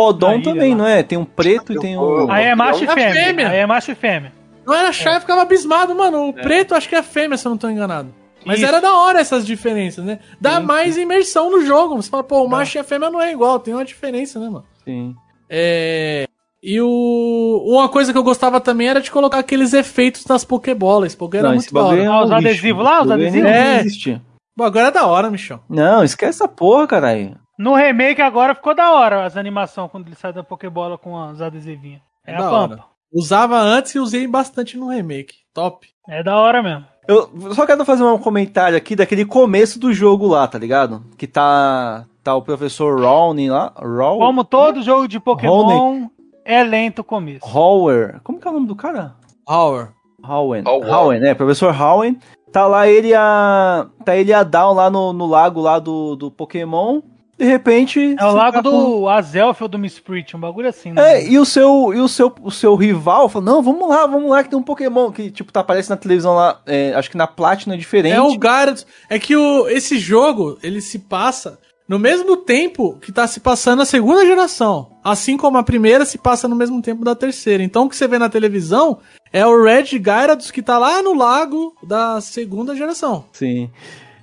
[0.43, 0.77] também, lá.
[0.79, 1.03] não é?
[1.03, 2.31] Tem um preto e tem um.
[2.31, 3.13] Aí é macho e É fêmea.
[3.13, 3.49] fêmea.
[3.51, 4.33] Aí é macho e fêmea.
[4.67, 6.29] Não era Shine, eu ficava abismado, mano.
[6.29, 8.09] O preto acho que é fêmea, se eu não tô enganado.
[8.45, 8.67] Mas Isso.
[8.67, 10.19] era da hora essas diferenças, né?
[10.41, 11.97] Dá mais imersão no jogo.
[11.97, 14.47] Você fala, pô, o macho e a fêmea não é igual, tem uma diferença, né,
[14.49, 14.65] mano?
[14.85, 15.15] Sim.
[15.49, 16.27] É.
[16.63, 17.63] E o.
[17.67, 21.09] Uma coisa que eu gostava também era de colocar aqueles efeitos das Pokébolas.
[21.09, 22.11] Esse Poké era Não, muito esse da bagulho hora.
[22.11, 23.51] é Ah, os adesivos lá, os bagulho adesivos?
[23.51, 23.81] É.
[23.81, 24.23] existe.
[24.57, 25.61] Pô, agora é da hora, Michel.
[25.69, 27.37] Não, esquece essa porra, caralho.
[27.59, 31.41] No remake agora ficou da hora as animações quando ele sai da Pokébola com os
[31.43, 32.01] adesivinhos.
[32.27, 32.75] É, É a da pampa.
[32.75, 32.85] hora.
[33.13, 35.35] Usava antes e usei bastante no remake.
[35.53, 35.87] Top.
[36.09, 36.85] É da hora mesmo.
[37.07, 41.03] Eu só quero fazer um comentário aqui daquele começo do jogo lá, tá ligado?
[41.17, 42.07] Que tá.
[42.23, 43.75] Tá o professor Rowney lá.
[43.77, 44.19] Row...
[44.19, 46.07] Como todo jogo de Pokémon,
[46.43, 47.47] é lento o começo.
[47.47, 48.21] Hower.
[48.25, 49.15] Como que é o nome do cara?
[49.47, 49.91] Hour.
[50.27, 50.65] Howen.
[50.67, 50.91] Howen.
[50.91, 51.35] Howen, né?
[51.35, 52.19] Professor Howen.
[52.51, 53.87] Tá lá ele a.
[54.05, 57.03] Tá ele a Down lá no, no lago lá do, do Pokémon.
[57.39, 58.17] De repente.
[58.19, 61.15] É o lago tá com- do Azelf ou do Misprit, um bagulho assim, né?
[61.21, 64.31] É, e o seu, e o seu, o seu rival falou, não, vamos lá, vamos
[64.31, 67.17] lá, que tem um Pokémon que, tipo, tá aparece na televisão lá, é, acho que
[67.17, 68.15] na Platinum é diferente.
[68.15, 68.87] É o Gyarados.
[69.09, 71.59] É que o, esse jogo, ele se passa
[71.89, 74.91] no mesmo tempo que tá se passando a segunda geração.
[75.03, 77.63] Assim como a primeira se passa no mesmo tempo da terceira.
[77.63, 78.99] Então o que você vê na televisão
[79.33, 83.25] é o Red Gyarados que tá lá no lago da segunda geração.
[83.33, 83.71] Sim.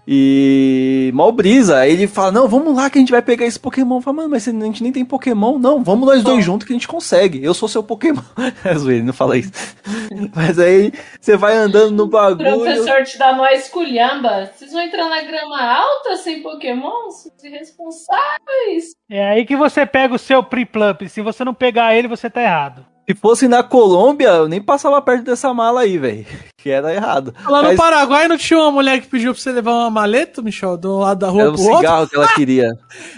[0.08, 1.78] E mal brisa.
[1.80, 4.02] Aí ele fala: Não, vamos lá que a gente vai pegar esse Pokémon.
[4.02, 5.58] Fala, mano, mas a gente nem tem Pokémon.
[5.60, 7.44] Não, vamos nós dois juntos que a gente consegue.
[7.44, 8.22] Eu sou seu Pokémon.
[8.64, 9.52] É zoeira, não fala isso.
[10.36, 12.60] mas aí você vai andando no O bagulho.
[12.60, 14.52] professor te dá uma esculhamba.
[14.54, 17.10] Vocês vão entrar na grama alta sem Pokémon?
[17.44, 18.92] Irresponsáveis.
[19.10, 21.08] É aí que você pega o seu Priplump.
[21.08, 22.86] Se você não pegar ele, você tá errado.
[23.12, 26.26] Se fosse na Colômbia, eu nem passava perto dessa mala aí, velho.
[26.62, 27.34] Que era errado.
[27.44, 30.44] Lá no Mas Paraguai não tinha uma mulher que pediu pra você levar uma maleta,
[30.44, 31.78] Michel, do lado da rua Era um pro outro?
[31.80, 32.70] cigarro que ela queria.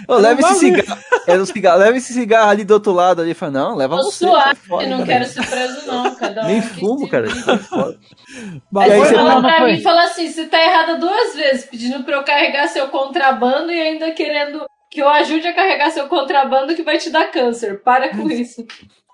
[0.08, 1.00] Ô, leva esse cigarro.
[1.26, 1.78] Era um cigarro.
[1.78, 3.34] Leva esse cigarro ali do outro lado ali.
[3.34, 4.24] Fala, não, leva Tô você.
[4.26, 5.06] suave, fora, não cara.
[5.06, 6.14] quero ser preso, não.
[6.16, 7.28] Cada um Nem fumo, cara.
[7.28, 7.98] fora.
[8.78, 12.02] Aí você fala pra não mim e fala assim: você tá errada duas vezes, pedindo
[12.02, 16.74] pra eu carregar seu contrabando e ainda querendo que eu ajude a carregar seu contrabando
[16.74, 17.82] que vai te dar câncer.
[17.82, 18.64] Para com isso.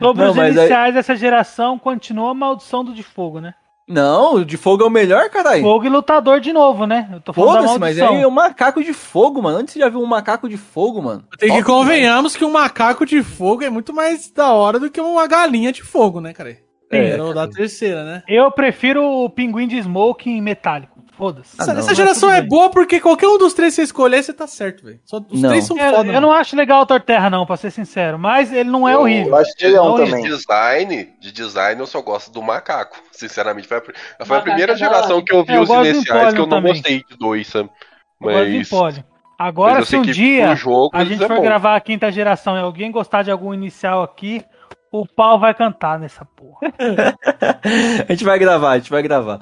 [0.00, 3.54] Sobre Não, os mas aí- iniciais dessa geração, continua a maldição do de fogo, né?
[3.88, 5.62] Não, o de fogo é o melhor, caralho.
[5.62, 7.08] Fogo e lutador de novo, né?
[7.12, 9.58] Eu tô falando da Foda-se, mas aí é um macaco de fogo, mano.
[9.58, 11.24] Onde você já viu um macaco de fogo, mano?
[11.36, 15.00] Tem que convenhamos que um macaco de fogo é muito mais da hora do que
[15.00, 16.56] uma galinha de fogo, né, cara?
[16.92, 18.22] É, Era o da terceira, né?
[18.28, 20.99] Eu prefiro o pinguim de smoking metálico.
[21.20, 21.54] Foda-se.
[21.60, 22.48] Ah, Essa, geração é bem.
[22.48, 24.98] boa porque qualquer um dos três que você escolher, você tá certo, velho.
[25.04, 25.50] Só Os Não.
[25.50, 26.08] três são Eu, foda.
[26.08, 26.20] eu mano.
[26.28, 28.18] não acho legal o Torterra, não, pra ser sincero.
[28.18, 29.28] Mas ele não é Eu- horrível.
[29.32, 30.24] Eu acho que ele é um Não, De também.
[30.24, 32.96] design, de design eu só gosto do macaco.
[33.12, 35.62] Sinceramente, foi a, foi a Macaco primeira é da geração que eu vi É, eu
[35.62, 36.72] os iniciais que eu não também.
[36.72, 37.68] gostei de dois, sabe?
[38.20, 39.02] Eu Mas,
[39.38, 41.42] Agora, eu se um dia jogo a gente é for bom.
[41.42, 44.42] gravar a quinta geração e alguém gostar de algum inicial aqui,
[44.92, 46.60] o pau vai cantar nessa porra.
[48.08, 49.38] a gente vai gravar, a gente vai gravar.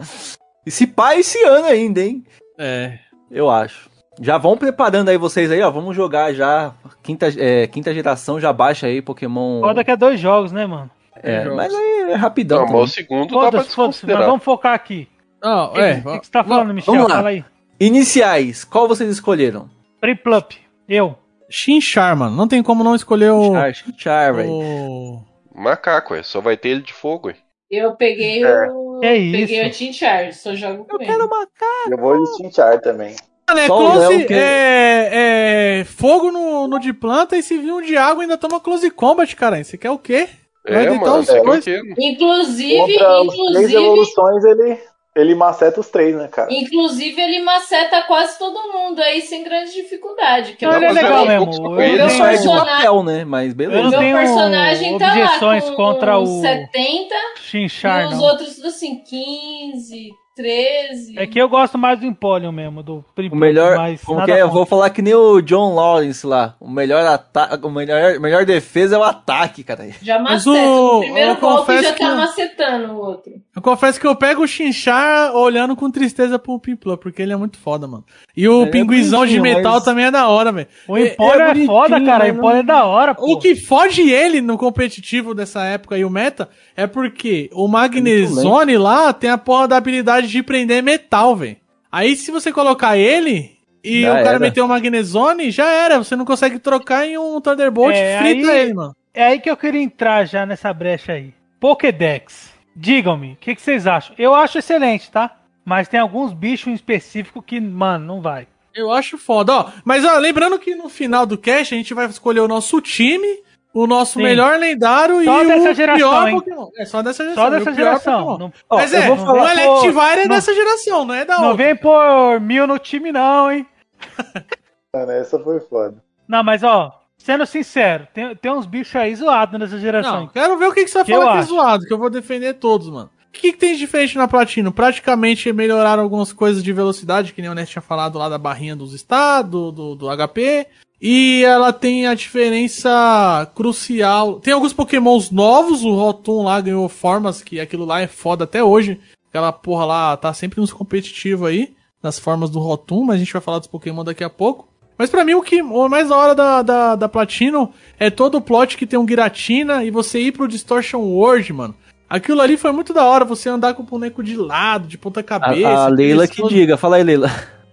[0.68, 2.22] E se pá esse ano ainda, hein?
[2.58, 2.98] É.
[3.30, 3.88] Eu acho.
[4.20, 5.70] Já vão preparando aí vocês aí, ó.
[5.70, 6.74] Vamos jogar já.
[7.02, 9.60] Quinta, é, quinta geração, já baixa aí Pokémon.
[9.62, 10.90] Foda que é dois jogos, né, mano?
[11.22, 12.66] É, mas aí é rapidão.
[12.66, 14.26] Não, mas o segundo dá pra desconsiderar.
[14.26, 15.08] vamos focar aqui.
[15.42, 15.94] Não, O que, é.
[16.02, 16.92] que, que você tá falando, Michel?
[16.94, 17.16] vamos lá.
[17.16, 17.44] Fala aí.
[17.80, 19.70] Iniciais, qual vocês escolheram?
[20.00, 20.54] Priplup.
[20.86, 21.16] Eu.
[21.48, 22.36] Chinchar, mano.
[22.36, 23.52] Não tem como não escolher o.
[23.52, 24.50] Char, Char, velho.
[24.50, 25.24] o...
[25.54, 26.22] Macaco, é.
[26.22, 27.36] Só vai ter ele de fogo, é.
[27.70, 28.68] Eu peguei É.
[28.70, 29.00] o.
[29.00, 29.68] Que peguei isso?
[29.68, 31.10] o Tinchar, só jogo com Eu ele.
[31.10, 31.90] quero macaco.
[31.90, 33.14] Eu vou de Tinchar também.
[33.48, 37.56] Mano, é Só o close, que- é, é fogo no, no de planta e se
[37.56, 39.62] vir um de água ainda toma close combat, cara.
[39.62, 40.28] Você quer o quê?
[40.68, 41.18] Vai É, mano.
[41.20, 41.64] os É, dois?
[41.98, 44.78] Inclusive, Contra os três inclusive, evoluções, ele,
[45.20, 46.48] ele maceta os três, né, cara?
[46.52, 50.52] inclusive ele maceta quase todo mundo aí sem grande dificuldade.
[50.54, 51.66] Que Não, é ele é legal eu- mesmo.
[51.66, 53.24] eu- Eu Ele é só tenho- de papel, né?
[53.24, 53.82] Mas Eu beleza.
[53.82, 58.22] não meu tenho personagem tá lá objeções com contra o 70 Chinchar, e os não.
[58.22, 60.10] outros tudo assim, 15,
[60.42, 61.18] 13.
[61.18, 63.76] É que eu gosto mais do Empoleon mesmo, do O melhor.
[63.76, 64.40] mas Como que é?
[64.40, 66.54] Eu vou falar que nem o John Lawrence lá.
[66.60, 67.66] O melhor ataque.
[67.66, 69.88] O melhor, melhor defesa é o ataque, cara.
[70.00, 70.68] Já Mas maceta.
[70.68, 73.32] o- No primeiro eu golpe já tá que- macetando o outro.
[73.54, 77.36] Eu confesso que eu pego o Chinchar olhando com tristeza pro Pimpla, porque ele é
[77.36, 78.04] muito foda, mano.
[78.36, 80.68] E o Ele é pinguizão de bonitinho, metal mas- também é da hora, velho.
[80.86, 82.24] O Empoleon é, bonitinho, foda, cara.
[82.24, 83.32] O Empoleon é da hora, pô.
[83.32, 87.70] O que foge ele no competitivo dessa época e o meta é porque o É
[87.70, 91.56] Magnezone lá tem a porra da habilidade de prender metal, velho.
[91.90, 94.38] Aí se você colocar ele e Já o cara era.
[94.38, 95.98] meter o Magnezone, já era.
[95.98, 98.94] Você não consegue trocar em um Thunderbolt É, frita aí- ele, mano.
[99.14, 101.32] É aí que eu queria entrar já nessa brecha aí.
[101.78, 102.52] Pokédex.
[102.74, 104.14] Digam-me, o que, que vocês acham?
[104.18, 105.36] Eu acho excelente, tá?
[105.64, 108.46] Mas tem alguns bichos em específico que, mano, não vai.
[108.74, 109.70] Eu acho foda, ó.
[109.84, 113.26] Mas ó, lembrando que no final do cast a gente vai escolher o nosso time,
[113.72, 114.22] o nosso Sim.
[114.22, 116.34] melhor lendário Só e dessa o geração, pior hein?
[116.36, 116.68] Pokémon.
[116.76, 117.44] É só dessa geração.
[117.44, 118.38] Só dessa geração.
[118.38, 121.36] Não, Ó, Mas é, vou falar- o Electivire é não- dessa geração, não é da
[121.38, 121.64] não outra.
[121.64, 123.66] vem por mil no time, não, hein?
[124.94, 125.96] Mano, essa foi foda.
[126.26, 130.20] Não, mas ó, sendo sincero, tem, tem uns bichos aí zoados nessa geração.
[130.20, 131.92] Não, quero ver o que, que você vai Que falar eu que é zoado, que
[131.92, 133.10] eu vou defender todos, mano.
[133.28, 134.72] O que, que tem de diferente na Platino?
[134.72, 138.74] Praticamente melhoraram algumas coisas de velocidade, que nem o Ness tinha falado lá da barrinha
[138.74, 140.66] dos estados, do, do HP.
[141.00, 144.34] E ela tem a diferença crucial.
[144.40, 148.62] Tem alguns pokémons novos, o Rotom lá ganhou formas, que aquilo lá é foda até
[148.62, 149.00] hoje.
[149.28, 153.32] Aquela porra lá tá sempre nos competitivos aí, nas formas do Rotom, mas a gente
[153.32, 154.66] vai falar dos pokémon daqui a pouco.
[154.96, 157.70] Mas pra mim o que o mais da hora da, da, da Platino
[158.00, 161.74] é todo o plot que tem um Giratina e você ir pro Distortion World, mano.
[162.10, 165.22] Aquilo ali foi muito da hora, você andar com o boneco de lado, de ponta
[165.22, 165.68] cabeça.
[165.68, 166.76] A, a Leila que aqueles- diga.
[166.76, 167.30] Fala aí, Leila.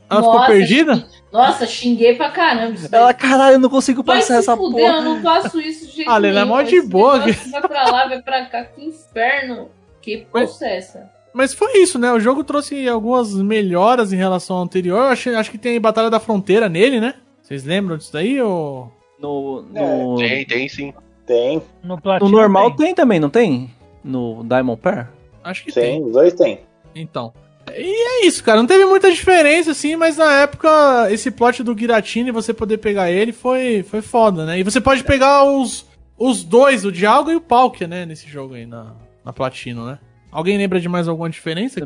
[0.08, 0.96] Ela ficou Nossa, perdida?
[0.98, 1.06] xing-
[1.36, 2.78] Nossa, xinguei pra caramba.
[2.92, 4.98] Ela, caralho, eu não consigo Vai passar essa fuder, porra.
[4.98, 6.46] eu não faço isso de jeito Ah, é nenhum.
[6.48, 9.70] mó de boa, Vai pra lá, vai pra cá, que inferno.
[10.02, 11.12] Que Mas- poça é essa?
[11.34, 12.12] Mas foi isso, né?
[12.14, 14.98] O jogo trouxe algumas melhoras em relação ao anterior.
[15.00, 17.16] Eu acho, acho que tem Batalha da Fronteira nele, né?
[17.42, 18.42] Vocês lembram disso daí?
[18.42, 18.90] Ou...
[19.20, 20.94] No, no, Tem, tem sim.
[21.26, 22.86] Tem, No, no normal tem.
[22.88, 22.96] tem.
[22.96, 23.70] também, não tem?
[24.04, 25.08] No Diamond Pair?
[25.44, 25.84] Acho que tem.
[26.00, 26.62] tem, os dois tem.
[26.96, 27.34] Então.
[27.78, 28.60] E é isso, cara.
[28.60, 32.78] Não teve muita diferença, assim, mas na época, esse plot do Giratina e você poder
[32.78, 34.60] pegar ele foi, foi foda, né?
[34.60, 35.86] E você pode pegar os,
[36.18, 38.06] os dois, o Dialga e o Palkia, né?
[38.06, 40.00] Nesse jogo aí, na, na Platino, né?
[40.32, 41.80] Alguém lembra de mais alguma diferença?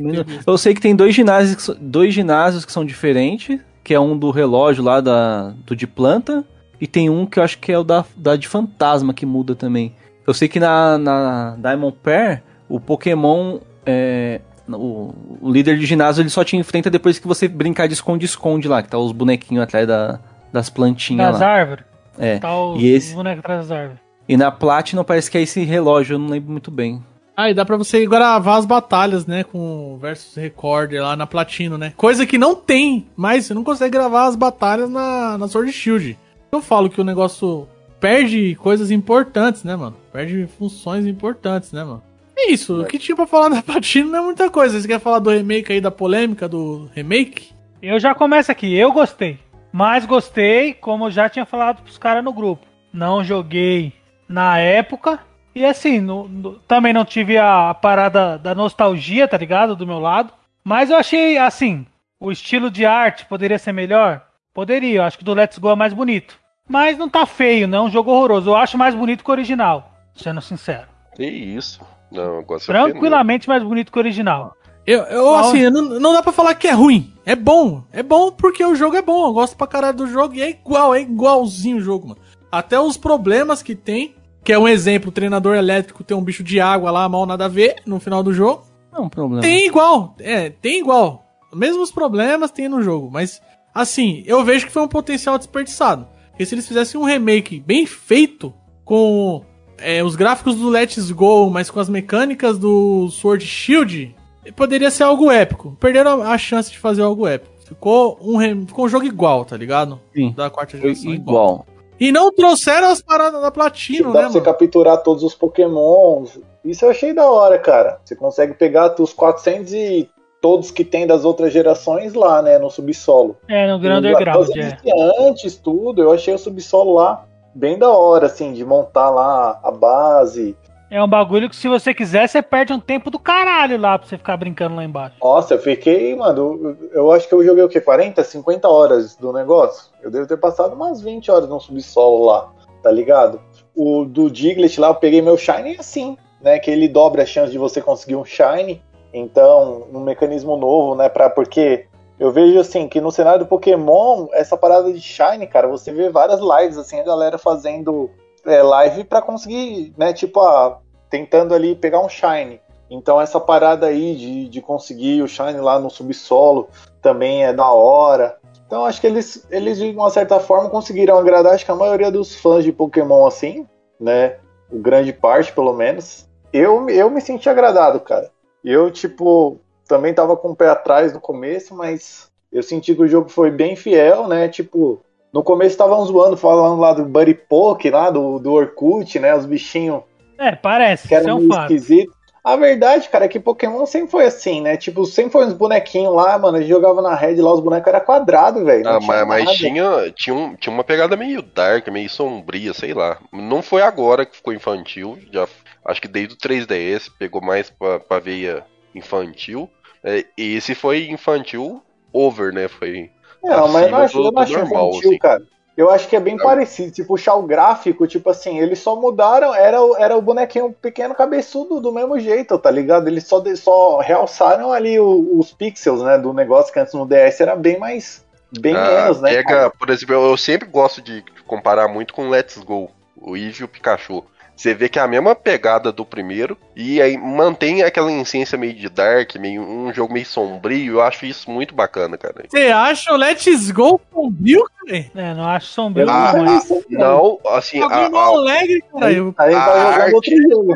[0.45, 4.31] Eu sei que tem dois ginásios, dois ginásios que são diferentes, que é um do
[4.31, 6.43] relógio lá da, do de planta,
[6.81, 9.55] e tem um que eu acho que é o da, da de fantasma que muda
[9.55, 9.95] também.
[10.25, 14.41] Eu sei que na, na Diamond Pair, o Pokémon, é,
[14.77, 18.67] o, o líder de ginásio, ele só te enfrenta depois que você brincar de esconde-esconde
[18.67, 20.19] lá, que tá os bonequinhos atrás da,
[20.51, 21.47] das plantinhas Das lá.
[21.47, 21.85] árvores.
[22.17, 22.37] É.
[22.39, 23.99] Tá os, E esse- os bonecos atrás das árvores.
[24.27, 27.03] E na Platinum parece que é esse relógio, eu não lembro muito bem.
[27.35, 29.43] Ah, e dá pra você gravar as batalhas, né?
[29.45, 31.93] Com o versus recorder lá na Platino, né?
[31.95, 36.19] Coisa que não tem, mas você não consegue gravar as batalhas na, na Sword Shield.
[36.51, 37.65] Eu falo que o negócio
[37.99, 39.95] perde coisas importantes, né, mano?
[40.11, 42.03] Perde funções importantes, né, mano?
[42.47, 44.79] É isso, o que tinha pra falar da platina não é muita coisa.
[44.79, 47.51] Você quer falar do remake aí, da polêmica do remake?
[47.81, 49.39] Eu já começo aqui, eu gostei.
[49.71, 52.65] Mas gostei, como eu já tinha falado pros caras no grupo.
[52.93, 53.93] Não joguei
[54.27, 55.19] na época.
[55.53, 59.75] E assim, no- no- também não tive a, parada da nostalgia, tá ligado?
[59.75, 60.33] Do meu lado.
[60.63, 61.85] Mas eu achei, assim,
[62.19, 64.25] o estilo de arte poderia ser melhor?
[64.53, 66.37] Poderia, eu acho que do Let's Go é mais bonito.
[66.67, 68.49] Mas não tá feio, não é um jogo horroroso.
[68.49, 70.87] Eu acho mais bonito que o original, sendo sincero.
[71.15, 71.79] Que isso.
[72.11, 74.55] Não, Tranquilamente mais bonito que o original.
[74.85, 77.13] Eu, eu assim, não, não dá pra falar que é ruim.
[77.25, 77.83] É bom.
[77.91, 79.27] É bom porque o jogo é bom.
[79.27, 82.21] Eu gosto pra caralho do jogo e é igual, é igualzinho o jogo, mano.
[82.51, 86.43] Até os problemas que tem, que é um exemplo, o treinador elétrico tem um bicho
[86.43, 88.63] de água lá, mal nada a ver, no final do jogo.
[88.91, 89.41] Não, um problema.
[89.41, 91.23] Tem igual, é, tem igual.
[91.53, 93.39] Mesmos problemas tem no jogo, mas
[93.73, 96.07] assim, eu vejo que foi um potencial desperdiçado.
[96.31, 98.53] Porque se eles fizessem um remake bem feito,
[98.83, 99.45] com
[99.81, 104.15] é, os gráficos do Let's Go, mas com as mecânicas do Sword Shield,
[104.55, 105.75] poderia ser algo épico.
[105.79, 107.53] Perderam a chance de fazer algo épico.
[107.65, 109.99] Ficou um, rem- ficou um jogo igual, tá ligado?
[110.15, 110.33] Sim.
[110.35, 111.13] Da quarta Foi geração.
[111.13, 111.65] igual.
[111.99, 114.45] E não trouxeram as paradas da Platino, Dá né, pra você mano?
[114.45, 116.39] capturar todos os Pokémons.
[116.63, 117.99] Isso eu achei da hora, cara.
[118.03, 120.09] Você consegue pegar os 400 e
[120.41, 123.35] todos que tem das outras gerações lá, né, no subsolo.
[123.49, 124.59] É, no Grand Os- Underground, é.
[124.61, 129.71] iniciantes, tudo, eu achei o subsolo lá bem da hora, assim, de montar lá a
[129.71, 130.55] base.
[130.91, 134.07] É um bagulho que se você quiser, você perde um tempo do caralho lá pra
[134.07, 135.17] você ficar brincando lá embaixo.
[135.21, 137.79] Nossa, eu fiquei, mano, eu, acho que eu joguei o quê?
[137.79, 139.91] 40, 50 horas do negócio?
[140.01, 142.51] Eu devo ter passado umas 20 horas no subsolo lá,
[142.81, 143.39] tá ligado?
[143.75, 146.57] O do Diglett lá, eu peguei meu Shine assim, né?
[146.57, 148.81] Que ele dobra a chance de você conseguir um Shine.
[149.13, 151.07] Então, um mecanismo novo, né?
[151.07, 151.85] Pra, porque
[152.19, 156.09] eu vejo assim que no cenário do Pokémon, essa parada de Shine, cara, você vê
[156.09, 158.09] várias lives, assim, a galera fazendo
[158.45, 160.11] é, live pra conseguir, né?
[160.11, 160.79] Tipo, ah,
[161.09, 162.59] tentando ali pegar um Shine.
[162.89, 166.67] Então essa parada aí de, de conseguir o Shine lá no subsolo
[167.01, 168.37] também é da hora.
[168.65, 172.11] Então acho que eles, eles de uma certa forma conseguiram agradar acho que a maioria
[172.11, 173.67] dos fãs de Pokémon assim,
[173.99, 174.37] né?
[174.71, 176.27] Grande parte pelo menos.
[176.51, 178.29] Eu, eu me senti agradado, cara.
[178.63, 179.59] Eu, tipo,
[179.89, 183.49] também tava com o pé atrás no começo, mas eu senti que o jogo foi
[183.51, 184.47] bem fiel, né?
[184.47, 185.01] Tipo,
[185.33, 189.35] no começo estavam zoando, falando lá do Buddy Poke, lá do, do Orkut, né?
[189.35, 190.01] Os bichinhos
[190.37, 191.73] É, parece, que era é um fato.
[191.73, 192.17] esquisito.
[192.41, 194.77] A verdade, cara, é que Pokémon sempre foi assim, né?
[194.77, 196.57] Tipo, sempre foi uns bonequinhos lá, mano.
[196.57, 198.87] A gente jogava na rede lá, os bonecos eram quadrados, velho.
[198.87, 202.93] Ah, tinha mas, mas tinha, tinha, um- tinha uma pegada meio dark, meio sombria, sei
[202.93, 203.19] lá.
[203.33, 205.47] Não foi agora que ficou infantil, já
[205.85, 209.69] acho que desde o 3DS pegou mais pra, pra veia infantil.
[210.03, 211.81] É, e esse foi infantil
[212.13, 212.67] over, né?
[212.67, 213.09] Foi.
[213.43, 215.17] Não, mas eu acho, do- eu não do acho normal, infantil, assim.
[215.17, 215.43] cara.
[215.77, 216.43] Eu acho que é bem Não.
[216.45, 216.93] parecido.
[216.93, 221.15] Se puxar o gráfico, tipo assim, eles só mudaram, era, o- era o bonequinho pequeno
[221.15, 223.07] cabeçudo do mesmo jeito, tá ligado?
[223.07, 227.41] Eles só, só realçaram ali o- os pixels, né, do negócio que antes no DS
[227.41, 228.25] era bem mais.
[228.51, 229.29] Bem Ah, menos, né?
[229.35, 229.71] Pega, cara?
[229.71, 233.63] por exemplo, eu, eu sempre gosto de comparar muito com Let's Go, o Eevee e
[233.63, 234.23] o Pikachu.
[234.59, 238.73] Você vê que é a mesma pegada do primeiro e aí mantém aquela essência meio
[238.73, 240.95] de dark, meio um jogo meio sombrio.
[240.95, 242.43] Eu acho isso muito bacana, cara.
[242.45, 245.05] Você acha o Let's Go sombrio, cara?
[245.15, 246.09] É, não acho sombrio.
[246.09, 246.59] Ah, não,
[246.89, 249.05] não, assim, a, a, alegre, cara.
[249.37, 250.75] Aí a vai arte- outro jogo.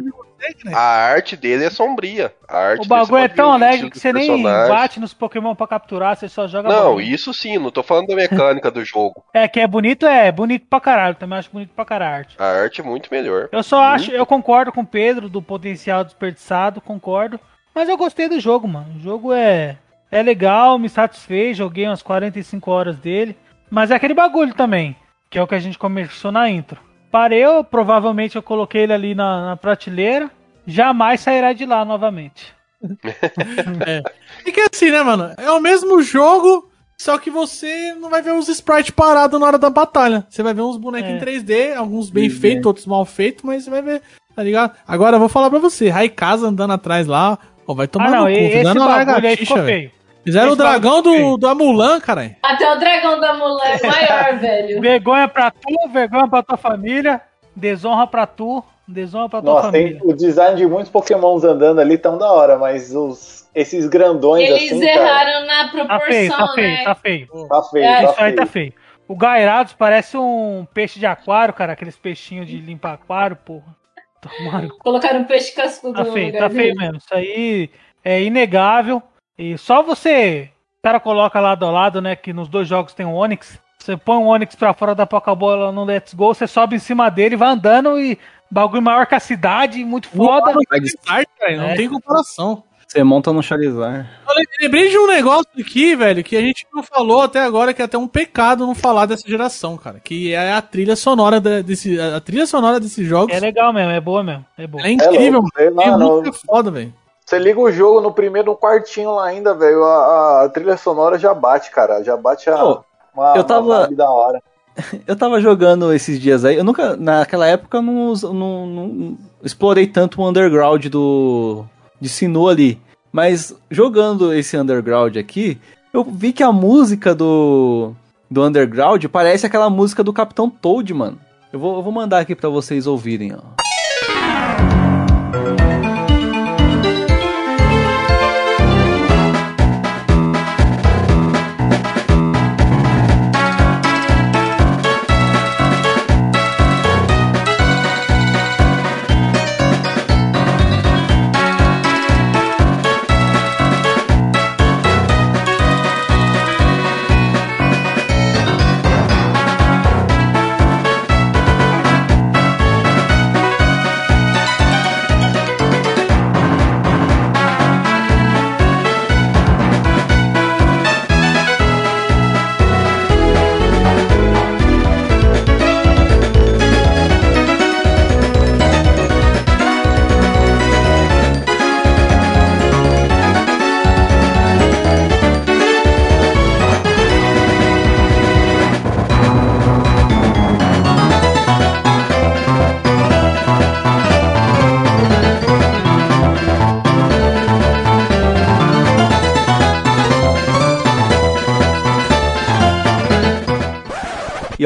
[0.74, 2.34] A arte dele é sombria.
[2.48, 6.16] A arte O bagulho é tão alegre que você nem bate nos Pokémon pra capturar,
[6.16, 7.16] você só joga Não, bolinha.
[7.16, 9.24] isso sim, não tô falando da mecânica do jogo.
[9.34, 11.16] É, que é bonito, é bonito pra caralho.
[11.16, 12.36] Também acho bonito pra caralho a arte.
[12.38, 13.50] A arte é muito melhor.
[13.52, 17.40] Eu só acho, eu concordo com o Pedro do potencial desperdiçado, concordo.
[17.74, 18.96] Mas eu gostei do jogo, mano.
[18.96, 19.78] O jogo é,
[20.12, 23.36] é legal, me satisfez, joguei umas 45 horas dele.
[23.70, 24.96] Mas é aquele bagulho também,
[25.30, 26.80] que é o que a gente começou na intro.
[27.14, 30.32] Parei, eu, provavelmente eu coloquei ele ali na, na prateleira.
[30.66, 32.52] Jamais sairá de lá novamente.
[34.46, 35.32] É que assim, né, mano?
[35.38, 39.58] É o mesmo jogo, só que você não vai ver os sprites parados na hora
[39.60, 40.26] da batalha.
[40.28, 41.14] Você vai ver uns bonecos É.
[41.16, 44.02] em 3D, alguns bem Sim, feitos, outros mal feitos, mas você vai ver,
[44.36, 44.74] tá ligado?
[44.88, 47.38] Agora eu vou falar pra você, Raikasa andando atrás lá,
[47.68, 49.92] ó, vai tomar ah, não, no cu, e- esse uma bagulho aí ficou feio.
[50.24, 52.36] Fizeram o Esse bagulho dragão do, do Amulan, caralho.
[52.42, 54.82] Até o dragão da Mulan é maior, velho.
[54.82, 57.22] Vergonha pra tu, vergonha pra tua família,
[57.56, 61.98] desonra pra tu, desonra pra tua Nossa, tem o design de muitos Pokémons andando ali
[61.98, 66.32] tão da hora, mas os, esses grandões Eles assim, cara, erraram na Tá proporção, feio,
[66.32, 66.84] tá feio, né?
[66.84, 67.28] tá feio.
[67.50, 68.74] tá feio, É, tá Isso aí tá feio.
[69.08, 71.74] O Gairados parece um peixe de aquário, cara.
[71.74, 73.76] Aqueles peixinhos de limpar aquário, porra.
[74.22, 74.70] Tomaram.
[74.80, 76.98] Colocaram um peixe cascudo Tá no feio, lugar tá feio mesmo.
[76.98, 77.70] Isso aí
[78.04, 79.04] é inegável.
[79.38, 80.50] E só você.
[80.80, 82.16] O cara coloca lado a lado, né?
[82.16, 83.58] Que nos dois jogos tem o Onix.
[83.80, 87.10] Você põe um Onix pra fora da Pokébola no Let's Go, você sobe em cima
[87.10, 88.18] dele, vai andando e
[88.50, 90.54] bagulho maior que a cidade, muito foda.
[90.70, 91.76] Charizard, velho, não É.
[91.76, 92.64] tem comparação.
[92.88, 94.08] Você monta no Charizard.
[94.28, 97.82] Eu lembrei de um negócio aqui, velho, que a gente não falou até agora, que
[97.82, 100.00] é até um pecado não falar dessa geração, cara.
[100.00, 102.00] Que é a trilha sonora da- desse.
[102.00, 103.36] A trilha sonora desses jogos.
[103.36, 104.46] É legal mesmo, é boa mesmo.
[104.58, 104.86] É boa.
[104.86, 105.98] É incrível, louco, sei mano.
[105.98, 106.94] lá, É música foda, velho.
[107.26, 109.84] Você liga o jogo no primeiro no quartinho lá ainda, velho.
[109.84, 112.04] A, a- trilha sonora já bate, cara.
[112.04, 112.84] Já bate a, Pô,
[113.16, 114.42] uma, eu tava- da hora.
[115.08, 119.86] Eu tava jogando esses dias aí, eu nunca, naquela época, eu não, não, não explorei
[119.86, 121.64] tanto o underground do
[122.02, 122.82] de Sinnoh ali.
[123.12, 125.60] Mas jogando esse underground aqui,
[125.94, 127.92] eu vi que a música do,
[128.32, 131.20] do underground parece aquela música do Capitão Toad, mano.
[131.52, 133.42] Eu vou, eu vou mandar aqui pra vocês ouvirem, ó.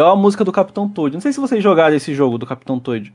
[0.08, 1.16] Ó a música do Capitão Toad.
[1.16, 3.14] Não sei se vocês jogaram esse jogo do Capitão Toad.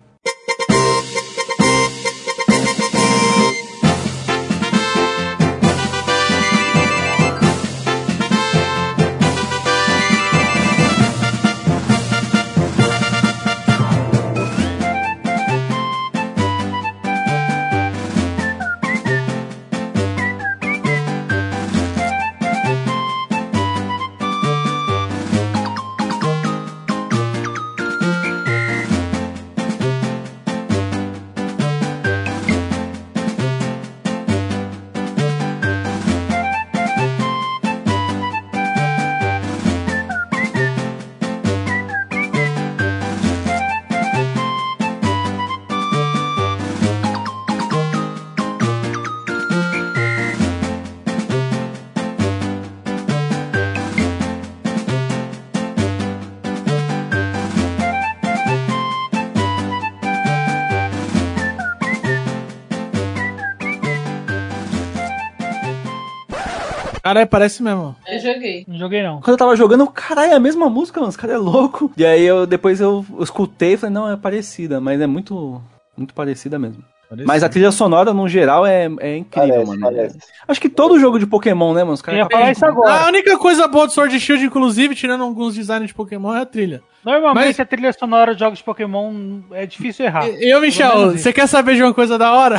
[67.13, 67.95] Caralho, parece mesmo.
[68.09, 68.65] Eu joguei.
[68.67, 69.17] Não joguei não.
[69.21, 71.11] Quando eu tava jogando, eu, caralho, é a mesma música, mano.
[71.11, 71.93] Esse cara é louco.
[71.97, 75.61] E aí eu depois eu escutei e falei, não, é parecida, mas é muito,
[75.97, 76.83] muito parecida mesmo.
[77.27, 79.81] Mas a trilha sonora, no geral, é, é incrível, Parece, mano.
[79.83, 80.19] parece.
[80.49, 81.93] Acho que todo jogo de Pokémon, né, mano?
[81.93, 83.05] Os Eu caras falar isso agora.
[83.05, 86.47] A única coisa boa do Sword Shield, inclusive, tirando alguns designs de Pokémon, é a
[86.47, 86.83] trilha.
[87.05, 90.27] Normalmente Mas- a trilha sonora de jogos de Pokémon é difícil errar.
[90.27, 92.57] E eu, Michel, você quer saber de uma coisa da hora?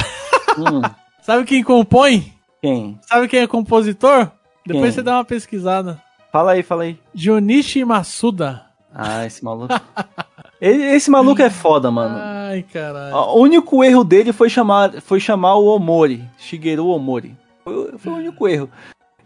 [0.55, 0.81] Hum,
[1.23, 2.31] Sabe quem compõe?
[2.61, 2.99] quem?
[3.01, 4.29] Sabe quem é compositor?
[4.65, 4.91] Depois Quem?
[4.93, 6.01] você dá uma pesquisada.
[6.31, 6.97] Fala aí, fala aí.
[7.13, 8.63] Junichi Masuda.
[8.93, 9.73] Ah, esse maluco.
[10.61, 12.15] Esse maluco é foda, mano.
[12.17, 13.13] Ai, caralho.
[13.13, 17.35] O único erro dele foi chamar, foi chamar o Omori, Shigeru Omori.
[17.65, 18.69] Foi, foi o único erro.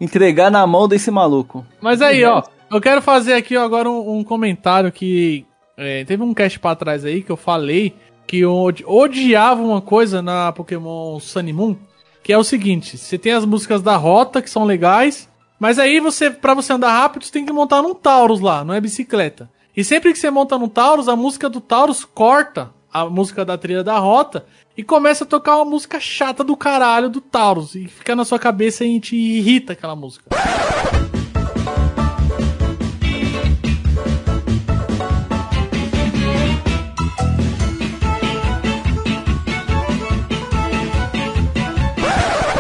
[0.02, 1.64] Entregar na mão desse maluco.
[1.80, 2.42] Mas aí, ó,
[2.72, 5.46] eu quero fazer aqui ó, agora um, um comentário que
[5.78, 7.94] é, teve um cast pra trás aí que eu falei
[8.26, 11.76] que eu odi- odiava uma coisa na Pokémon Sun e Moon,
[12.28, 16.02] que é o seguinte, você tem as músicas da rota que são legais, mas aí
[16.02, 19.50] você, para você andar rápido, você tem que montar num Taurus lá, não é bicicleta.
[19.74, 23.58] E sempre que você monta no Taurus, a música do Taurus corta a música da
[23.58, 24.46] trilha da rota
[24.76, 27.76] e começa a tocar uma música chata do caralho do Taurus.
[27.76, 30.26] E fica na sua cabeça e te irrita aquela música.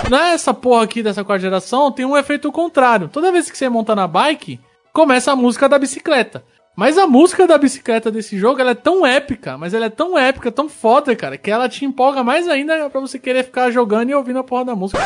[0.09, 3.09] Nessa porra aqui dessa quarta geração tem um efeito contrário.
[3.09, 4.59] Toda vez que você monta na bike,
[4.93, 6.43] começa a música da bicicleta.
[6.77, 10.17] Mas a música da bicicleta desse jogo, ela é tão épica, mas ela é tão
[10.17, 14.11] épica, tão foda, cara, que ela te empolga mais ainda pra você querer ficar jogando
[14.11, 15.01] e ouvindo a porra da música.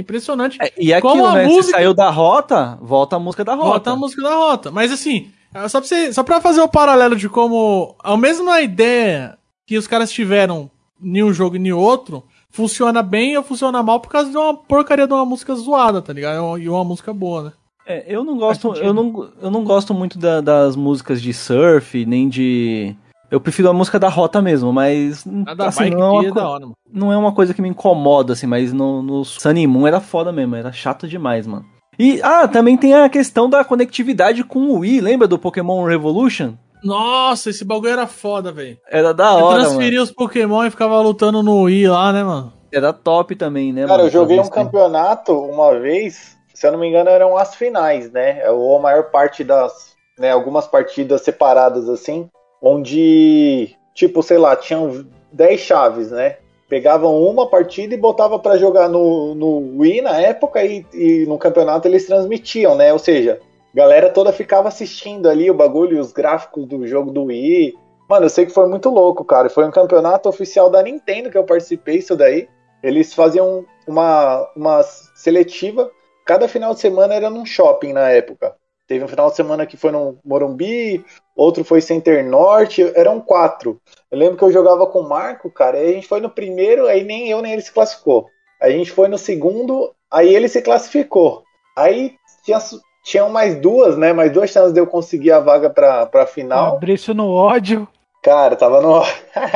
[0.00, 0.58] Impressionante.
[0.60, 1.44] É, e aquilo, Como a né?
[1.46, 3.68] música- Se saiu da rota, volta a música da rota.
[3.68, 4.70] Volta a música da rota.
[4.70, 8.60] Mas assim, é só pra, você, só pra fazer o paralelo de como a mesma
[8.60, 9.36] ideia
[9.66, 10.70] que os caras tiveram
[11.02, 14.54] em um jogo e em outro funciona bem ou funciona mal por causa de uma
[14.54, 16.58] porcaria de uma música zoada, tá ligado?
[16.58, 17.52] E uma música boa, né?
[17.86, 22.04] É, eu não gosto, eu não, eu não gosto muito da- das músicas de surf,
[22.06, 22.94] nem de.
[23.30, 25.24] Eu prefiro a música da rota mesmo, mas.
[25.46, 26.74] A da assim, bike não, é uma é co- hora, mano.
[26.92, 30.32] não é uma coisa que me incomoda, assim, mas no, no Sunny Moon era foda
[30.32, 31.64] mesmo, era chato demais, mano.
[31.98, 36.54] E, ah, também tem a questão da conectividade com o Wii, lembra do Pokémon Revolution?
[36.82, 38.78] Nossa, esse bagulho era foda, velho.
[38.90, 42.36] Era da Eu hora, transferia os Pokémon e ficava lutando no Wii lá, né, mano?
[42.46, 42.52] mano.
[42.72, 44.04] Era top também, né, Cara, mano?
[44.04, 48.48] eu joguei um campeonato uma vez, se eu não me engano, eram as finais, né?
[48.50, 49.90] Ou a maior parte das.
[50.18, 52.28] Né, algumas partidas separadas assim,
[52.60, 56.36] onde, tipo, sei lá, tinham 10 chaves, né?
[56.68, 61.36] Pegavam uma partida e botava pra jogar no, no Wii na época e, e no
[61.38, 62.92] campeonato eles transmitiam, né?
[62.92, 63.40] Ou seja,
[63.74, 67.74] galera toda ficava assistindo ali o bagulho, os gráficos do jogo do Wii.
[68.08, 69.48] Mano, eu sei que foi muito louco, cara.
[69.48, 72.48] Foi um campeonato oficial da Nintendo que eu participei, isso daí.
[72.82, 75.90] Eles faziam uma, uma seletiva.
[76.24, 78.54] Cada final de semana era num shopping na época.
[78.90, 81.04] Teve um final de semana que foi no Morumbi,
[81.36, 83.80] outro foi Center Norte, eram quatro.
[84.10, 86.88] Eu lembro que eu jogava com o Marco, cara, aí a gente foi no primeiro,
[86.88, 88.26] aí nem eu nem ele se classificou.
[88.60, 91.44] Aí a gente foi no segundo, aí ele se classificou.
[91.78, 92.58] Aí tinha,
[93.04, 94.12] tinham mais duas, né?
[94.12, 96.72] Mais duas chances de eu conseguir a vaga pra, pra final.
[96.72, 97.86] Fabrício no ódio.
[98.24, 99.04] Cara, tava no.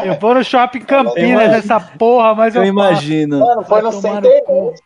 [0.06, 3.40] Eu vou no shopping Campinas nessa porra, mas eu, Eu imagino.
[3.40, 4.44] Mano, foi no Center.
[4.48, 4.80] Norte.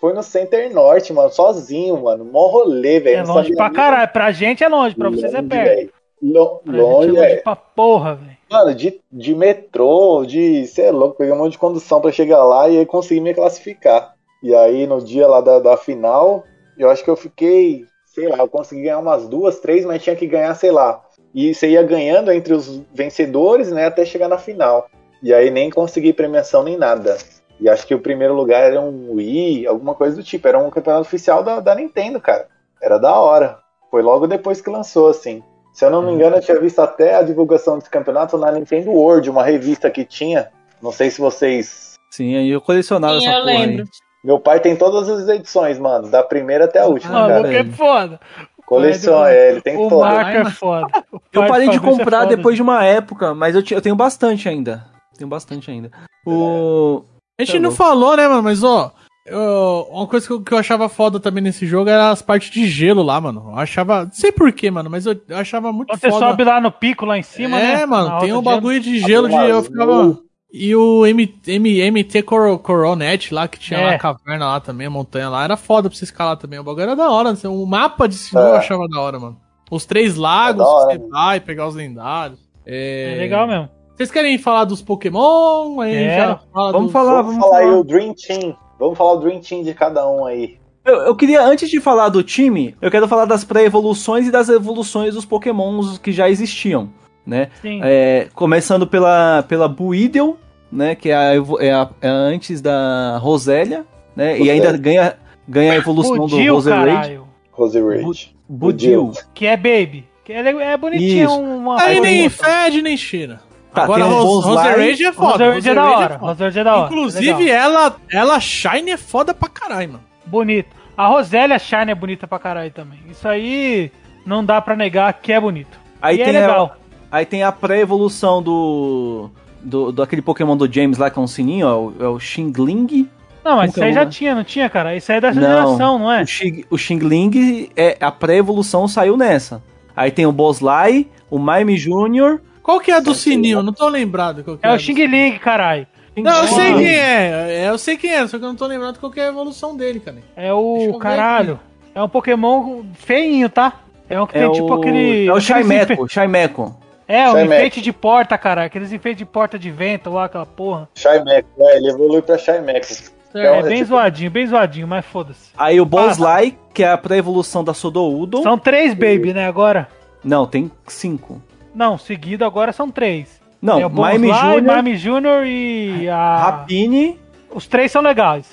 [0.00, 2.24] Foi no Center Norte, mano, sozinho, mano.
[2.24, 3.18] Mó rolê, velho.
[3.18, 4.10] É longe pra caralho.
[4.12, 5.92] Pra gente é longe, pra vocês é Longe, perto.
[6.22, 8.36] Lo- Pra gente Longe, é longe pra porra, velho.
[8.50, 10.66] Mano, de, de metrô, de.
[10.66, 13.34] Sei é louco, peguei um monte de condução pra chegar lá e aí consegui me
[13.34, 14.14] classificar.
[14.42, 16.44] E aí no dia lá da, da final,
[16.78, 17.84] eu acho que eu fiquei.
[18.06, 21.00] Sei lá, eu consegui ganhar umas duas, três, mas tinha que ganhar, sei lá.
[21.34, 24.88] E você ia ganhando entre os vencedores, né, até chegar na final.
[25.22, 27.16] E aí nem consegui premiação nem nada.
[27.60, 30.48] E acho que o primeiro lugar era um Wii, alguma coisa do tipo.
[30.48, 32.48] Era um campeonato oficial da, da Nintendo, cara.
[32.82, 33.58] Era da hora.
[33.90, 35.42] Foi logo depois que lançou, assim.
[35.72, 38.90] Se eu não me engano, eu tinha visto até a divulgação desse campeonato na Nintendo
[38.90, 40.48] World, uma revista que tinha.
[40.82, 41.94] Não sei se vocês.
[42.10, 43.82] Sim, aí eu colecionava Sim, essa eu porra lembro.
[43.82, 43.88] aí.
[44.24, 47.40] Meu pai tem todas as edições, mano, da primeira até a última, Ah, cara.
[47.40, 48.20] o que é foda.
[48.66, 50.12] Coleção, é, ele tem O todas.
[50.12, 50.86] Marco é foda.
[51.32, 52.36] Eu parei de é comprar foda.
[52.36, 54.84] depois de uma época, mas eu, eu tenho bastante ainda.
[55.16, 55.90] Tenho bastante ainda.
[56.26, 57.02] O.
[57.40, 58.42] A gente Tá não falou, né, mano?
[58.42, 58.92] Mas, ó,
[59.26, 62.50] eu- uma coisa que eu, que eu achava foda também nesse jogo era as partes
[62.50, 63.50] de gelo lá, mano.
[63.50, 64.04] Eu achava.
[64.04, 66.26] Não sei porquê, mano, mas eu, eu achava muito você foda.
[66.30, 67.82] sobe lá no pico, lá em cima, né?
[67.82, 69.34] é, mano, Na tem um bagulho de gelo de.
[69.34, 70.18] Eu ficava.
[70.52, 73.84] E o M, M, MT Cor- Coronet lá, que tinha É.
[73.86, 76.58] lá a caverna lá também, a montanha lá, era foda pra você escalar também.
[76.58, 77.30] O bagulho era da hora.
[77.30, 78.58] assim, O mapa de cima eu É.
[78.58, 79.36] achava da hora, mano.
[79.70, 82.40] Os três lagos, É hora, que você vai pegar os lendários.
[82.66, 83.14] É...
[83.14, 83.68] É legal mesmo.
[84.00, 85.78] Vocês querem falar dos Pokémon?
[85.78, 86.16] Aí É.
[86.16, 87.76] já fala Vamos dos- falar, Vamos vamos falar aí falar.
[87.80, 88.56] o Dream Team.
[88.78, 90.56] Vamos falar o Dream Team de cada um aí.
[90.86, 94.48] Eu, eu queria, antes de falar do time, eu quero falar das pré-evoluções e das
[94.48, 96.88] evoluções dos Pokémons que já existiam,
[97.26, 97.50] né?
[97.60, 97.80] Sim.
[97.84, 100.38] É, começando pela, pela Buidel,
[100.72, 100.94] né?
[100.94, 103.84] Que é a, é a- é a antes da Rosélia,
[104.16, 104.36] né?
[104.36, 104.52] E Rosélia.
[104.54, 105.16] ainda ganha,
[105.46, 106.86] ganha a evolução do Budil, Roserade.
[106.90, 107.26] caralho.
[107.52, 108.34] Rose Rage.
[108.48, 109.12] Budil.
[109.34, 110.06] Que é Baby.
[110.24, 111.26] Que é, é bonitinho.
[111.28, 111.38] Isso.
[111.38, 113.40] Uma Aí nem fede nem cheira.
[113.72, 114.48] Tá, Agora tem Rose.
[114.48, 115.30] Roserade é foda.
[115.54, 116.18] Roserade é da Roserade hora.
[116.18, 116.26] foda.
[116.32, 116.86] Roserade é da hora.
[116.86, 117.56] Inclusive, Legal.
[117.56, 120.04] ela, ela Shine é foda pra caralho, mano.
[120.26, 120.68] Bonito.
[120.96, 122.98] A Rosélia Shine é bonita pra caralho também.
[123.08, 123.90] Isso aí
[124.26, 125.78] não dá pra negar que é bonito.
[126.02, 126.76] Aí e tem é a- legal.
[127.12, 129.30] Aí tem a pré-evolução do,
[129.62, 129.92] do.
[129.92, 133.08] do aquele Pokémon do James lá, que é um sininho, ó, o- é o Xingling.
[133.44, 134.94] Não, mas Como isso é aí já tinha, não tinha, cara?
[134.94, 135.48] Isso aí é dessa Não.
[135.48, 136.22] geração, não é?
[136.22, 139.62] O, Xing, o Xingling, é, a pré-evolução saiu nessa.
[139.96, 142.40] Aí tem o Boslai, o Mime Jr.
[142.62, 143.62] Qual que é a do sininho?
[143.62, 144.44] Não tô lembrado.
[144.44, 145.86] Qual que É a o Xing Ling, caralho.
[146.16, 147.50] Não, eu sei quem é.
[147.64, 147.68] é.
[147.68, 149.76] Eu sei quem é, só que eu não tô lembrando qual que é a evolução
[149.76, 150.18] dele, cara.
[150.36, 151.58] É o caralho.
[151.94, 153.80] É um Pokémon feinho, tá?
[154.08, 155.26] É um que É tem o, tipo aquele.
[155.26, 156.76] é o Shaimeco, enfe- Shaimeco.
[157.08, 157.54] É, um Shaimeco.
[157.54, 158.66] enfeite de porta, caralho.
[158.66, 160.88] Aqueles enfeites de porta de vento lá, aquela porra.
[160.94, 162.86] Shymeco, é, ele evolui pra Shymeco.
[163.34, 165.50] É, É, bem tipo- zoadinho, bem zoadinho, mas foda-se.
[165.56, 168.42] Aí o Boslai, que é a pré-evolução da Sodoudon.
[168.42, 169.88] São três baby, né, agora?
[170.22, 171.40] Não, tem cinco.
[171.74, 173.40] Não, seguido agora são três.
[173.62, 175.46] Não, é Jr., Mime Jr.
[175.46, 176.36] e a...
[176.38, 177.18] Rapine,
[177.54, 178.50] Os três são legais.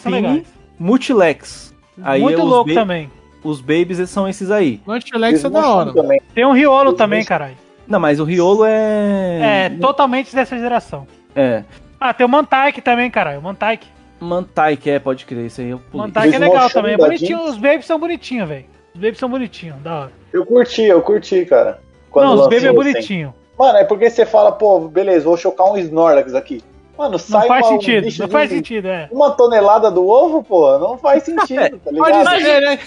[0.00, 0.44] São legais.
[0.78, 1.74] Multilex.
[2.02, 3.10] Aí Muito os louco também.
[3.42, 4.80] Os babies são esses aí.
[4.86, 5.92] Antilex é da hora.
[5.92, 6.20] Também.
[6.34, 7.56] Tem um Riolo também, caralho.
[7.86, 9.66] Não, mas o Riolo é.
[9.66, 11.06] É, totalmente dessa geração.
[11.34, 11.62] É.
[12.00, 13.38] Ah, tem o Mantike também, caralho.
[13.38, 13.86] O Mantike.
[14.20, 16.10] Mantai, que é, pode crer, isso aí eu pulei.
[16.34, 16.94] É legal também.
[16.94, 17.38] É bonitinho.
[17.38, 17.50] Jinx.
[17.50, 18.64] Os babies são bonitinhos, velho.
[18.94, 20.12] Os babies são bonitinhos, da hora.
[20.32, 21.80] Eu curti, eu curti, cara.
[22.10, 23.34] Quando não, os babies é bonitinho.
[23.58, 26.62] Mano, é porque você fala, pô, beleza, vou chocar um Snorlax aqui.
[26.96, 29.08] Mano, Não sai faz uma, um sentido, bicho não de faz sentido, é.
[29.12, 32.24] Uma tonelada do ovo, pô, não faz sentido, tá ligado?
[32.24, 32.78] Pode ser, né?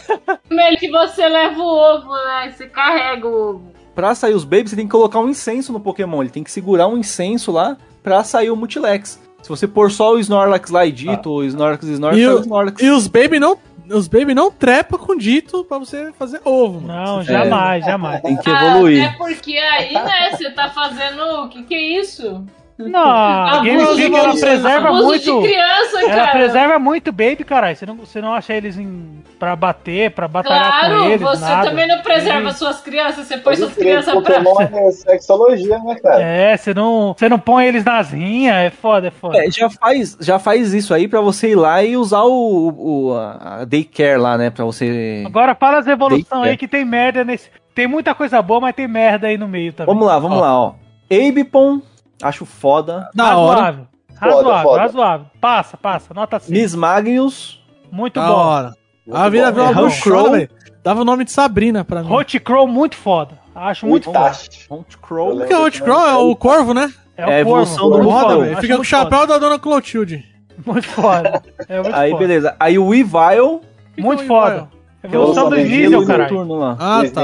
[0.47, 2.53] Primeiro que você leva o ovo, né?
[2.55, 3.61] Você carrega o ovo.
[3.95, 6.21] Pra sair os babies, você tem que colocar um incenso no Pokémon.
[6.21, 9.19] Ele tem que segurar um incenso lá pra sair o Multilex.
[9.41, 12.39] Se você pôr só o Snorlax lá e dito, ou Snorlax, Snorlax, E o- o
[12.41, 12.81] Snorlax.
[12.81, 13.57] E os baby não.
[13.89, 16.93] Os baby não trepa com dito pra você fazer ovo, mano.
[16.93, 18.21] Não, jamais, jamais.
[18.23, 19.03] Tem que Ah, evoluir.
[19.03, 21.21] é porque aí, né, você tá fazendo.
[21.43, 22.45] O que que é isso?
[22.89, 25.41] Não, a Abuso Game ela de- preserva Abuso muito.
[25.41, 26.31] de criança, Ela cara.
[26.31, 27.75] preserva muito baby, caralho.
[27.75, 31.41] Você não, você não acha eles em, pra bater, pra batalhar com Claro, eles, você
[31.45, 31.69] nada.
[31.69, 34.41] também não preserva suas crianças, você põe Pode suas crianças pra.
[34.43, 36.21] Pokémon é sexologia, né, cara?
[36.23, 39.37] É, você não, você não põe eles nas rinhas, é foda, é foda.
[39.45, 43.13] É, já faz, já faz isso aí pra você ir lá e usar o, o
[43.17, 44.49] a daycare lá, né?
[44.49, 45.23] Pra você.
[45.25, 47.49] Agora fala as evoluções aí que tem merda nesse.
[47.73, 49.93] Tem muita coisa boa, mas tem merda aí no meio também.
[49.93, 50.73] Vamos lá, vamos lá, ó.
[51.09, 51.81] Abipon,
[52.21, 53.09] acho foda.
[53.13, 53.59] Da hora.
[53.61, 53.87] razoável.
[54.19, 54.81] Razoável, foda.
[54.81, 55.25] razoável.
[55.39, 56.51] Passa, passa, nota 5.
[56.51, 57.61] Miss Magnus.
[57.91, 58.33] Muito Da bom.
[58.33, 58.73] hora.
[59.05, 60.31] Muito A vida virou É, uma Crow.
[60.31, 60.49] velho.
[60.83, 62.11] Dava o nome de Sabrina pra mim.
[62.11, 63.39] Hot Crow muito foda.
[63.53, 64.19] Acho muito foda.
[64.19, 64.65] Itachi.
[64.69, 65.29] Hunt Eu Crow.
[65.29, 65.43] lembro.
[65.45, 66.07] O que é o Hot Crow?
[66.07, 66.91] É o corvo, né?
[67.17, 68.03] É, É a o evolução corvo.
[68.03, 68.57] do Foda, foda, velho.
[68.61, 70.17] Fica com o chapéu da dona Clotilde.
[70.17, 70.71] foda.
[70.71, 71.43] Muito foda.
[71.67, 72.19] É muito Aí, foda.
[72.27, 72.55] beleza.
[72.59, 73.59] Aí o Weavile.
[73.97, 74.69] Muito foda.
[75.03, 76.77] Evolução do Evolução do Diesel, lá.
[76.79, 77.21] Ah, tá.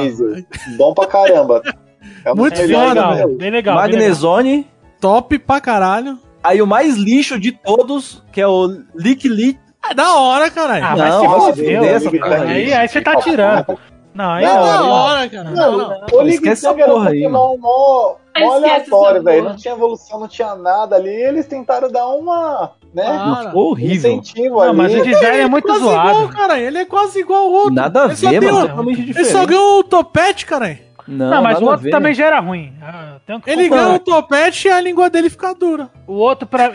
[0.77, 1.61] Bom pra caramba.
[2.25, 3.03] É Muito foda, do legal, meu.
[3.05, 3.37] bem legal.
[3.37, 3.75] bem legal.
[3.75, 4.67] Magnezone.
[4.99, 6.17] Top pra caralho.
[6.43, 9.59] Aí o mais lixo de todos, que é o Lick Lick.
[9.89, 10.83] É da hora, caralho.
[10.85, 12.09] Ah, Não, vai se essa
[12.45, 13.77] aí, aí, você tá tirando.
[14.13, 14.63] Não, aí Não, é não.
[14.65, 14.89] da não.
[14.89, 15.49] hora, cara.
[15.51, 16.19] Não, Não, não.
[16.19, 19.43] o Esquece essa porra aí, mó, mó aleatório, velho.
[19.45, 21.09] Não tinha evolução, não tinha nada ali.
[21.09, 23.05] Eles tentaram dar uma, né?
[23.05, 24.11] Ah, Não, ficou horrível.
[24.13, 24.77] incentivo Não, ali.
[24.77, 26.29] mas o design é muito quase igual, zoado.
[26.29, 26.59] cara.
[26.59, 27.73] Ele é quase igual ao outro.
[27.73, 28.57] Nada a Ele ver, mano.
[28.57, 29.31] um- Totalmente Ele diferente.
[29.31, 30.79] só ganhou o topete, cara.
[31.07, 32.73] Não, Não, mas o outro também já era ruim.
[32.81, 33.15] Ah,
[33.45, 35.89] Ele ganha o topete e a língua dele fica dura.
[36.05, 36.69] O outro pra.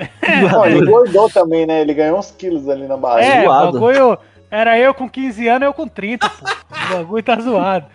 [0.50, 1.80] Não, ele engordou também, né?
[1.82, 3.26] Ele ganhou uns quilos ali na barriga.
[3.26, 4.18] É, o bagulho.
[4.50, 6.44] Era eu com 15 anos, eu com 30, pô.
[6.44, 7.86] O bagulho tá zoado.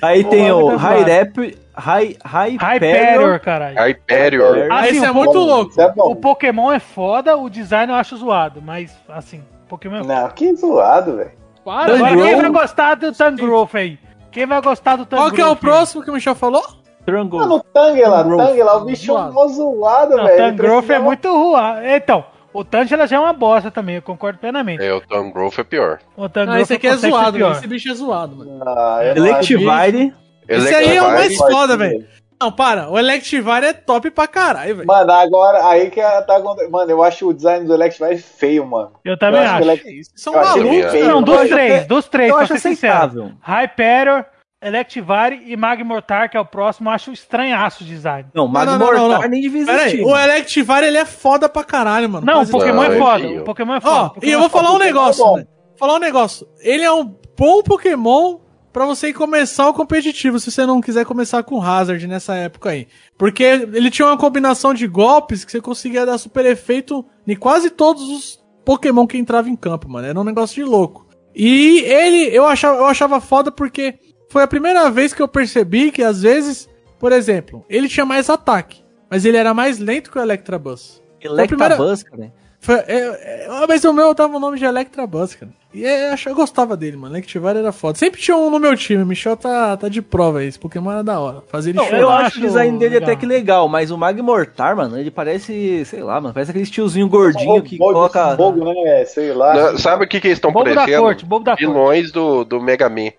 [0.00, 1.58] Aí tem o Pô, High Rap.
[1.76, 3.78] High, high Hyperior, caralho.
[3.78, 4.68] Hyperior.
[4.70, 5.80] Ah, Ah, sim, isso é o muito Bom, louco.
[5.80, 6.16] É O.
[6.16, 10.14] Pokémon é foda, o design eu acho zoado, mas assim, Pokémon é foda.
[10.22, 11.30] Não, que zoado, velho.
[11.62, 13.98] Para, Agora quem vai gostar do Tangrowth aí?
[14.30, 15.28] Quem vai gostar do Tangrowth?
[15.30, 16.62] Qual que é o próximo que o Michel falou?
[17.04, 17.38] Trango.
[17.38, 18.24] Mano, o Tangela.
[18.24, 19.32] Tangela, o bicho Zoado.
[19.32, 20.36] mó zoado, velho.
[20.36, 21.62] Tangrowth é precisava- muito ruim.
[21.96, 24.82] Então, o Tangela já é uma bosta também, eu concordo plenamente.
[24.84, 25.98] É, o Tangrowth é pior.
[26.16, 27.38] O Tangrowth Ah, esse aqui é zoado.
[27.52, 28.60] Esse bicho é zoado, mano.
[28.66, 30.14] Ah, Electivire.
[30.48, 32.06] Esse aí é o mais foda, velho.
[32.40, 32.88] Não, para.
[32.88, 34.86] O Electivire é top pra caralho, velho.
[34.86, 36.70] Mano, agora, aí que tá acontecendo.
[36.72, 38.92] Mano, eu acho o design do Electivire feio, mano.
[39.04, 39.82] Eu também Eu acho acho.
[39.82, 41.06] que ele São malucos, feio.
[41.08, 42.94] Não, dos três, dos três, Eu pra acho ser sincero.
[42.94, 43.32] aceitável.
[43.42, 44.24] Hyperior,
[44.62, 48.28] Electivire e Magmortar, que é o próximo, eu acho estranhaço o design.
[48.34, 49.98] Não, Não, não, não, Magmortar não, nem devia Pera existir.
[49.98, 50.16] aí, o.
[50.18, 52.24] Electivire ele é foda pra caralho, mano.
[52.26, 53.28] Não, o Pokémon Não, é é foda.
[53.28, 53.94] O Pokémon é foda.
[53.96, 55.34] Ó, Pokémon e eu é vou falar um é negócio, bom.
[55.36, 55.48] velho.
[55.78, 56.46] Falar um negócio.
[56.60, 57.04] Ele é um
[57.38, 58.38] bom Pokémon
[58.72, 62.86] pra você começar o competitivo, se você não quiser começar com Hazard nessa época aí.
[63.18, 67.70] Porque ele tinha uma combinação de golpes que você conseguia dar super efeito em quase
[67.70, 70.06] todos os Pokémon que entravam em campo, mano.
[70.06, 71.06] Era um negócio de louco.
[71.34, 73.98] E ele, eu achava, eu achava foda porque
[74.28, 76.68] foi a primeira vez que eu percebi que às vezes,
[76.98, 81.02] por exemplo, ele tinha mais ataque, mas ele era mais lento que o Electabuzz.
[81.20, 82.32] Electabuzz, cara.
[82.60, 85.52] Foi, é, é, mas o meu tava o nome de Electabuzz, cara.
[85.72, 87.14] E é, eu, gostava dele, mano.
[87.14, 87.96] Electivire era foda.
[87.96, 89.02] Sempre tinha um no meu time.
[89.02, 90.42] O Michel tá, tá de prova.
[90.42, 91.42] Esse Pokémon era da hora.
[91.48, 92.00] Fazer ele Não, chorar.
[92.00, 93.08] eu acho o design dele legal.
[93.08, 97.08] até que legal, mas o Magmortar, mano, ele parece, sei lá, mano, parece aquele tiozinho
[97.08, 98.36] gordinho que Fogo, coloca.
[98.36, 99.04] Fogo, né?
[99.04, 99.54] Sei lá.
[99.72, 101.02] Não, sabe o que, que eles estão Bobo da parecendo?
[101.02, 101.66] corte, bobo da corte.
[101.66, 103.10] Vilões do, do Mega Man.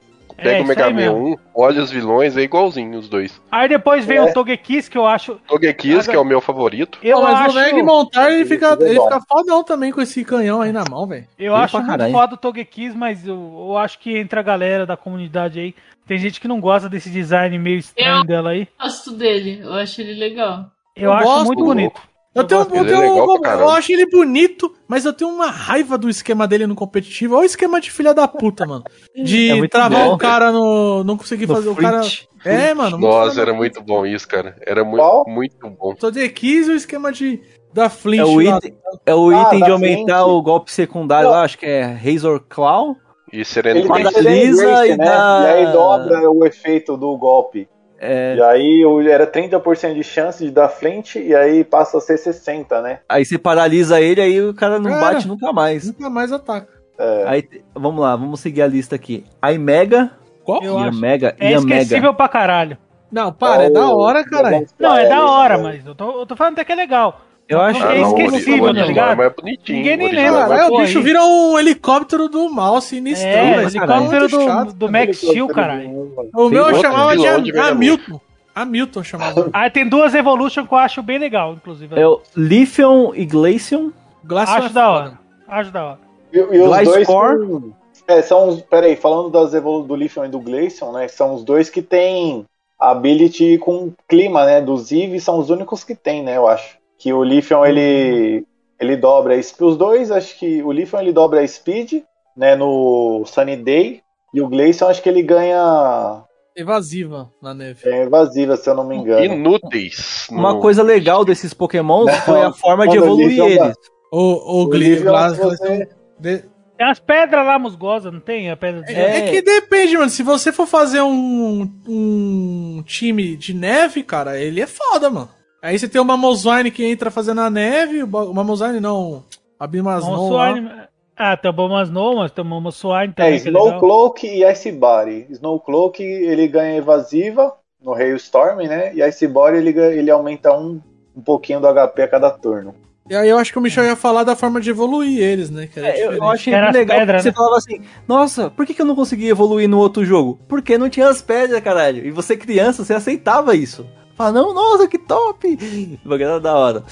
[0.41, 1.33] É, Pega o isso Mega Man mesmo.
[1.33, 3.39] 1, olha os vilões, é igualzinho os dois.
[3.51, 4.23] Aí depois vem É.
[4.23, 5.35] o Togekiss, que eu acho.
[5.47, 6.97] Togekiss, que é o meu favorito.
[7.03, 10.01] Eu Não, mas acho, o Meg Montar, ele fica, Ele é fica fodão também com
[10.01, 11.27] esse canhão aí na mão, velho.
[11.37, 12.11] eu Ele acho muito caralho.
[12.11, 15.75] foda o Togekiss, mas eu, eu acho que entre a galera da comunidade aí,
[16.07, 18.67] tem gente que não gosta desse design meio estranho Eu- dela aí.
[18.81, 20.65] gosto dele, eu acho ele legal.
[20.95, 22.01] Eu Eu, acho gosto, muito eu bonito.
[22.33, 25.29] Eu, tenho, eu, tenho, Ele é legal eu, eu acho ele bonito, mas eu tenho
[25.29, 27.35] uma raiva do esquema dele no competitivo.
[27.35, 28.85] Olha o esquema de filha da puta, mano.
[29.13, 30.13] De É muito travar bom.
[30.13, 31.03] o cara no.
[31.03, 32.01] Não conseguir No fazer o cara.
[32.45, 32.97] É, mano.
[32.97, 34.55] muito Nossa, era da muito bom isso, cara.
[34.65, 35.25] Era mu Qual?
[35.27, 35.93] muito bom.
[35.93, 37.41] Tô de 15 o esquema de
[37.73, 38.57] da Flint É o lá.
[38.57, 40.29] item, é o Ah, item de aumentar frente.
[40.31, 42.95] o golpe secundário lá, acho que é Razor Claw.
[43.31, 45.05] E Ele Serenity tem Quadra- que ser Lisa Grace, e né?
[45.05, 47.67] dá- E aí dobra o efeito do golpe.
[48.03, 52.17] É, E aí era 30% de chance de dar frente e aí passa a ser
[52.17, 52.99] 60, né?
[53.07, 55.13] aí você paralisa ele, aí o cara não Cara.
[55.13, 55.85] bate nunca mais.
[55.85, 56.67] Nunca mais ataca.
[56.97, 57.23] É.
[57.27, 59.23] Aí, vamos lá, vamos seguir a lista aqui.
[59.39, 60.11] A Mega.
[60.43, 60.63] Qual?
[60.63, 60.99] Eu acho.
[60.99, 61.35] Mega.
[61.39, 62.77] É esquecível pra caralho.
[63.11, 64.65] Não, para, é Ó, da hora, caralho.
[64.79, 66.75] Não, é Dragon da hora, Fly, mas eu tô, eu tô falando até que é
[66.75, 67.21] legal.
[67.51, 69.21] Eu acho É Ah, não, o ori- esquecível, o tá original ligado?
[69.23, 69.73] é.
[69.73, 73.63] Ninguém nem lembra, é o Pô, bicho aí- vira um helicóptero do mal sinistrão, É,
[73.63, 74.67] helicóptero Muito chato.
[74.67, 76.13] do, do Max Steel, caralho.
[76.33, 77.27] O meu eu chamava de.
[77.59, 78.21] Hamilton.
[78.55, 79.49] Hamilton chamava.
[79.53, 81.99] Ah, tem duas Evolution que eu acho bem legal, inclusive.
[81.99, 83.91] É o Lithium e Glaceon.
[84.23, 85.19] Glacial acho é da hora.
[85.47, 85.99] Acho da hora.
[86.31, 87.37] E, e os Glass dois Core.
[87.47, 87.73] são,
[88.07, 91.07] é, são os, peraí, falando das evolu do Lithium e do Glaceon, né?
[91.09, 92.45] São os dois que tem
[92.79, 94.61] ability com clima, né?
[94.61, 96.37] Dos Eve são os únicos que tem, né?
[96.37, 96.79] Eu acho.
[97.01, 98.45] Que o Lithium ele
[98.79, 99.35] ele dobra.
[99.37, 102.03] Os dois, acho que o Lithium ele dobra a speed,
[102.37, 102.55] né?
[102.55, 104.01] No Sunny Day.
[104.33, 106.23] E o Glaceon acho que ele ganha
[106.55, 107.79] Evasiva na neve.
[107.89, 109.23] é, evasiva, se eu não me engano.
[109.25, 110.27] Inúteis.
[110.29, 113.77] Uma no- coisa legal desses Pokémons Não, foi a forma de evoluir eles jogam- eles.
[114.11, 114.95] O, o, O se
[115.41, 116.43] você- de-
[116.77, 118.49] Tem as pedras lá musgosas, não tem?
[118.51, 118.93] A pedra de...
[118.93, 120.09] É, é que depende, mano.
[120.09, 125.29] Se você for fazer um, um time de neve, cara, ele é foda, mano.
[125.61, 129.23] Aí você tem o Mamoswine que entra fazendo a neve, o Mamoswine não,
[129.59, 130.89] a Bimasnon lá.
[131.15, 133.51] Ah, tem o Bomasno, mas tem o também, É, que é.
[133.51, 135.27] Snowcloak e Icebody.
[135.29, 138.91] Snowcloak ele ganha evasiva no Hailstorm, né?
[138.95, 140.81] E Icebody ele, ele aumenta um,
[141.15, 142.73] um pouquinho do HP a cada turno.
[143.07, 145.69] E aí eu acho que o Michel ia falar da forma de evoluir eles, né?
[145.75, 147.35] É, eu, eu achei legal porque você né?
[147.35, 150.39] falava assim, nossa, por que, que eu não consegui evoluir no outro jogo?
[150.47, 152.03] Porque não tinha as pedras, caralho.
[152.05, 153.85] E você criança, você aceitava isso.
[154.15, 155.57] Fala, não, nossa, que top!
[156.05, 156.83] O bagulho era da hora.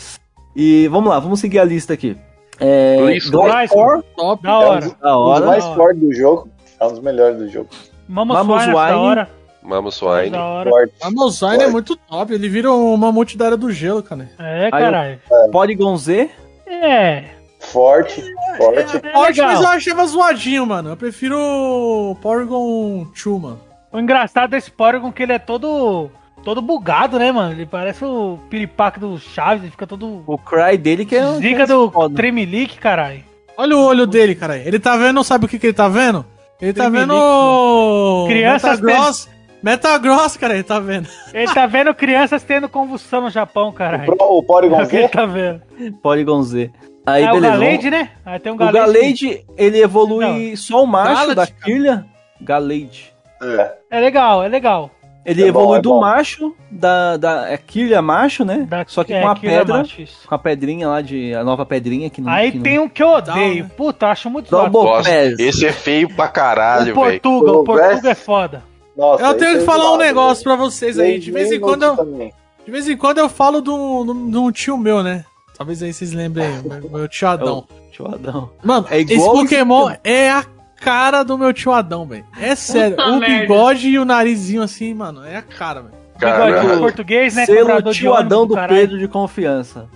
[0.55, 2.17] E vamos lá, vamos seguir a lista aqui.
[2.59, 2.97] É.
[3.29, 4.43] Glycor, Top.
[4.43, 4.81] Da hora.
[4.81, 5.45] da Um dos hora.
[5.45, 6.49] mais da fortes do jogo.
[6.79, 7.69] É um dos melhores do jogo.
[8.07, 8.73] Da Mamoswine.
[8.73, 9.29] hora.
[9.61, 10.29] Mamoswine.
[10.31, 10.69] Da hora.
[10.69, 10.93] Forte.
[11.01, 12.33] A Mamoswine é muito top.
[12.33, 14.29] Ele vira um mamute da era do gelo, cara.
[14.39, 15.19] É, caralho.
[15.51, 16.29] Polygon Z.
[16.67, 17.25] É.
[17.59, 18.23] Forte.
[18.57, 18.97] Forte.
[19.05, 20.89] É Forte, mas eu achava zoadinho, mano.
[20.91, 23.59] Eu prefiro o Porygon 2, mano.
[23.91, 26.09] O engraçado desse Porygon é que ele é todo...
[26.44, 27.52] Todo bugado, né, mano?
[27.53, 30.24] Ele parece o piripaque do Chaves, ele fica todo...
[30.26, 31.36] O Cry dele que é um.
[31.38, 32.10] Zica do.
[32.10, 33.24] Tremelique, caralho.
[33.57, 34.57] Olha o olho dele, cara.
[34.57, 36.26] Ele tá vendo, sabe o que, que ele tá vendo?
[36.61, 38.26] Ele tá Tremelique, vendo.
[38.28, 39.30] Crianças Metagross.
[39.61, 41.10] Metagross, cara, ele tá vendo.
[41.34, 44.06] Ele tá vendo crianças tendo convulsão no Japão, caralho.
[44.06, 45.10] Pro- O Porygon o que ele Z?
[45.10, 45.61] tá vendo.
[46.02, 46.72] Polygon Z.
[47.06, 47.53] Aí, é o beleza.
[47.57, 48.10] Galade, vamos- né?
[48.26, 48.78] Aí tem um O Galade.
[48.94, 51.48] Galade, ele evolui só o macho Galade, da.
[51.48, 52.06] Kirlia.
[52.40, 53.14] Galade.
[53.41, 53.72] É.
[53.91, 54.90] É legal, é legal.
[55.30, 55.99] Ele É bom, evolui é do bom.
[56.01, 58.65] macho, da, da é macho, né?
[58.68, 61.34] Da- Só que é, com a Killer pedra, Macho, com a pedrinha lá de.
[61.35, 62.31] A nova pedrinha que não.
[62.31, 63.64] Aí que não- tem um que eu odeio.
[63.65, 63.72] Né?
[63.77, 65.39] Puta, eu acho muito Pass.
[65.39, 66.95] esse é feio pra O caralho, velho.
[66.95, 68.64] Portuga, o O Portuga é foda.
[68.97, 71.19] Nossa, Eu tenho esse que é falar um negócio pra vocês aí.
[71.19, 72.34] De vez em quando eu, também.
[72.65, 75.23] de vez em quando eu falo de um, de tio meu, né?
[75.57, 77.65] Talvez aí vocês lembrem aí, meu, meu tio Adão.
[77.91, 78.49] Tio Adão.
[78.64, 80.43] Mano, É esse igual Pokémon é a
[80.80, 82.26] cara do meu tio Adão, velho.
[82.39, 82.95] É sério.
[82.95, 83.39] Puta o merda.
[83.41, 85.99] bigode e o narizinho assim, mano, é a cara, velho.
[86.18, 86.80] Bigodinho Caralho.
[86.80, 87.45] português, né?
[87.45, 88.76] Selo tio Adão do caralho.
[88.76, 89.88] Pedro de confiança.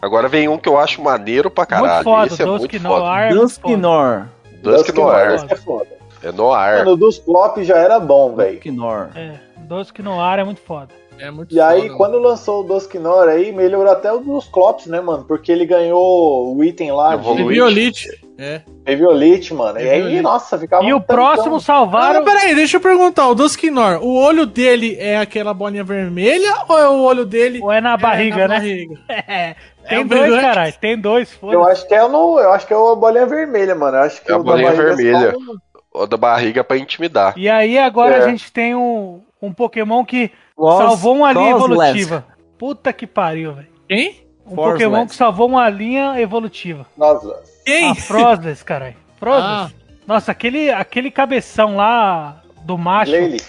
[0.00, 1.92] Agora vem um que eu acho maneiro pra caralho.
[1.92, 2.88] Muito foda, esse é muito Dusk foda.
[2.88, 3.20] Noir.
[3.30, 3.68] é muito foda.
[3.76, 4.26] Dusknor.
[4.62, 5.30] Dusk Noir.
[5.34, 5.88] Esse é foda.
[6.22, 6.78] É Noir.
[6.78, 8.54] Mano, o dos Plop já era bom, velho.
[8.54, 9.08] Dusknor.
[9.14, 10.88] É, Dusk Noir é muito foda.
[11.20, 14.86] É muito E aí, foda, quando lançou o Dusknor aí, melhorou até o dos Clops,
[14.86, 15.24] né, mano?
[15.24, 17.20] Porque ele ganhou o item lá mano.
[17.22, 17.44] Evolui.
[17.48, 18.08] de Violite.
[18.38, 18.62] É.
[18.86, 19.78] Eviolite, mano.
[19.78, 22.24] E aí, nossa, ficava E o próximo Ah, salvaram.
[22.24, 23.28] peraí, deixa eu perguntar.
[23.28, 27.70] O Dusknor, o olho dele é aquela bolinha vermelha ou é o olho dele Ou
[27.70, 28.54] é na barriga, na né?
[28.60, 28.94] barriga?
[29.08, 30.74] É, É tem o dois, caralho.
[30.80, 33.74] Tem dois, Eu foda acho que é no, eu acho que é a bolinha vermelha,
[33.74, 33.96] mano.
[33.98, 35.32] Eu acho que É a o da bolinha vermelha.
[35.32, 37.34] só- O da barriga pra intimidar.
[37.36, 38.18] E aí agora É.
[38.24, 40.30] a gente tem um, um Pokémon que
[40.60, 42.24] Lost- salvou uma linha evolutiva.
[42.58, 43.68] Puta que pariu, velho.
[43.88, 44.26] Quem?
[44.46, 44.84] Um Forceless.
[44.84, 46.86] Pokémon que salvou uma linha evolutiva.
[46.96, 47.42] Nossa.
[47.64, 47.90] Quem?
[47.90, 48.96] A Frostless, caralho.
[49.18, 49.74] Frostless.
[50.06, 53.10] Nossa, aquele, aquele cabeção lá do macho.
[53.12, 53.40] Leile.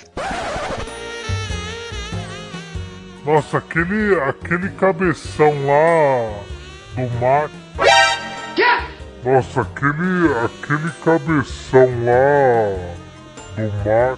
[3.26, 6.32] Nossa, aquele, aquele cabeção lá
[6.96, 7.50] do mar.
[9.24, 12.96] Nossa, aquele, aquele cabeção lá
[13.56, 14.18] do mar.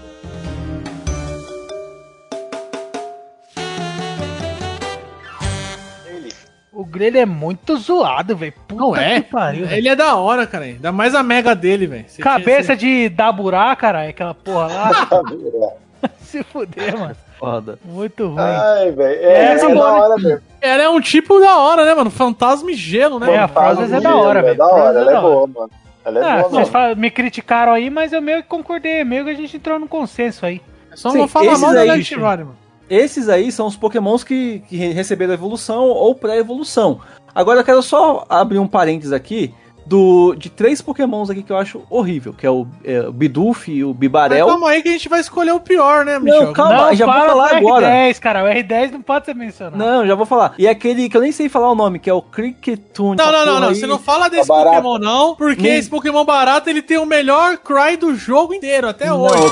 [6.94, 8.54] Grelha é muito zoado, velho.
[8.72, 9.20] Não é?
[9.22, 9.66] que pariu.
[9.68, 10.66] Ele é da hora, cara.
[10.66, 12.06] Ainda mais a mega dele, velho.
[12.20, 14.10] Cabeça de Daburá, caralho.
[14.12, 14.92] Aquela porra lá.
[16.22, 17.16] Se fuder, mano.
[17.40, 17.80] Foda.
[17.84, 18.38] Muito ruim.
[18.40, 19.20] Ai, velho.
[19.22, 20.42] É, É, é, essa da hora mesmo.
[20.62, 22.10] Ela é um tipo da hora, né, mano?
[22.12, 23.34] Fantasma e gelo, né?
[23.34, 24.58] É, a Frostless é da hora, É velho.
[24.58, 25.70] da hora, ela é é boa, mano.
[26.06, 26.96] Ela é Ah, boa, mano.
[26.96, 29.04] me criticaram aí, mas eu meio que concordei.
[29.04, 30.62] Meio que a gente entrou num consenso aí.
[30.92, 32.58] É só Sim, não falar esses mal da aí, Electivário, mano.
[32.90, 37.00] Esses aí são os pokémons que, que re- receberam evolução ou pré-evolução.
[37.34, 39.54] Agora eu quero só abrir um parênteses aqui
[39.86, 43.70] do, de três pokémons aqui que eu acho horrível, que é o, é, o Bidoof
[43.70, 44.48] e o Mas Bibarel.
[44.48, 46.42] calma aí que a gente vai escolher o pior, né, Michel?
[46.46, 47.88] Não, calma, já vou fala falar agora.
[47.90, 48.44] R10, cara.
[48.46, 49.78] O R10 não pode ser mencionado.
[49.78, 50.54] Não, já vou falar.
[50.58, 53.18] E aquele que eu nem sei falar o nome, que é o Cricketune.
[53.18, 53.68] Não, não, não, não.
[53.70, 53.76] aí.
[53.76, 54.54] Você não fala desse Tá.
[54.54, 58.88] Pokémon, não, porque Nem- esse Pokémon barato ele tem o melhor cry do jogo inteiro,
[58.88, 59.44] até Não, hoje.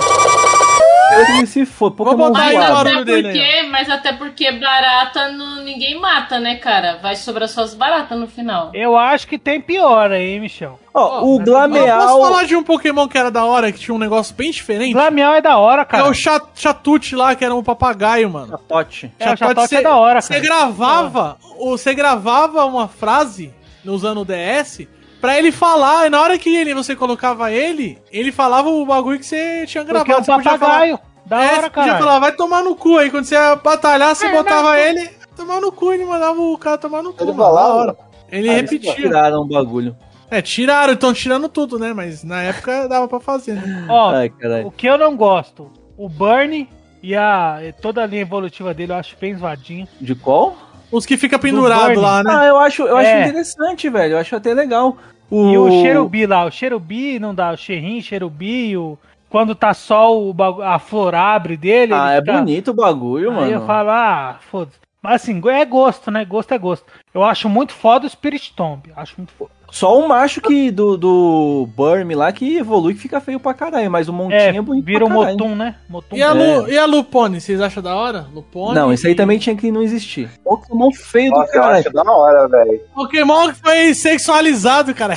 [1.12, 4.52] Ele se for, Pokémon botar aí Mas o barulho até, dele porque, mas até porque
[4.54, 6.98] barata não, ninguém mata, né, cara?
[7.02, 8.72] Vai sobrar só as baratas no final.
[8.74, 10.80] Eu acho que tem pior aí, Michel.
[10.94, 12.00] Ó, o Mas eu Glameal.
[12.08, 14.94] posso falar de um Pokémon que era da hora, que tinha um negócio bem diferente?
[14.94, 16.10] Glamial é da hora, É cara.
[16.10, 18.58] o Chat- Chatute lá, que era um papagaio, mano.
[18.68, 19.12] Tote.
[19.20, 20.46] É, o Chatote é da hora, Você cara.
[20.46, 23.54] gravava, o- você gravava uma frase
[23.86, 24.88] usando o DS
[25.22, 29.20] pra ele falar, e na hora que ele, você colocava ele, ele falava o bagulho
[29.20, 30.06] que você tinha gravado.
[30.06, 31.00] Porque é um podia papagaio.
[31.26, 32.00] Da é, hora, você podia cara.
[32.00, 33.10] falar, vai tomar no cu aí.
[33.12, 34.76] Quando você ia batalhar, você É, botava não.
[34.76, 37.24] ele, tomar no cu, ele mandava o cara tomar no cu.
[37.24, 37.74] Ele falava?
[37.74, 37.98] hora.
[38.32, 38.96] Ele eles repetia.
[38.96, 39.96] Tiraram o bagulho.
[40.30, 41.94] É, tiraram, estão tirando tudo, né?
[41.94, 43.86] Mas na época dava pra fazer, né?
[43.90, 44.32] Ó, Ai,
[44.64, 46.68] o que eu não gosto, o Burn
[47.04, 49.88] e a toda a linha evolutiva dele eu acho bem zoadinho.
[50.00, 50.56] De qual?
[50.92, 52.30] Os que fica pendurado lá, né?
[52.34, 53.28] Ah, eu acho, eu acho É.
[53.28, 54.14] interessante, velho.
[54.14, 54.98] Eu acho até legal.
[55.32, 58.98] E o Cherubi lá, o Cherubi não dá, o Xerrin, Cherubi, o...
[59.30, 60.62] quando tá só o bagu...
[60.62, 61.94] a flor abre dele.
[61.94, 63.52] Ah, é fica- bonito o bagulho, Aí mano.
[63.52, 64.78] eu falo, ah, foda-se.
[65.02, 66.26] Mas assim, é gosto, né?
[66.26, 66.86] Gosto é gosto.
[67.14, 68.92] Eu acho muito foda o Spirit Tomb.
[68.96, 69.52] Acho muito foda.
[69.72, 73.90] Só o macho que do, do Burm lá que evolui que fica feio pra caralho,
[73.90, 75.10] mas o montinho é, É, bonito vira o.
[75.10, 75.76] Motum, né?
[75.90, 76.16] Motum.
[76.16, 76.34] E a, É.
[76.34, 78.28] Lu, e a Lupone, vocês acham da hora?
[78.34, 78.76] Lupone?
[78.76, 80.30] Não, isso aí também tinha que não existir.
[80.44, 81.80] Pokémon feio do Nossa, eu caralho.
[81.80, 82.82] acho da hora, velho.
[82.94, 85.16] Pokémon que foi sexualizado, cara.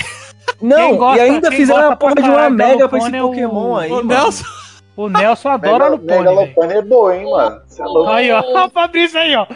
[0.63, 3.29] Não, gosta- e ainda fizeram a porra de uma mega pra esse Lupone é o-
[3.29, 4.09] Pokémon aí, O mano.
[4.09, 4.45] Nelson.
[4.97, 6.31] O Nelson adora a Mega, Lupone, Mega.
[6.31, 7.61] Lopane é boa, hein, mano.
[7.67, 8.11] Você é louco.
[8.13, 8.41] Aí, ó.
[8.41, 9.47] O Fabrício aí, ó.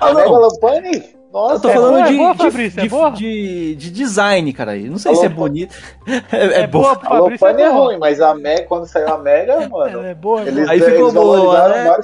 [0.00, 1.02] A Mega Lopane?
[1.32, 3.10] Nossa, Eu tô é falando boa, de, é boa, de, Fabrício, é de- boa?
[3.10, 4.76] de- de design, cara.
[4.76, 5.74] Eu não sei se é Alô, bonito.
[6.30, 6.82] É, é bom.
[6.82, 7.84] boa pro A Fabrício, é boa.
[7.86, 10.78] ruim, mas a Mega, quando saiu a Mega, mano, Ela é boa, é eles, Aí
[10.80, 11.96] eles ficou boa, né?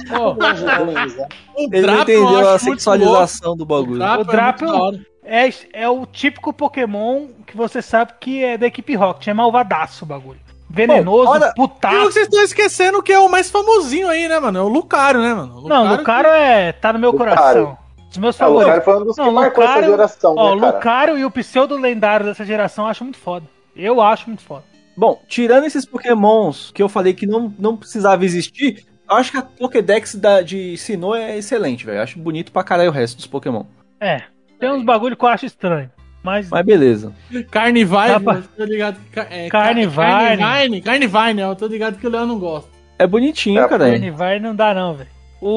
[0.79, 1.29] ruins, né?
[1.57, 3.97] O Ele não entendeu a sexualização do bagulho.
[3.97, 5.47] O Drapion O Drapion- é.
[5.49, 9.29] É, é o típico Pokémon que você sabe que é da equipe Rocket.
[9.29, 10.41] É malvadaço o bagulho.
[10.71, 11.97] Venenoso, Bom, olha- E putaço.
[11.97, 14.59] que vocês estão esquecendo que é o mais famosinho aí, né, mano?
[14.59, 15.63] É o Lucario, né, mano?
[15.69, 17.35] Não, o Lucario é, tá no meu Lucario.
[17.37, 17.79] coração.
[18.09, 18.71] Dos meus É, o favoritos.
[18.73, 20.77] cara foi um dos que Não, marcou essa Lucario- geração, Ó, o né, cara?
[20.77, 23.47] Lucario e o pseudo lendário dessa geração eu acho muito foda.
[23.77, 24.65] Eu acho muito foda.
[24.97, 29.37] Bom, tirando esses pokémons que eu falei que não, não precisava existir, eu acho que
[29.39, 31.99] a Pokédex da, de Sinnoh é excelente, velho.
[31.99, 33.65] Eu acho bonito pra caralho o resto dos pokémon.
[34.01, 34.23] É.
[34.59, 35.91] Tem uns bagulho que eu acho estranho.
[36.21, 36.49] Mas.
[36.51, 37.13] Mas beleza.
[37.51, 39.21] Carnivine, Dá pra- eu tô ligado que...
[39.21, 39.95] É, Carnivine.
[40.39, 42.69] Carnivine, Carnivine, eu tô ligado que o Leão não gosta.
[42.99, 43.89] É bonitinho, É, cara.
[43.91, 45.09] Carnivine não dá, não, velho.
[45.41, 45.49] O,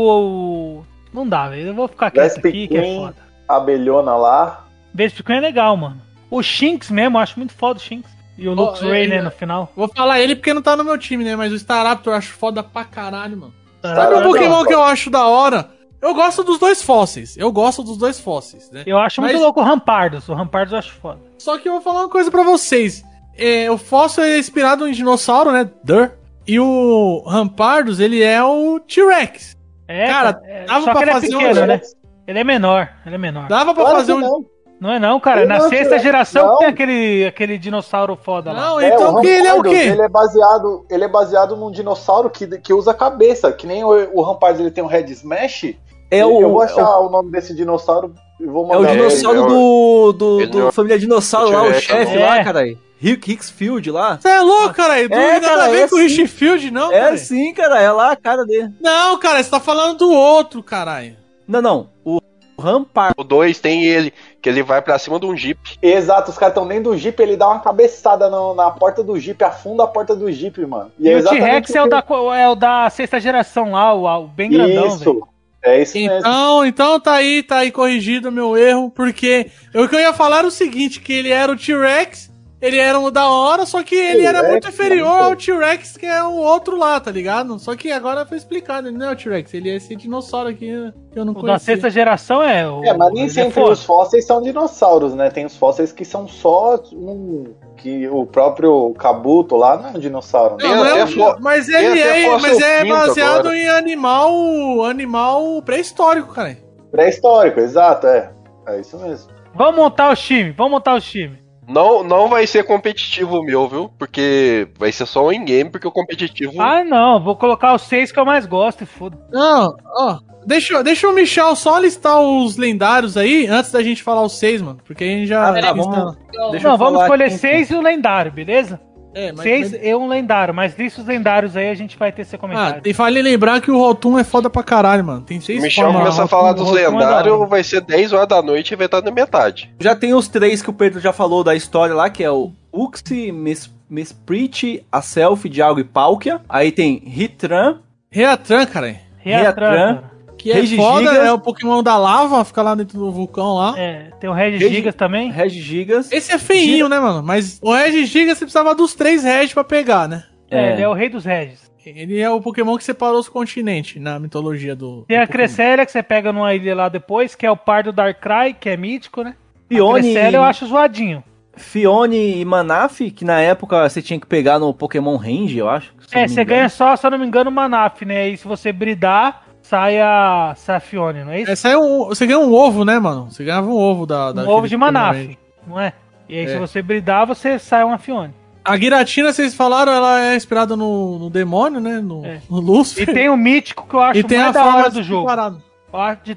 [0.78, 1.68] o- Não dá, velho.
[1.68, 3.00] Eu vou ficar quieto Vespa aqui, que é Queen.
[3.00, 3.16] foda.
[3.48, 4.66] A abelhona lá.
[4.94, 6.02] Vespa é legal, mano.
[6.30, 8.10] O Shinx mesmo, eu acho muito foda o Shinx.
[8.38, 9.22] E o Ó, Luxray, é, né, é.
[9.22, 9.72] no final.
[9.76, 11.36] Vou falar ele porque não tá no meu time, né?
[11.36, 13.54] Mas o Staraptor eu acho foda pra caralho, mano.
[13.82, 14.66] Sabe Staraptor um é Pokémon legal.
[14.66, 15.70] que eu acho da hora?
[16.02, 17.38] Eu gosto dos dois fósseis.
[17.38, 18.84] Eu gosto dos dois fósseis, né?
[18.88, 20.28] Eu acho muito Mas- louco o Rampardos.
[20.30, 21.20] O Rampardos eu acho foda.
[21.38, 23.04] Só que eu vou falar uma coisa pra vocês.
[23.38, 25.70] É, o fóssil é inspirado em dinossauro, né?
[25.84, 26.12] Dur.
[26.48, 29.56] E o Rampardos, ele é o T-Rex.
[29.92, 31.82] É, Cara, é, dava só pra que ele é fazer um- pequeno, né?
[32.28, 33.48] Ele é menor, ele é menor.
[33.48, 34.20] Dava pra Claro fazer um.
[34.20, 34.46] não.
[34.80, 35.42] Não é não, cara.
[35.42, 36.58] Ele Na não é sexta T-Rex, geração não.
[36.58, 38.60] tem aquele, aquele dinossauro foda lá.
[38.62, 39.70] Não, É, então o que ele é o quê?
[39.76, 43.84] Ele é baseado, ele é baseado num dinossauro que, que usa a cabeça, que nem
[43.84, 45.76] o, o Rampardos ele tem um head smash.
[46.12, 48.82] É o, eu vou é achar o, o nome desse dinossauro e vou é o
[48.82, 48.82] mandar.
[48.90, 52.26] pra dinossauro ele, é do, do, ele do é família dinossauro lá, o chefe é.
[52.26, 52.62] lá, cara.
[53.00, 54.20] Rick Hicksfield lá.
[54.22, 54.94] Você é louco, cara?
[54.94, 56.08] Não É, tem nada cara, a ver é com o sim.
[56.22, 57.18] Richfield, não, É cara.
[57.18, 57.82] sim, cara.
[57.82, 58.70] É lá a cara dele.
[58.80, 61.16] Não, cara, você tá falando do outro, caralho.
[61.48, 61.90] Não, não.
[62.06, 62.20] O
[62.60, 63.16] Rampart.
[63.18, 65.60] O 2 tem ele, que ele vai pra cima de um Jeep.
[65.82, 69.18] Exato, os caras estão dentro do Jeep, ele dá uma cabeçada no- na porta do
[69.20, 70.92] Jeep, afunda a porta do Jeep, mano.
[71.00, 73.92] E, é o T-Rex é, o que- da, co- é o da sexta geração lá,
[73.96, 75.28] o, o bem grandão, velho.
[75.64, 76.18] É isso mesmo.
[76.18, 80.40] Então, então tá aí, tá aí corrigido meu erro, porque o que eu ia falar
[80.40, 82.31] era o seguinte, que ele era o T-Rex,
[82.62, 86.24] ele era um da hora, só que ele era muito inferior ao T-Rex, que é
[86.24, 87.58] o outro lá, tá ligado?
[87.58, 90.72] Só que agora foi explicado, ele não é o T-Rex, ele é esse dinossauro aqui
[91.12, 92.84] que eu não O da sexta geração é o.
[92.84, 95.30] É, mas nem ele sempre os fósseis são dinossauros, né?
[95.30, 97.54] Tem os fósseis que são só um.
[97.78, 100.64] que o próprio Kabuto lá não é um dinossauro, né?
[100.64, 103.58] Não, não é um- mas ele é, fóssil mas é baseado agora.
[103.58, 106.58] em animal, animal pré-histórico, cara.
[106.92, 108.32] Pré-histórico, exato, é.
[108.68, 109.32] É isso mesmo.
[109.56, 111.41] Vamos montar o time, vamos montar o time.
[111.72, 113.90] Não, não vai ser competitivo o meu, viu?
[113.98, 116.62] Porque vai ser só um in-game, porque o competitivo.
[116.62, 119.18] Ah, não, vou colocar os seis que eu mais gosto e foda.
[119.32, 120.20] Não, ó.
[120.46, 124.60] Deixa, deixa o Michel só listar os lendários aí, antes da gente falar os seis,
[124.62, 124.80] mano.
[124.84, 125.50] Porque a gente já.
[125.50, 127.38] Ah, tá, vamos- eu não, vamos escolher aqui.
[127.38, 128.82] seis e o lendário, beleza?
[129.14, 132.36] É, mas- seis e um lendário, mas os lendários aí a gente vai ter esse
[132.36, 132.82] Ah, comentário.
[132.86, 135.22] e vale lembrar que o Rotum é foda pra caralho, mano.
[135.22, 136.02] Tem O seis Michel formas.
[136.04, 137.46] começa a falar dos é lendários, hora.
[137.48, 139.70] vai ser 10 horas da noite e vai estar na metade.
[139.80, 142.52] Já tem os três que o Pedro já falou da história lá, que é o
[142.72, 146.40] Uxie, Miss, Mesprit, a Selfie, Dialgo e Palkia.
[146.48, 147.80] Aí tem Hitran,
[148.10, 148.96] Reatran, cara.
[149.18, 150.04] Reatran, Reatran.
[150.42, 151.28] Que é Regi foda, Gigas.
[151.28, 153.78] é o Pokémon da lava, fica lá dentro do vulcão lá.
[153.78, 155.32] É, tem o Red Regi- Gigas também.
[155.32, 156.12] Regigigas.
[156.12, 157.22] Esse é feinho, né, mano?
[157.22, 160.24] Mas o Reg Giga você precisava dos três Reg pra pegar, né?
[160.50, 160.74] É, É.
[160.74, 161.70] ele é o rei dos Regis.
[161.86, 165.04] Ele é o Pokémon que separou os continentes na mitologia do.
[165.08, 165.28] Tem do a.
[165.28, 168.70] Cresselia que você pega numa ilha lá depois, que é o par do Darkrai, que
[168.70, 169.36] é mítico, né?
[169.70, 171.24] A Fione, Cresselia eu acho zoadinho.
[171.56, 175.94] Fione e Manaf, que na época você tinha que pegar no Pokémon Range, eu acho.
[176.12, 178.30] É, você ganha só, se eu não me engano, o Manaf, né?
[178.30, 181.68] E se você bridar, sai a, sai a Fione, não é isso?
[181.68, 183.32] É um, você ganha um ovo, né, mano?
[183.32, 184.32] Você ganhava um ovo da.
[184.32, 185.94] um daquele ovo de Manaf, não é?
[186.28, 186.48] E aí, É.
[186.50, 188.34] se você bridar, você sai uma Fione.
[188.66, 192.00] A Giratina, vocês falaram, ela é inspirada no, no demônio, né?
[192.00, 192.42] No, É.
[192.50, 193.10] no Lúcifer.
[193.10, 195.02] E tem o mítico que eu acho E tem mais a da forma hora do
[195.04, 195.28] jogo.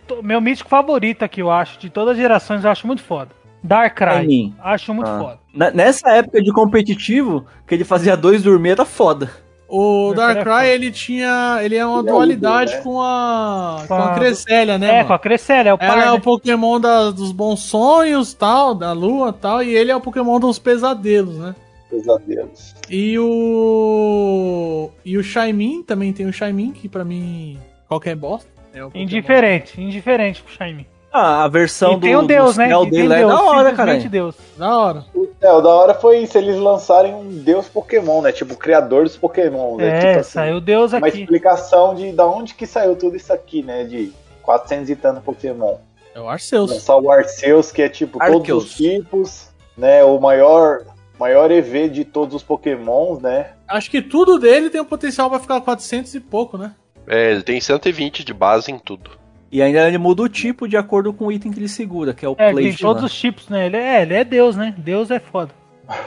[0.06, 1.78] to- Meu mítico favorito aqui, eu acho.
[1.78, 3.30] De todas as gerações, eu acho muito foda.
[3.62, 4.20] Darkrai.
[4.22, 4.54] Shiny.
[4.62, 5.18] Acho muito Ah.
[5.18, 5.70] foda.
[5.72, 9.30] Nessa época de competitivo, que ele fazia dois dormir, era foda.
[9.76, 11.58] O Darkrai é ele tinha.
[11.62, 12.82] Ele é uma Ele é dualidade híbrido, né?
[12.94, 13.84] com a.
[13.88, 14.86] Com a Cresselia, né?
[14.88, 15.06] é, mano?
[15.08, 16.12] com a Cresselia, é o par, Ela é né?
[16.12, 20.38] o Pokémon da- dos bons sonhos, tal, da lua tal, e ele é o Pokémon
[20.38, 21.54] dos pesadelos, né?
[21.90, 22.74] Pesadelos.
[22.88, 24.90] E o.
[25.04, 27.58] E o Shaimin, também tem o Shaimin, que pra mim.
[27.88, 28.48] Qualquer bosta.
[28.74, 28.80] É.
[28.94, 30.86] Indiferente, indiferente pro Shiny.
[31.16, 32.66] Ah, a versão E do, tem o do Deus, né?
[32.70, 33.96] céu E tem dele é Deus, da hora, cara.
[33.98, 34.34] Deus.
[34.58, 35.04] Da hora.
[35.40, 38.32] É, o da hora foi se eles lançarem um deus Pokémon, né?
[38.32, 39.86] Tipo, o criador dos Pokémon, né?
[39.86, 41.20] É, tipo assim, saiu Deus uma aqui.
[41.20, 43.84] explicação de da onde que saiu tudo isso aqui, né?
[43.84, 44.12] De
[44.42, 45.76] 400 e tanto Pokémon.
[46.12, 46.72] É o Arceus.
[46.72, 50.02] Lançar o Arceus, que é tipo todos os tipos, né?
[50.02, 50.82] O maior,
[51.16, 53.50] maior EV de todos os Pokémons, né?
[53.68, 56.74] Acho que tudo dele tem o potencial pra ficar 400 e pouco, né?
[57.06, 59.22] É, ele tem 120 de base em tudo.
[59.52, 62.24] E ainda ele muda o tipo de acordo com o item que ele segura, que
[62.24, 62.78] é o É, tem plate.
[62.82, 63.06] todos lá.
[63.06, 63.66] os tipos, né?
[63.66, 64.74] Ele é, ele é Deus, né?
[64.76, 65.52] Deus é foda.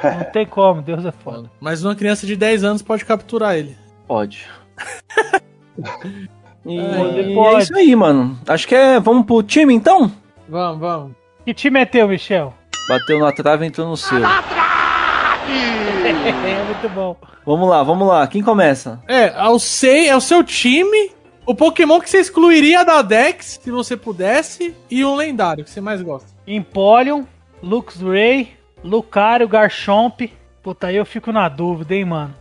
[0.03, 1.49] Não tem como, Deus é foda.
[1.59, 3.77] Mas uma criança de 10 anos pode capturar ele.
[4.07, 4.45] Pode.
[6.65, 7.63] e Pode, é pode.
[7.63, 8.37] isso aí, mano.
[8.47, 8.99] Acho que é.
[8.99, 10.11] Vamos pro time então?
[10.49, 11.11] Vamos, vamos.
[11.45, 12.53] Que time é teu, Michel?
[12.89, 14.19] Bateu na trave, entrou no seu.
[15.49, 17.15] É muito bom.
[17.45, 18.27] Vamos lá, vamos lá.
[18.27, 18.99] Quem começa?
[19.07, 21.11] É, é o, sei, é o seu time,
[21.47, 25.79] o Pokémon que você excluiria da Dex, se você pudesse, e um lendário que você
[25.79, 26.29] mais gosta.
[26.45, 27.23] Empoleon,
[27.63, 28.49] Luxray,
[28.83, 30.29] Lucario, Garchomp.
[30.61, 32.35] Puta, aí eu fico na dúvida, hein, mano.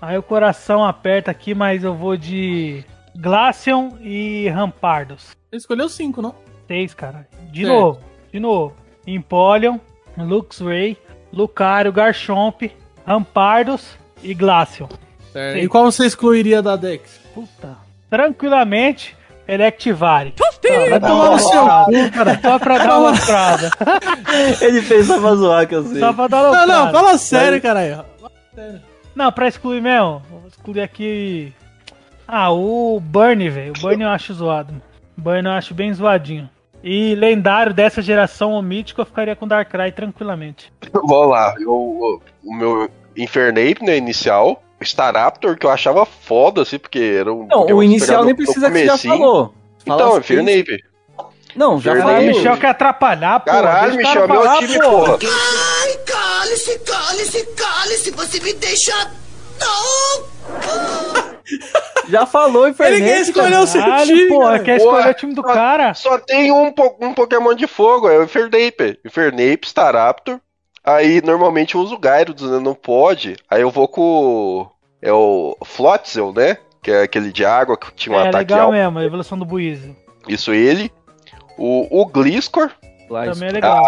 [0.00, 2.82] Aí o coração aperta aqui, mas eu vou de
[3.14, 5.36] Glaceon e Rampardos.
[5.50, 6.34] Você escolheu cinco, não?
[6.66, 7.28] Seis, cara.
[7.52, 7.78] De Certo.
[7.78, 8.00] novo,
[8.32, 8.74] de novo.
[9.06, 9.78] Empoleon,
[10.16, 10.96] Luxray,
[11.30, 12.72] Lucario, Garchomp,
[13.06, 14.88] Rampardos e Glaceon.
[15.60, 17.20] E qual você excluiria da Dex?
[17.34, 17.76] Puta.
[18.10, 19.16] Tranquilamente,
[19.48, 20.34] Electivire.
[20.90, 22.40] Vai tomar no seu cu, cara.
[22.42, 23.70] Só pra dar uma entrada.
[24.60, 25.98] Ele fez só pra zoar, que eu sei.
[26.00, 28.04] Só pra dar Não, uma não, fala sério, caralho.
[29.14, 31.52] Não, pra excluir mesmo, vou excluir aqui.
[32.28, 33.72] Ah, o Burn, velho.
[33.76, 34.74] O Burn eu acho zoado.
[35.16, 36.48] O Burn eu acho bem zoadinho.
[36.82, 40.72] E lendário dessa geração, o mítico, eu ficaria com Darkrai tranquilamente.
[40.92, 44.62] Vamos lá, eu, o- o meu Infernape, né, inicial.
[44.82, 47.46] Staraptor, que eu achava foda, assim, porque era um.
[47.46, 49.54] Não, Pokémon o inicial nem precisa que você já falou.
[49.86, 50.82] Fala Então, as Infernape.
[51.56, 52.28] Não, já falei.
[52.28, 53.50] Michel quer atrapalhar, pô.
[53.50, 54.90] Caralho, Michel, cara meu falar, time, pô.
[54.90, 55.18] porra.
[55.82, 59.10] Ai, cale-se, cale-se, cale-se, você me deixa.
[59.60, 61.30] Não!
[62.08, 63.20] Já falou Ele quer Infernape.
[63.22, 64.28] escolher o seu time.
[64.28, 65.94] pô, quer escolher Porra, o time do só- cara?
[65.94, 68.98] Só tem um, um Pokémon de fogo, é o Infernape.
[69.04, 70.40] Infernape, Staraptor.
[70.84, 72.58] Aí normalmente eu uso o Gyarados, né?
[72.58, 73.36] Não pode.
[73.48, 74.00] Aí eu vou com.
[74.02, 74.70] o-
[75.02, 76.58] É o Floatzel, né?
[76.82, 78.72] Que é aquele de água que tinha um É ataque legal alto.
[78.72, 79.94] mesmo, a evolução do Buizy.
[80.28, 80.90] Isso ele.
[81.58, 82.70] O, o Gliscor.
[83.08, 83.84] Também é legal.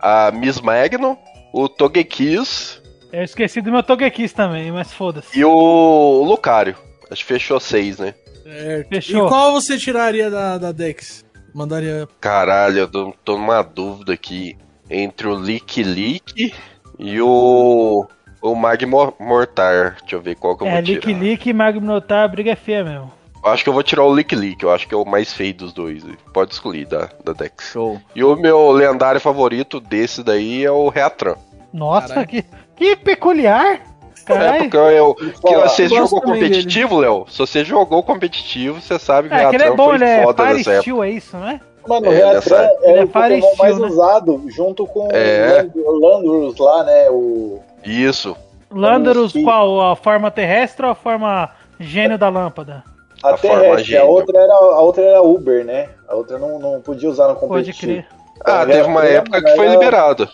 [0.00, 1.16] A, a Miss Magnum.
[1.52, 2.80] O Togekiss.
[3.12, 5.38] Eu esqueci do meu Togekiss também, mas foda-se.
[5.38, 6.76] E o Lucario.
[7.10, 8.14] Acho que fechou seis, né?
[8.42, 8.88] Certo.
[8.88, 9.26] Fechou.
[9.26, 11.22] E qual você tiraria da, da Dex?
[11.54, 12.08] Mandaria.
[12.20, 14.56] Caralho, eu tô, tô numa dúvida aqui.
[14.94, 16.54] Entre o Lick Lick
[16.98, 18.06] e o.
[18.40, 19.96] O Magmo Mortar.
[20.00, 21.06] Deixa eu ver qual que eu É, vou tirar.
[21.06, 23.12] Lick Lick e Magnotar, a briga é feia mesmo.
[23.44, 24.62] Eu acho que eu vou tirar o Lick Lick.
[24.62, 26.04] Eu acho que é o mais feio dos dois.
[26.34, 27.70] Pode escolher da, da Dex.
[27.72, 28.00] Show.
[28.14, 31.36] E o meu lendário favorito desse daí é o Reatran.
[31.72, 32.44] Nossa, que,
[32.76, 33.74] que peculiar.
[33.74, 34.58] É, Caralho.
[34.70, 37.26] porque eu, que você jogou competitivo, Léo?
[37.28, 39.94] Se você jogou competitivo, você sabe que o É, que ele é Reatran bom, foi
[39.96, 40.80] ele é foda nessa época.
[40.82, 41.60] Steel, é isso, não é?
[41.86, 43.86] Mano, o É, Reatran nessa- é, Ele é o Pokémon mais né?
[43.86, 45.48] usado, junto com É.
[45.50, 47.10] o Land- o Landorus lá, né?
[47.10, 47.60] O...
[47.84, 48.36] Isso.
[48.70, 49.80] Landorus, qual?
[49.92, 51.50] A forma terrestre ou a forma
[51.80, 52.82] gênio da lâmpada?
[53.22, 55.88] A, A forma terrestre, a outra, era, a outra era Uber, né?
[56.08, 57.92] A outra não, não podia usar no Pode competitivo.
[57.92, 58.06] crer.
[58.44, 60.28] Ah, O teve uma época que foi era- liberado.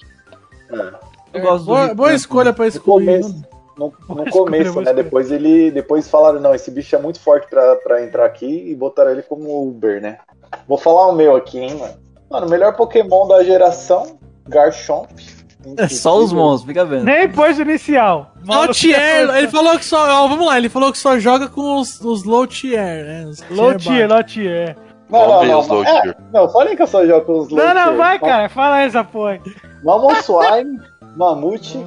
[0.71, 2.11] Do Boa, boa Campbell.
[2.15, 3.05] escolha pra No excluir.
[3.07, 3.43] começo, né?
[3.77, 4.83] no, no escolher, começo né?
[4.83, 4.95] escolher.
[4.95, 8.75] Depois ele, depois falaram, não, esse bicho é muito forte pra, pra entrar aqui e
[8.75, 10.19] botaram ele como Uber, né?
[10.67, 11.95] Vou falar o meu aqui, hein, mano.
[12.31, 14.19] Mano, o melhor Pokémon da geração,
[14.49, 15.09] Garchomp.
[15.77, 17.05] É só os monstros, fica vendo.
[17.05, 18.33] Nem pôs o inicial.
[18.45, 20.25] Maluco, Low tier, ele falou que só.
[20.25, 23.25] ó, vamos lá, ele falou que só joga com os, os low tier, né?
[23.27, 24.15] Os Low tier tier, baixo.
[24.15, 24.77] low tier.
[25.11, 25.61] Não, Vamos não, ver não.
[25.61, 26.17] os low é, tier.
[26.33, 27.97] não, falei que eu só jogo com os low Não, não, tier.
[27.97, 28.49] vai, cara.
[28.49, 29.41] Fala essa porra.
[29.83, 30.79] Mamoswine,
[31.17, 31.87] Mamute.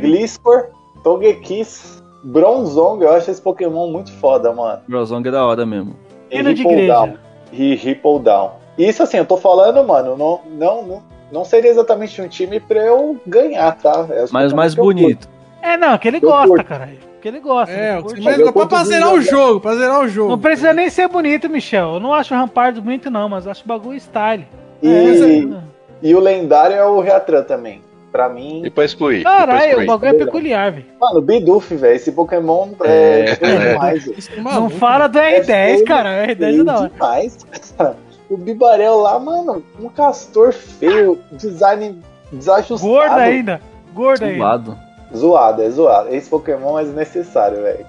[0.00, 0.68] Gliscor,
[1.02, 3.02] Togekiss, Bronzong.
[3.02, 4.80] Eu acho esse Pokémon muito foda, mano.
[4.88, 5.96] Brozong é da hora mesmo.
[6.30, 7.14] E Hino de Rippledown.
[7.52, 8.52] E Rippledown.
[8.78, 12.80] Isso assim, eu tô falando, mano, não, não, não, não seria exatamente um time pra
[12.80, 14.06] eu ganhar, tá?
[14.10, 15.28] É Mas Pokémon mais bonito.
[15.62, 16.64] É, não, que ele Eu gosta, curto.
[16.64, 16.88] cara.
[17.20, 17.74] Que ele gosta.
[17.74, 18.22] É, ele curte.
[18.22, 20.30] mas pra, pra zerar o jogo, pra zerar o jogo.
[20.30, 21.94] Não precisa nem ser bonito, Michel.
[21.94, 24.46] Eu não acho o Rampart bonito, não, mas acho o bagulho style.
[24.82, 25.60] E, É,
[26.02, 27.82] e o lendário é o Reatran também.
[28.12, 28.62] Pra mim.
[28.64, 29.22] E pra excluir.
[29.22, 30.84] Caralho, o bagulho é peculiar, velho.
[31.00, 31.94] Mano, Bidoof, velho.
[31.94, 33.36] Esse Pokémon é, É, é.
[33.72, 34.28] demais.
[34.36, 36.08] é Não fala do É R10, feio, cara.
[36.08, 36.88] O R10 é Feio da hora.
[36.88, 37.38] demais.
[37.78, 37.96] cara.
[38.28, 42.00] O Bibarel lá, mano, um castor feio, design
[42.32, 42.80] desajustado.
[42.92, 43.60] Gordo ainda.
[43.94, 44.38] Gordo ainda.
[44.38, 44.78] Zoado.
[45.16, 46.14] Zoado, é zoado.
[46.14, 47.86] Esse Pokémon é desnecessário, velho.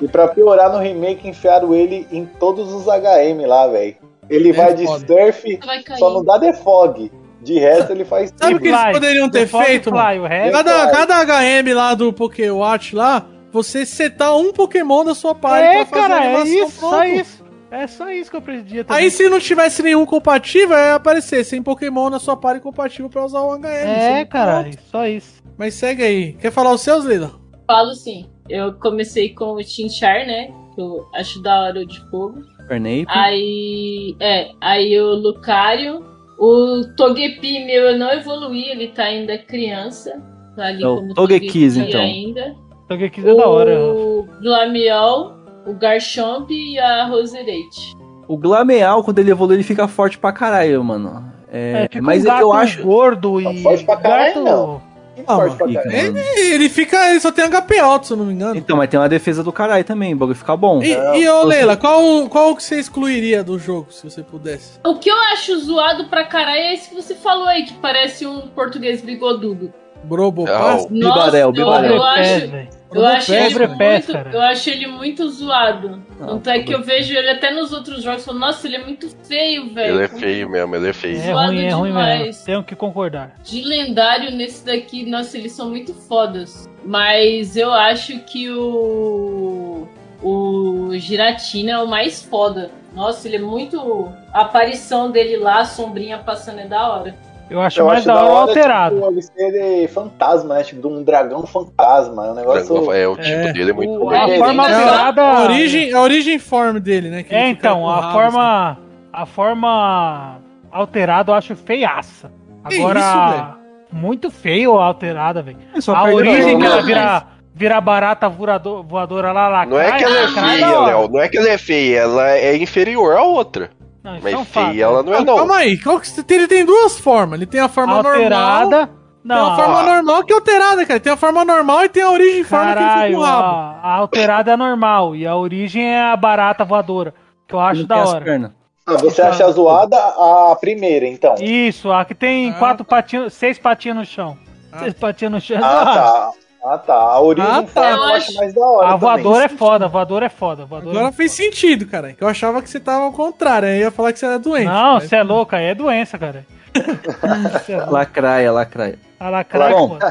[0.00, 3.96] e pra piorar no remake, enfiaram ele em todos os HM lá, velho.
[4.28, 5.06] Ele É vai de foda.
[5.06, 7.10] surf, Vai só não dá defog.
[7.42, 10.24] De resto, ele faz Sabe o que eles poderiam ter feito, Fly, mano?
[10.24, 10.92] o resto- Cada, Fly.
[10.92, 15.86] cada HM lá do Pokéwatch lá, você setar um Pokémon da sua party É, pra
[15.86, 17.40] fazer cara, é isso, só isso.
[17.70, 19.04] É só isso que eu pretendia também.
[19.04, 23.24] Aí se não tivesse nenhum compatível, ia aparecer sem Pokémon na sua party compatível pra
[23.24, 23.64] usar o HM.
[23.66, 24.82] É, caralho, pronto.
[24.90, 25.40] só isso.
[25.56, 26.32] Mas segue aí.
[26.34, 27.30] Quer falar os seus, Lila?
[27.66, 28.28] Falo sim.
[28.48, 30.50] Eu comecei com o Chinchar, né?
[30.74, 32.42] Que eu acho da hora o de fogo.
[32.66, 33.06] Fernape.
[33.08, 34.16] Aí.
[34.20, 36.04] É, aí o Lucario.
[36.40, 40.22] O Togepi meu eu não evoluí, ele tá ainda criança.
[40.56, 42.00] Tá ali É o como Togepi então.
[42.00, 42.56] ainda.
[42.88, 43.78] Togekiss é da hora.
[43.78, 45.34] O Glamiol,
[45.66, 47.94] o Garchomp e a Roserade.
[48.26, 51.30] O Glameal, quando ele evolui, ele fica forte pra caralho, mano.
[51.52, 52.82] É, É, tipo mas um gato eu acho.
[52.82, 54.44] gordo e forte pra caralho, gato...
[54.44, 54.82] não.
[55.26, 56.12] Ah, Forte pra fica, caralho.
[56.12, 56.24] mano.
[56.36, 57.10] Ele fica.
[57.10, 58.56] Ele só tem HP alto, se eu não me engano.
[58.56, 60.82] Então, mas tem uma defesa do caralho também, o bagulho fica bom.
[60.82, 64.78] E, e ô, Leila, qual, qual que você excluiria do jogo, se você pudesse?
[64.84, 68.26] O que eu acho zoado pra caralho é esse que você falou aí, que parece
[68.26, 69.72] um português bigodudo.
[70.04, 70.58] Brobo Não.
[70.58, 70.86] Pass?
[70.86, 71.96] Bibarel, Bibarel.
[71.96, 72.50] Eu, acho,
[72.92, 74.30] eu acho ele muito, cara.
[74.32, 76.02] eu acho ele muito zoado.
[76.18, 78.76] Não, Tanto é que eu vejo ele até nos outros jogos e falo, nossa, ele
[78.76, 79.94] é muito feio, velho.
[79.94, 81.16] Ele é feio mesmo, ele é feio.
[81.16, 82.20] É Zoado ruim, é ruim demais.
[82.22, 82.46] mesmo.
[82.46, 83.32] Tenho que concordar.
[83.44, 86.68] De lendário nesse daqui, nossa, eles são muito fodas.
[86.84, 89.86] Mas eu acho que o.
[90.22, 92.70] O Giratina é o mais foda.
[92.94, 94.08] Nossa, ele é muito.
[94.32, 97.14] A aparição dele lá, a sombrinha passando é da hora.
[97.50, 98.94] Eu acho Eu mais acho da hora o alterado.
[98.94, 100.62] Tipo, ele ser fantasma, né?
[100.62, 102.26] Tipo, de um dragão fantasma.
[102.26, 102.92] É um negócio.
[102.92, 103.52] É, o tipo É.
[103.52, 104.74] dele é muito O- a forma só.
[104.76, 105.22] alterada.
[105.22, 107.24] A origem, a origem form dele, né?
[107.28, 108.12] É, então, a rabo, assim.
[108.16, 108.78] forma.
[109.12, 110.36] A forma
[110.70, 112.30] alterada eu acho feiaça.
[112.62, 115.58] Agora, isso, muito feio a alterada, velho.
[115.74, 117.22] É A origem que ela vira,
[117.52, 119.66] vira barata voador, voadora lá, lá.
[119.66, 121.08] Não é que ela é feia, Léo.
[121.08, 123.70] Não é que ela é feia, ela é inferior à outra.
[124.02, 124.66] Não, Mas é um fato.
[124.70, 125.36] feia ela não é, Não, não.
[125.36, 126.38] calma aí, qual que você tem?
[126.38, 127.38] ele tem duas formas.
[127.38, 128.12] Ele tem a forma normal.
[128.14, 128.86] Alterada.
[128.86, 129.82] Tem Não, a forma Ah.
[129.94, 130.98] normal que é alterada, cara.
[131.00, 133.24] Tem a forma normal e tem a origem forma que ele fica Caralho, com o
[133.24, 133.46] rabo.
[133.56, 137.12] a, a alterada é normal e a origem é a barata voadora,
[137.46, 138.54] que eu acho Não da tem hora.
[138.86, 141.34] Ah, você acha zoada a primeira, então?
[141.38, 144.38] Isso, a que tem Ah, quatro patinhos, seis patinhos no chão.
[144.78, 145.58] Seis patinhos no chão.
[145.58, 146.30] é Ah, tá.
[146.62, 146.94] Ah, tá.
[146.94, 147.90] A origem Ah, tá.
[147.90, 148.88] eu acho acho- mais da hora.
[148.88, 150.62] A voadora é foda, a voadora é foda.
[150.62, 152.12] a voadora Agora é fez sentido, cara.
[152.12, 153.66] Que eu achava que você tava ao contrário.
[153.68, 154.66] Aí eu ia falar que você era doente.
[154.66, 156.44] Não, Mas- você é louco, aí é doença, cara.
[157.68, 157.76] É.
[157.86, 158.98] Lacraia, lacraia.
[159.18, 160.06] A lacraia, Bom, pô.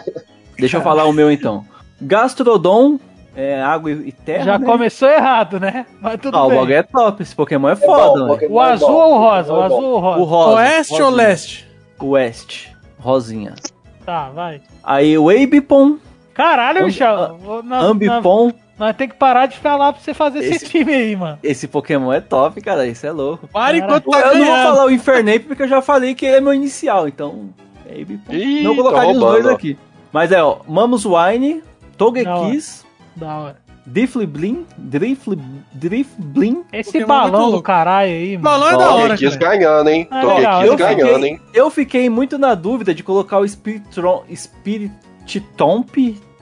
[0.58, 1.64] Deixa eu falar o meu então.
[2.02, 3.00] Gastrodon,
[3.36, 4.44] é água e terra.
[4.44, 4.66] Já né?
[4.66, 5.86] começou errado, né?
[6.02, 6.58] Mas tudo Ah, o bem.
[6.58, 7.22] bagulho é top.
[7.24, 8.28] Esse Pokémon é É foda, bom, né?
[8.34, 9.54] Pokémon O é azul bom, ou o rosa?
[9.54, 9.86] O é azul bom.
[9.86, 10.20] ou o rosa?
[10.20, 10.56] O rosa.
[10.58, 11.68] Oeste ou leste?
[12.00, 12.76] Oeste.
[13.00, 13.54] Rosinha.
[14.06, 14.62] Tá, vai.
[14.84, 15.98] Aí o Abipon,
[16.44, 17.38] Caralho, Michel.
[17.66, 18.52] Nós, Ambipom.
[18.78, 21.38] nós tem que parar de falar pra você fazer esse, Esse- time aí, mano.
[21.44, 22.88] Esse Pokémon é top, cara.
[22.88, 23.48] Isso é louco.
[23.50, 26.26] Pare Cara, enquanto tá eu não vou falar o Infernape porque eu já falei que
[26.26, 27.50] ele é meu inicial, então
[27.86, 29.78] Baby Ih, Não tá colocaria os dois aqui.
[30.14, 31.62] Mas é, ó, Mamus Wine,
[31.98, 32.86] Togekiss,
[33.16, 33.58] Da hora.
[33.86, 34.66] Drifblin,
[35.74, 36.64] Drifblin.
[36.72, 38.44] Esse Pokémon balão muito do caralho aí, mano.
[38.44, 40.08] Balão é da hora, Togekiss ganhando, hein?
[40.12, 41.42] Ah, Togekiss legal, Eu ganhando, fiquei, hein?
[41.54, 45.98] eu fiquei muito na dúvida de colocar o Spiritron, Spiritomp.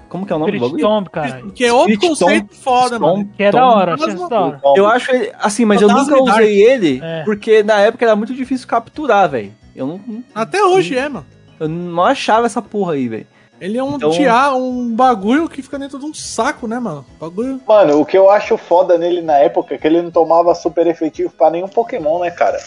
[0.09, 0.95] Como que é o nome do Spirit bagulho?
[0.97, 1.51] Tomb, caralho.
[1.51, 3.29] Que é outro Spirit conceito foda, Tom- mano.
[3.35, 4.61] Que é da hora, achei isso da hora.
[4.75, 6.41] Eu acho ele, assim, mas eu Fantasma nunca Dark.
[6.41, 7.23] usei ele É.
[7.23, 9.53] porque na época era muito difícil capturar, velho.
[9.75, 10.01] Eu não,
[10.33, 11.25] Até hoje é, mano.
[11.59, 13.27] eu não achava essa porra aí, velho.
[13.59, 17.03] Ele é um Então- tia, um bagulho que fica dentro de um saco, né, mano?
[17.19, 17.59] Bagulho.
[17.67, 20.85] Mano, o que eu acho foda nele na época é que ele não tomava super
[20.85, 22.59] efetivo pra nenhum Pokémon, né, cara?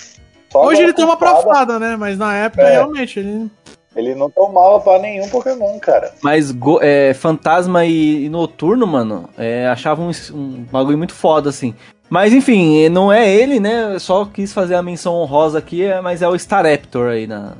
[0.50, 1.94] Só Hoje ele toma pra fada, né?
[1.96, 2.72] Mas na época, É.
[2.72, 3.48] realmente, ele.
[3.94, 6.12] Ele não tomava pra nenhum Pokémon, cara.
[6.22, 11.50] Mas go- é, Fantasma e, e Noturno, mano, é, achava um, um bagulho muito foda,
[11.50, 11.74] assim.
[12.08, 13.94] Mas enfim, não é ele, né?
[13.94, 17.52] Eu só quis fazer a menção honrosa aqui, é, mas é o Staraptor aí na,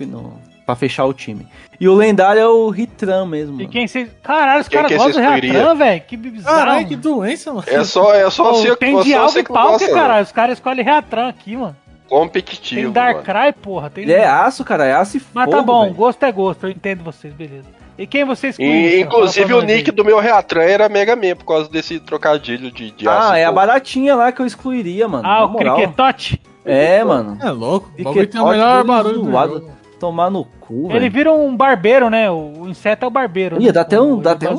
[0.00, 0.34] no,
[0.64, 1.46] pra fechar o time.
[1.78, 3.60] E o lendário é o Hitran mesmo.
[3.60, 4.08] E quem vocês.
[4.22, 6.00] Caralho, os caras que gostam do Reatran, velho.
[6.06, 6.56] Que bizarro.
[6.56, 7.64] Caralho, que doença, mano.
[7.66, 10.24] É só, é só Pô, você tem você e que Palkia, gosta, caralho.
[10.24, 11.76] Os caras escolhem Reatran aqui, mano.
[12.08, 12.90] Competitivo, Tem.
[12.92, 13.90] Darkrai, porra.
[13.90, 14.04] Tem...
[14.04, 15.94] Ele é aço, cara, é aço e Mas fogo, tá bom, velho.
[15.94, 17.68] gosto é gosto, eu entendo vocês, beleza.
[17.98, 19.00] E quem vocês E, conhecem?
[19.00, 23.08] inclusive o nick do meu Reatran era Mega Man, por causa desse trocadilho de, de
[23.08, 25.26] aço Ah, e é a baratinha lá que eu excluiria, mano.
[25.26, 25.76] Ah, o moral.
[25.76, 26.40] Cricketote?
[26.64, 27.38] É, mano.
[27.42, 27.90] É louco.
[27.98, 29.52] O bagulho tem o melhor barulho do zoado.
[29.54, 29.70] jogo.
[29.98, 31.10] Tomar no cu, Ele velho.
[31.10, 32.30] vira um barbeiro, né?
[32.30, 33.56] O inseto é o barbeiro.
[33.60, 33.72] Ia, né?
[33.72, 34.14] dá até um.
[34.18, 34.58] O- Dá até um.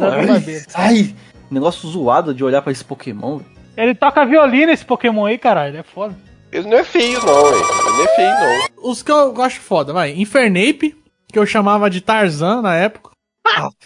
[0.73, 1.13] Ai,
[1.51, 3.37] negócio zoado de olhar pra esse Pokémon.
[3.37, 3.49] velho.
[3.77, 5.69] Ele toca violino esse Pokémon aí, caralho.
[5.71, 6.15] Ele é foda.
[6.51, 7.61] Ele não é feio, não, hein?
[7.61, 8.89] Ele não é feio, não.
[8.91, 10.13] Os que eu acho foda, vai.
[10.13, 10.95] Infernape,
[11.31, 13.11] que eu chamava de Tarzan na época.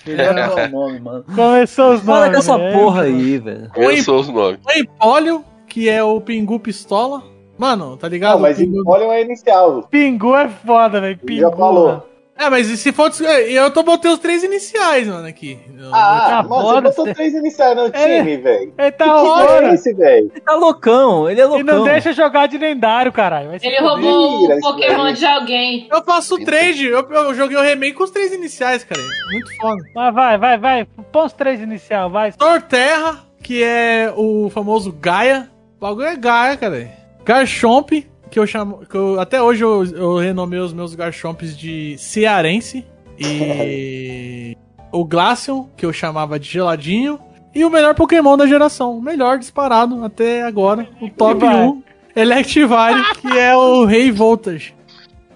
[0.05, 1.23] Ele é o nome, mano.
[1.35, 2.31] Começou os nomes.
[2.31, 2.73] com essa né?
[2.73, 3.71] porra aí, velho.
[3.73, 4.59] Pensou os nomes.
[4.65, 7.23] O Empólio, que é o Pingu Pistola.
[7.57, 8.33] Mano, tá ligado?
[8.33, 9.83] Não, mas O Pingu- é inicial.
[9.83, 11.17] Pingu é foda, velho.
[11.19, 11.41] Pingu.
[11.41, 12.07] Já falou.
[12.41, 13.11] É, mas e se for.
[13.47, 15.59] Eu tô botei os três iniciais, mano, aqui.
[15.91, 18.73] Ah, Ah, mano, você botou três iniciais no time, velho.
[18.77, 20.31] Ele tá Que time é esse, velho?
[20.33, 21.63] Ele tá loucão, ele é E loucão.
[21.77, 23.51] não deixa jogar de lendário, caralho.
[23.61, 25.87] Ele roubou o isso Pokémon de alguém.
[25.91, 29.01] Eu faço trade, eu, eu joguei o remake com os três iniciais, cara.
[29.31, 29.81] Muito foda.
[29.93, 30.87] Mas vai, vai, vai.
[31.11, 32.31] Põe os três inicial, vai.
[32.31, 35.49] Torterra, que é o famoso Gaia.
[35.77, 36.89] O bagulho é Gaia, cara.
[37.23, 37.91] Garchomp,
[38.31, 38.85] que eu chamo.
[38.89, 42.85] Que eu, até hoje eu, eu renomei os meus Garchomps de Cearense.
[43.19, 44.57] E.
[44.91, 47.19] o Glaceon, que eu chamava de Geladinho.
[47.53, 48.97] E o melhor Pokémon da geração.
[48.97, 50.87] O melhor disparado até agora.
[51.01, 51.55] O top vai.
[51.55, 51.83] 1.
[52.15, 54.73] Electivire, que é o Rei Voltage.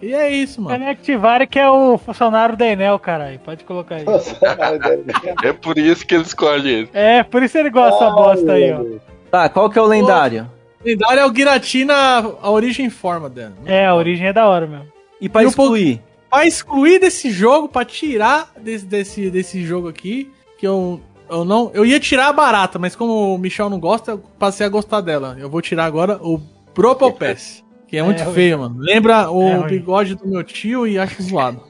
[0.01, 0.77] E é isso, mano.
[0.77, 3.39] Conectivare, que é o funcionário da Enel, caralho.
[3.39, 4.05] Pode colocar aí.
[5.43, 6.89] É por isso que ele escolhe ele.
[6.93, 8.83] É, por isso ele gosta dessa bosta aí, ó.
[9.31, 10.49] Tá, qual que é o lendário?
[10.85, 11.93] Lendário é o Giratina,
[12.41, 13.53] a origem forma dela.
[13.65, 14.85] É, a origem é da hora mesmo.
[15.19, 16.01] E pra E excluir?
[16.29, 21.71] Pra excluir desse jogo, pra tirar desse, desse, desse jogo aqui, que eu, eu não.
[21.73, 25.01] Eu ia tirar a barata, mas como o Michel não gosta, eu passei a gostar
[25.01, 25.35] dela.
[25.39, 26.39] Eu vou tirar agora o
[26.73, 28.33] Propopess, que é muito ruim.
[28.33, 28.75] feio, mano.
[28.79, 29.67] Lembra o É ruim.
[29.67, 31.61] bigode do meu tio e acho zoado.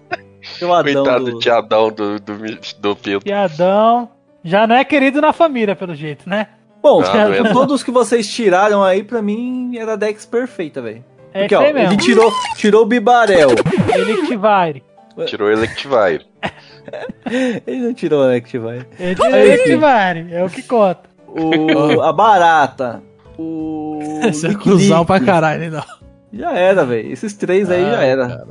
[0.62, 1.32] O Adão Coitado do...
[1.32, 2.34] do tiadão do, do,
[2.80, 3.22] do Pedro.
[3.22, 4.10] Piadão.
[4.44, 6.48] Já não é querido na família, pelo jeito, né?
[6.86, 11.04] Bom, Ah, todos que vocês tiraram aí, pra mim, era Dex perfeita, velho.
[11.34, 11.80] É Porque, ó, mesmo.
[11.80, 13.50] ele tirou, tirou o Bibarel.
[13.92, 14.84] Electivire.
[15.26, 16.28] Tirou o Electivire.
[17.66, 18.86] Ele não tirou o Electivire.
[19.00, 20.28] Ele tirou Electivire.
[20.32, 21.10] É o que conta.
[21.28, 23.02] O, a Barata.
[23.36, 24.00] O...
[24.22, 25.06] Essa é Lick.
[25.08, 25.84] pra caralho, né, não.
[26.32, 27.12] Já era, velho.
[27.12, 28.46] Esses três aí já era.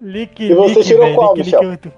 [0.00, 1.70] Lick, E você lick, tirou velho, qual, lick, Michel?
[1.70, 1.92] lick.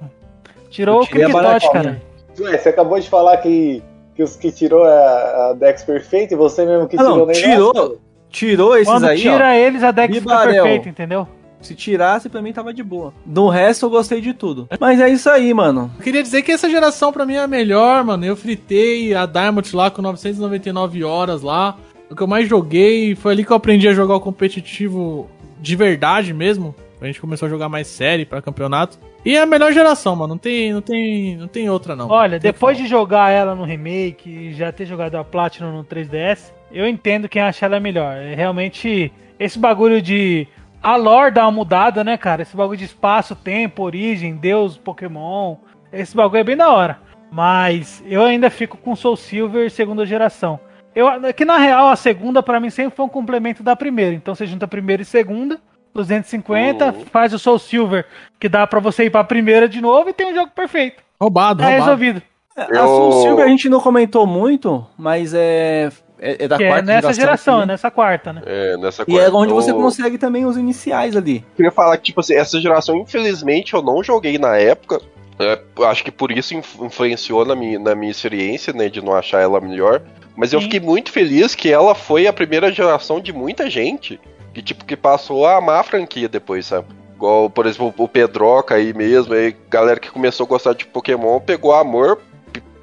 [0.70, 1.72] Tirou o a baratinha.
[1.72, 2.02] cara.
[2.40, 3.80] Ué, você acabou de falar que,
[4.14, 7.26] que os que tirou a, a Dex perfeita e você mesmo que Ah, não, tirou
[7.26, 8.00] nem tirou.
[8.34, 9.52] Tirou esses Quando aí, tira ó.
[9.52, 11.28] eles, a deck fica perfeita, entendeu?
[11.60, 13.14] Se tirasse, pra mim tava de boa.
[13.24, 14.68] Do resto, eu gostei de tudo.
[14.80, 15.88] Mas é isso aí, mano.
[15.96, 18.26] Eu queria dizer que essa geração pra mim é a melhor, mano.
[18.26, 21.76] Eu fritei a Diamond lá com 999 horas lá.
[22.10, 25.30] O que eu mais joguei, foi ali que eu aprendi a jogar o competitivo
[25.60, 26.74] de verdade mesmo.
[27.00, 28.98] A gente começou a jogar mais série pra campeonato.
[29.24, 30.34] E é a melhor geração, mano.
[30.34, 32.10] Não tem, não tem, não tem outra não.
[32.10, 36.52] Olha, depois de jogar ela no remake e já ter jogado a Platinum no 3DS,
[36.70, 38.16] eu entendo quem acha ela melhor.
[38.16, 40.46] É realmente esse bagulho de
[40.82, 42.42] a lore dá uma mudada, né, cara?
[42.42, 45.56] Esse bagulho de espaço, tempo, origem, Deus, Pokémon.
[45.90, 46.98] Esse bagulho é bem da hora.
[47.32, 50.60] Mas eu ainda fico com Soul Silver segunda geração.
[50.94, 54.14] Eu, que na real a segunda pra mim sempre foi um complemento da primeira.
[54.14, 55.58] Então você junta a primeira e segunda,
[55.94, 57.04] 250, Uhum.
[57.06, 58.04] faz o Soul Silver,
[58.40, 61.02] que dá pra você ir pra primeira de novo e tem um jogo perfeito.
[61.20, 61.84] Roubado, Tá roubado.
[61.84, 62.22] resolvido.
[62.56, 65.90] A Eu- Soul Silver a gente não comentou muito, mas é.
[66.20, 67.72] É, é da Que é quarta nessa geração, é também.
[67.74, 68.42] nessa quarta, né?
[68.46, 71.44] É, nessa E é onde você Eu- consegue também os iniciais ali.
[71.56, 75.00] queria falar que, tipo assim, essa geração, infelizmente, eu não joguei na época.
[75.38, 79.04] É, eu acho que por isso inf- influenciou na minha, na minha experiência, né, de
[79.04, 80.00] não achar ela melhor.
[80.36, 80.66] Mas eu Sim.
[80.66, 84.18] fiquei muito feliz que ela foi a primeira geração de muita gente
[84.54, 86.86] que, tipo, que passou a amar a franquia depois, sabe?
[87.16, 91.40] Igual, por exemplo, o Pedroca aí mesmo, aí, galera que começou a gostar de Pokémon
[91.40, 92.20] pegou amor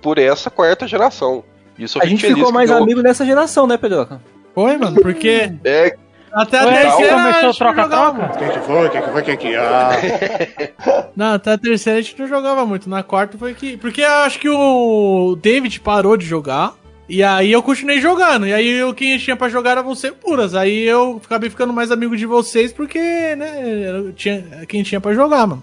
[0.02, 1.43] por essa quarta geração.
[1.77, 4.22] Isso eu A gente ficou mais eu- amigo nessa geração, né, Pedroca?
[4.53, 5.95] Foi, mano, porque É,
[6.34, 8.26] até a terceira começou troca-troca?
[8.26, 8.88] O que, foi?
[8.88, 9.22] O que, foi?
[9.22, 9.56] O que, que.
[9.56, 11.07] Ah.
[11.15, 12.89] Não, até a terceira a gente não jogava muito.
[12.89, 13.77] Na quarta foi que.
[13.77, 16.73] Porque eu acho que o David parou de jogar.
[17.12, 18.48] E aí eu continuei jogando.
[18.48, 20.56] E aí eu, quem tinha pra jogar eram você puras.
[20.56, 25.46] Aí eu acabei ficando mais amigo de vocês porque, né, tinha, quem tinha pra jogar,
[25.46, 25.62] mano.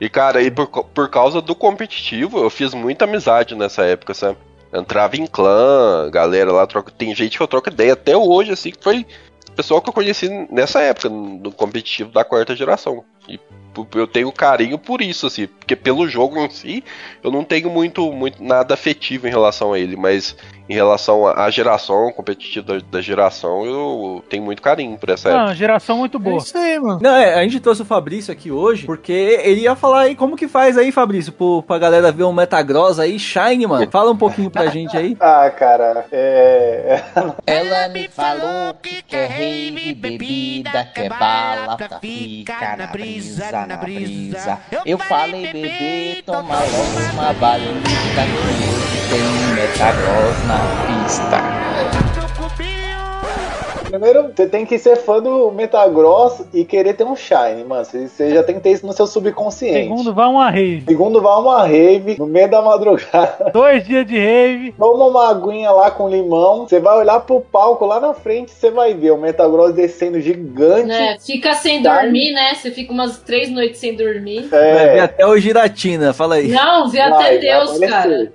[0.00, 4.38] E, cara, e por, por causa do competitivo, eu fiz muita amizade nessa época, sabe?
[4.72, 6.92] Entrava em clã, galera lá troca.
[6.96, 9.04] Tem gente que eu troco ideia até hoje, assim, que foi
[9.60, 13.04] pessoal que eu conheci nessa época, no competitivo da quarta geração.
[13.28, 13.38] E
[13.94, 16.84] eu tenho carinho por isso, assim, porque pelo jogo em si,
[17.22, 20.34] eu não tenho muito, muito nada afetivo em relação a ele, mas
[20.70, 25.46] em relação à geração, competitivo da, da geração, eu tenho muito carinho por essa época.
[25.46, 26.38] Não, geração muito É boa.
[26.38, 27.00] isso aí, mano.
[27.02, 30.36] Não, é, a gente trouxe o Fabrício aqui hoje, porque ele ia falar aí como
[30.36, 33.84] que faz aí, Fabrício, pro, pra galera ver um Metagross aí, Shine, mano.
[33.90, 35.16] Fala um pouquinho pra gente aí.
[35.32, 37.02] Ah, cara, é.
[37.46, 44.58] Ela me falou que quer rave, bebida, quer bala pra ficar na brisa, na brisa.
[44.84, 50.58] Eu falei, bebê, toma logo uma balinha que tem Metagross na
[51.04, 51.60] pista.
[53.90, 57.84] Primeiro, você tem que ser fã do Metagross e querer ter um Shine, mano.
[57.84, 59.82] Você já tem que ter isso no seu subconsciente.
[59.82, 60.84] Segundo, vai uma rave.
[60.88, 63.50] Segundo, vai uma rave no meio da madrugada.
[63.52, 64.72] Dois dias de rave.
[64.78, 66.66] Toma uma aguinha lá com limão.
[66.66, 70.86] Você vai olhar pro palco lá na frente você vai ver o Metagross descendo gigante.
[70.86, 71.18] Né?
[71.20, 72.00] Fica sem Tá.
[72.00, 72.54] dormir, né?
[72.54, 74.46] Você fica umas três noites sem dormir.
[74.48, 76.48] Vai ver É, até o Giratina, fala aí.
[76.48, 78.32] Não, vê vai, até vai Deus, cara.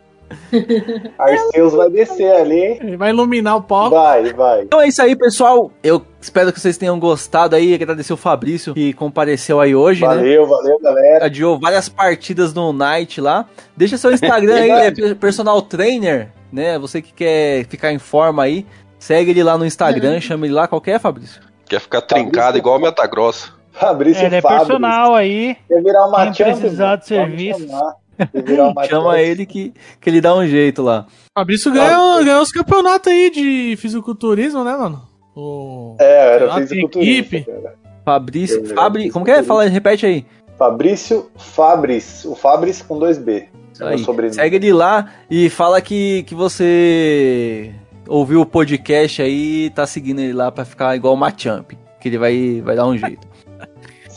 [1.18, 2.78] Arceus vai descer ali.
[2.82, 3.96] Ele vai iluminar o palco.
[3.96, 4.62] Vai, vai.
[4.64, 5.72] Então é isso aí, pessoal.
[5.84, 7.74] Eu espero que vocês tenham gostado aí.
[7.74, 10.08] Agradecer o Fabrício que compareceu aí hoje, né?
[10.08, 11.26] Valeu, valeu, galera.
[11.26, 13.46] Adiou várias partidas no Night lá.
[13.76, 16.78] Deixa seu Instagram aí, é per- personal trainer, né?
[16.80, 18.66] Você que quer ficar em forma aí.
[18.98, 20.68] Segue ele lá no Instagram, chama ele lá.
[20.68, 21.42] Qual que é, Fabrício?
[21.68, 23.54] Quer ficar trincado igual o Metagross.
[23.72, 25.58] Fabrício É, ele é personal aí.
[25.68, 27.68] Quer virar uma Quem precisar de serviço.
[27.68, 27.96] chamar.
[28.90, 31.06] Chama ele que, que ele dá um jeito lá.
[31.38, 35.02] Fabrício ganhou, ganhou os campeonatos aí de fisiculturismo, né, mano?
[35.36, 35.96] O...
[36.00, 37.52] É, era Ah, fisiculturista, equipe.
[37.52, 37.76] cara.
[38.06, 39.44] Fabrício, Eu- Fabri, como que é?
[39.44, 40.26] Fala, repete aí.
[40.58, 42.24] Fabrício Fabris.
[42.26, 43.46] O Fabris com dois B.
[43.82, 44.06] É aí.
[44.32, 47.74] Segue ele lá e fala que, que você
[48.08, 51.72] ouviu o podcast aí e tá seguindo ele lá pra ficar igual o Machamp.
[52.00, 53.28] Que ele vai, vai dar um jeito.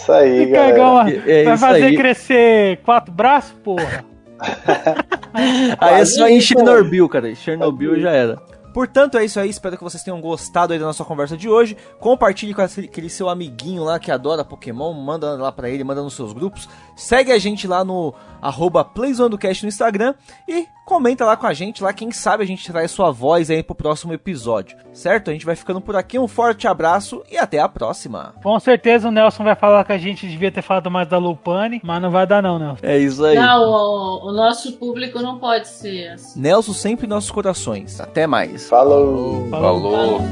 [0.09, 0.83] Isso aí, Fica galera.
[0.83, 1.97] uma- É vai isso fazer aí.
[1.97, 4.05] crescer quatro braços, porra.
[5.79, 7.35] Aí é só em Chernobyl, cara.
[7.35, 8.37] Chernobyl já era.
[8.73, 9.51] Portanto, é isso aí.
[9.51, 11.77] Espero que vocês tenham gostado aí da nossa conversa de hoje.
[11.99, 14.93] Compartilhe com aquele seu amiguinho lá que adora Pokémon.
[14.93, 16.69] Manda lá pra ele, manda nos seus grupos.
[16.95, 20.15] Segue a gente lá no arroba PlayZoneCast no Instagram.
[20.47, 21.83] E comenta lá com a gente.
[21.83, 24.79] Lá, quem sabe a gente traz sua voz aí pro próximo episódio.
[24.91, 25.29] Certo?
[25.29, 26.19] A gente vai ficando por aqui.
[26.19, 28.35] Um forte abraço e até a próxima.
[28.43, 31.81] Com certeza o Nelson vai falar que a gente devia ter falado mais da Lupane,
[31.85, 32.81] mas não vai dar não, Nelson.
[32.83, 33.37] É isso aí.
[33.37, 36.41] Não, o, o nosso público não pode ser assim.
[36.41, 38.01] Nelson sempre em nossos corações.
[38.01, 38.67] Até mais.
[38.67, 39.47] Falou.
[39.51, 40.23] Falou.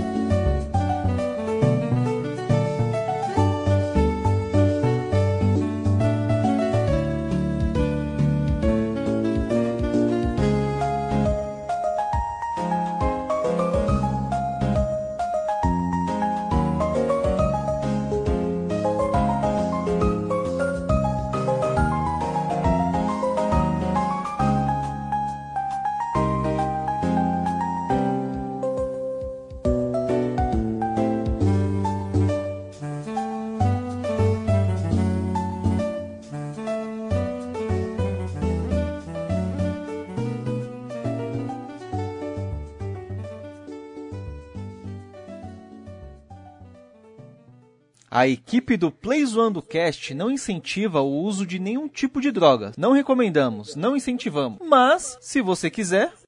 [48.16, 52.72] A equipe do Play Zoando Cast não incentiva o uso de nenhum tipo de droga.
[52.74, 54.58] Não recomendamos, não incentivamos.
[54.66, 56.14] Mas, se você quiser,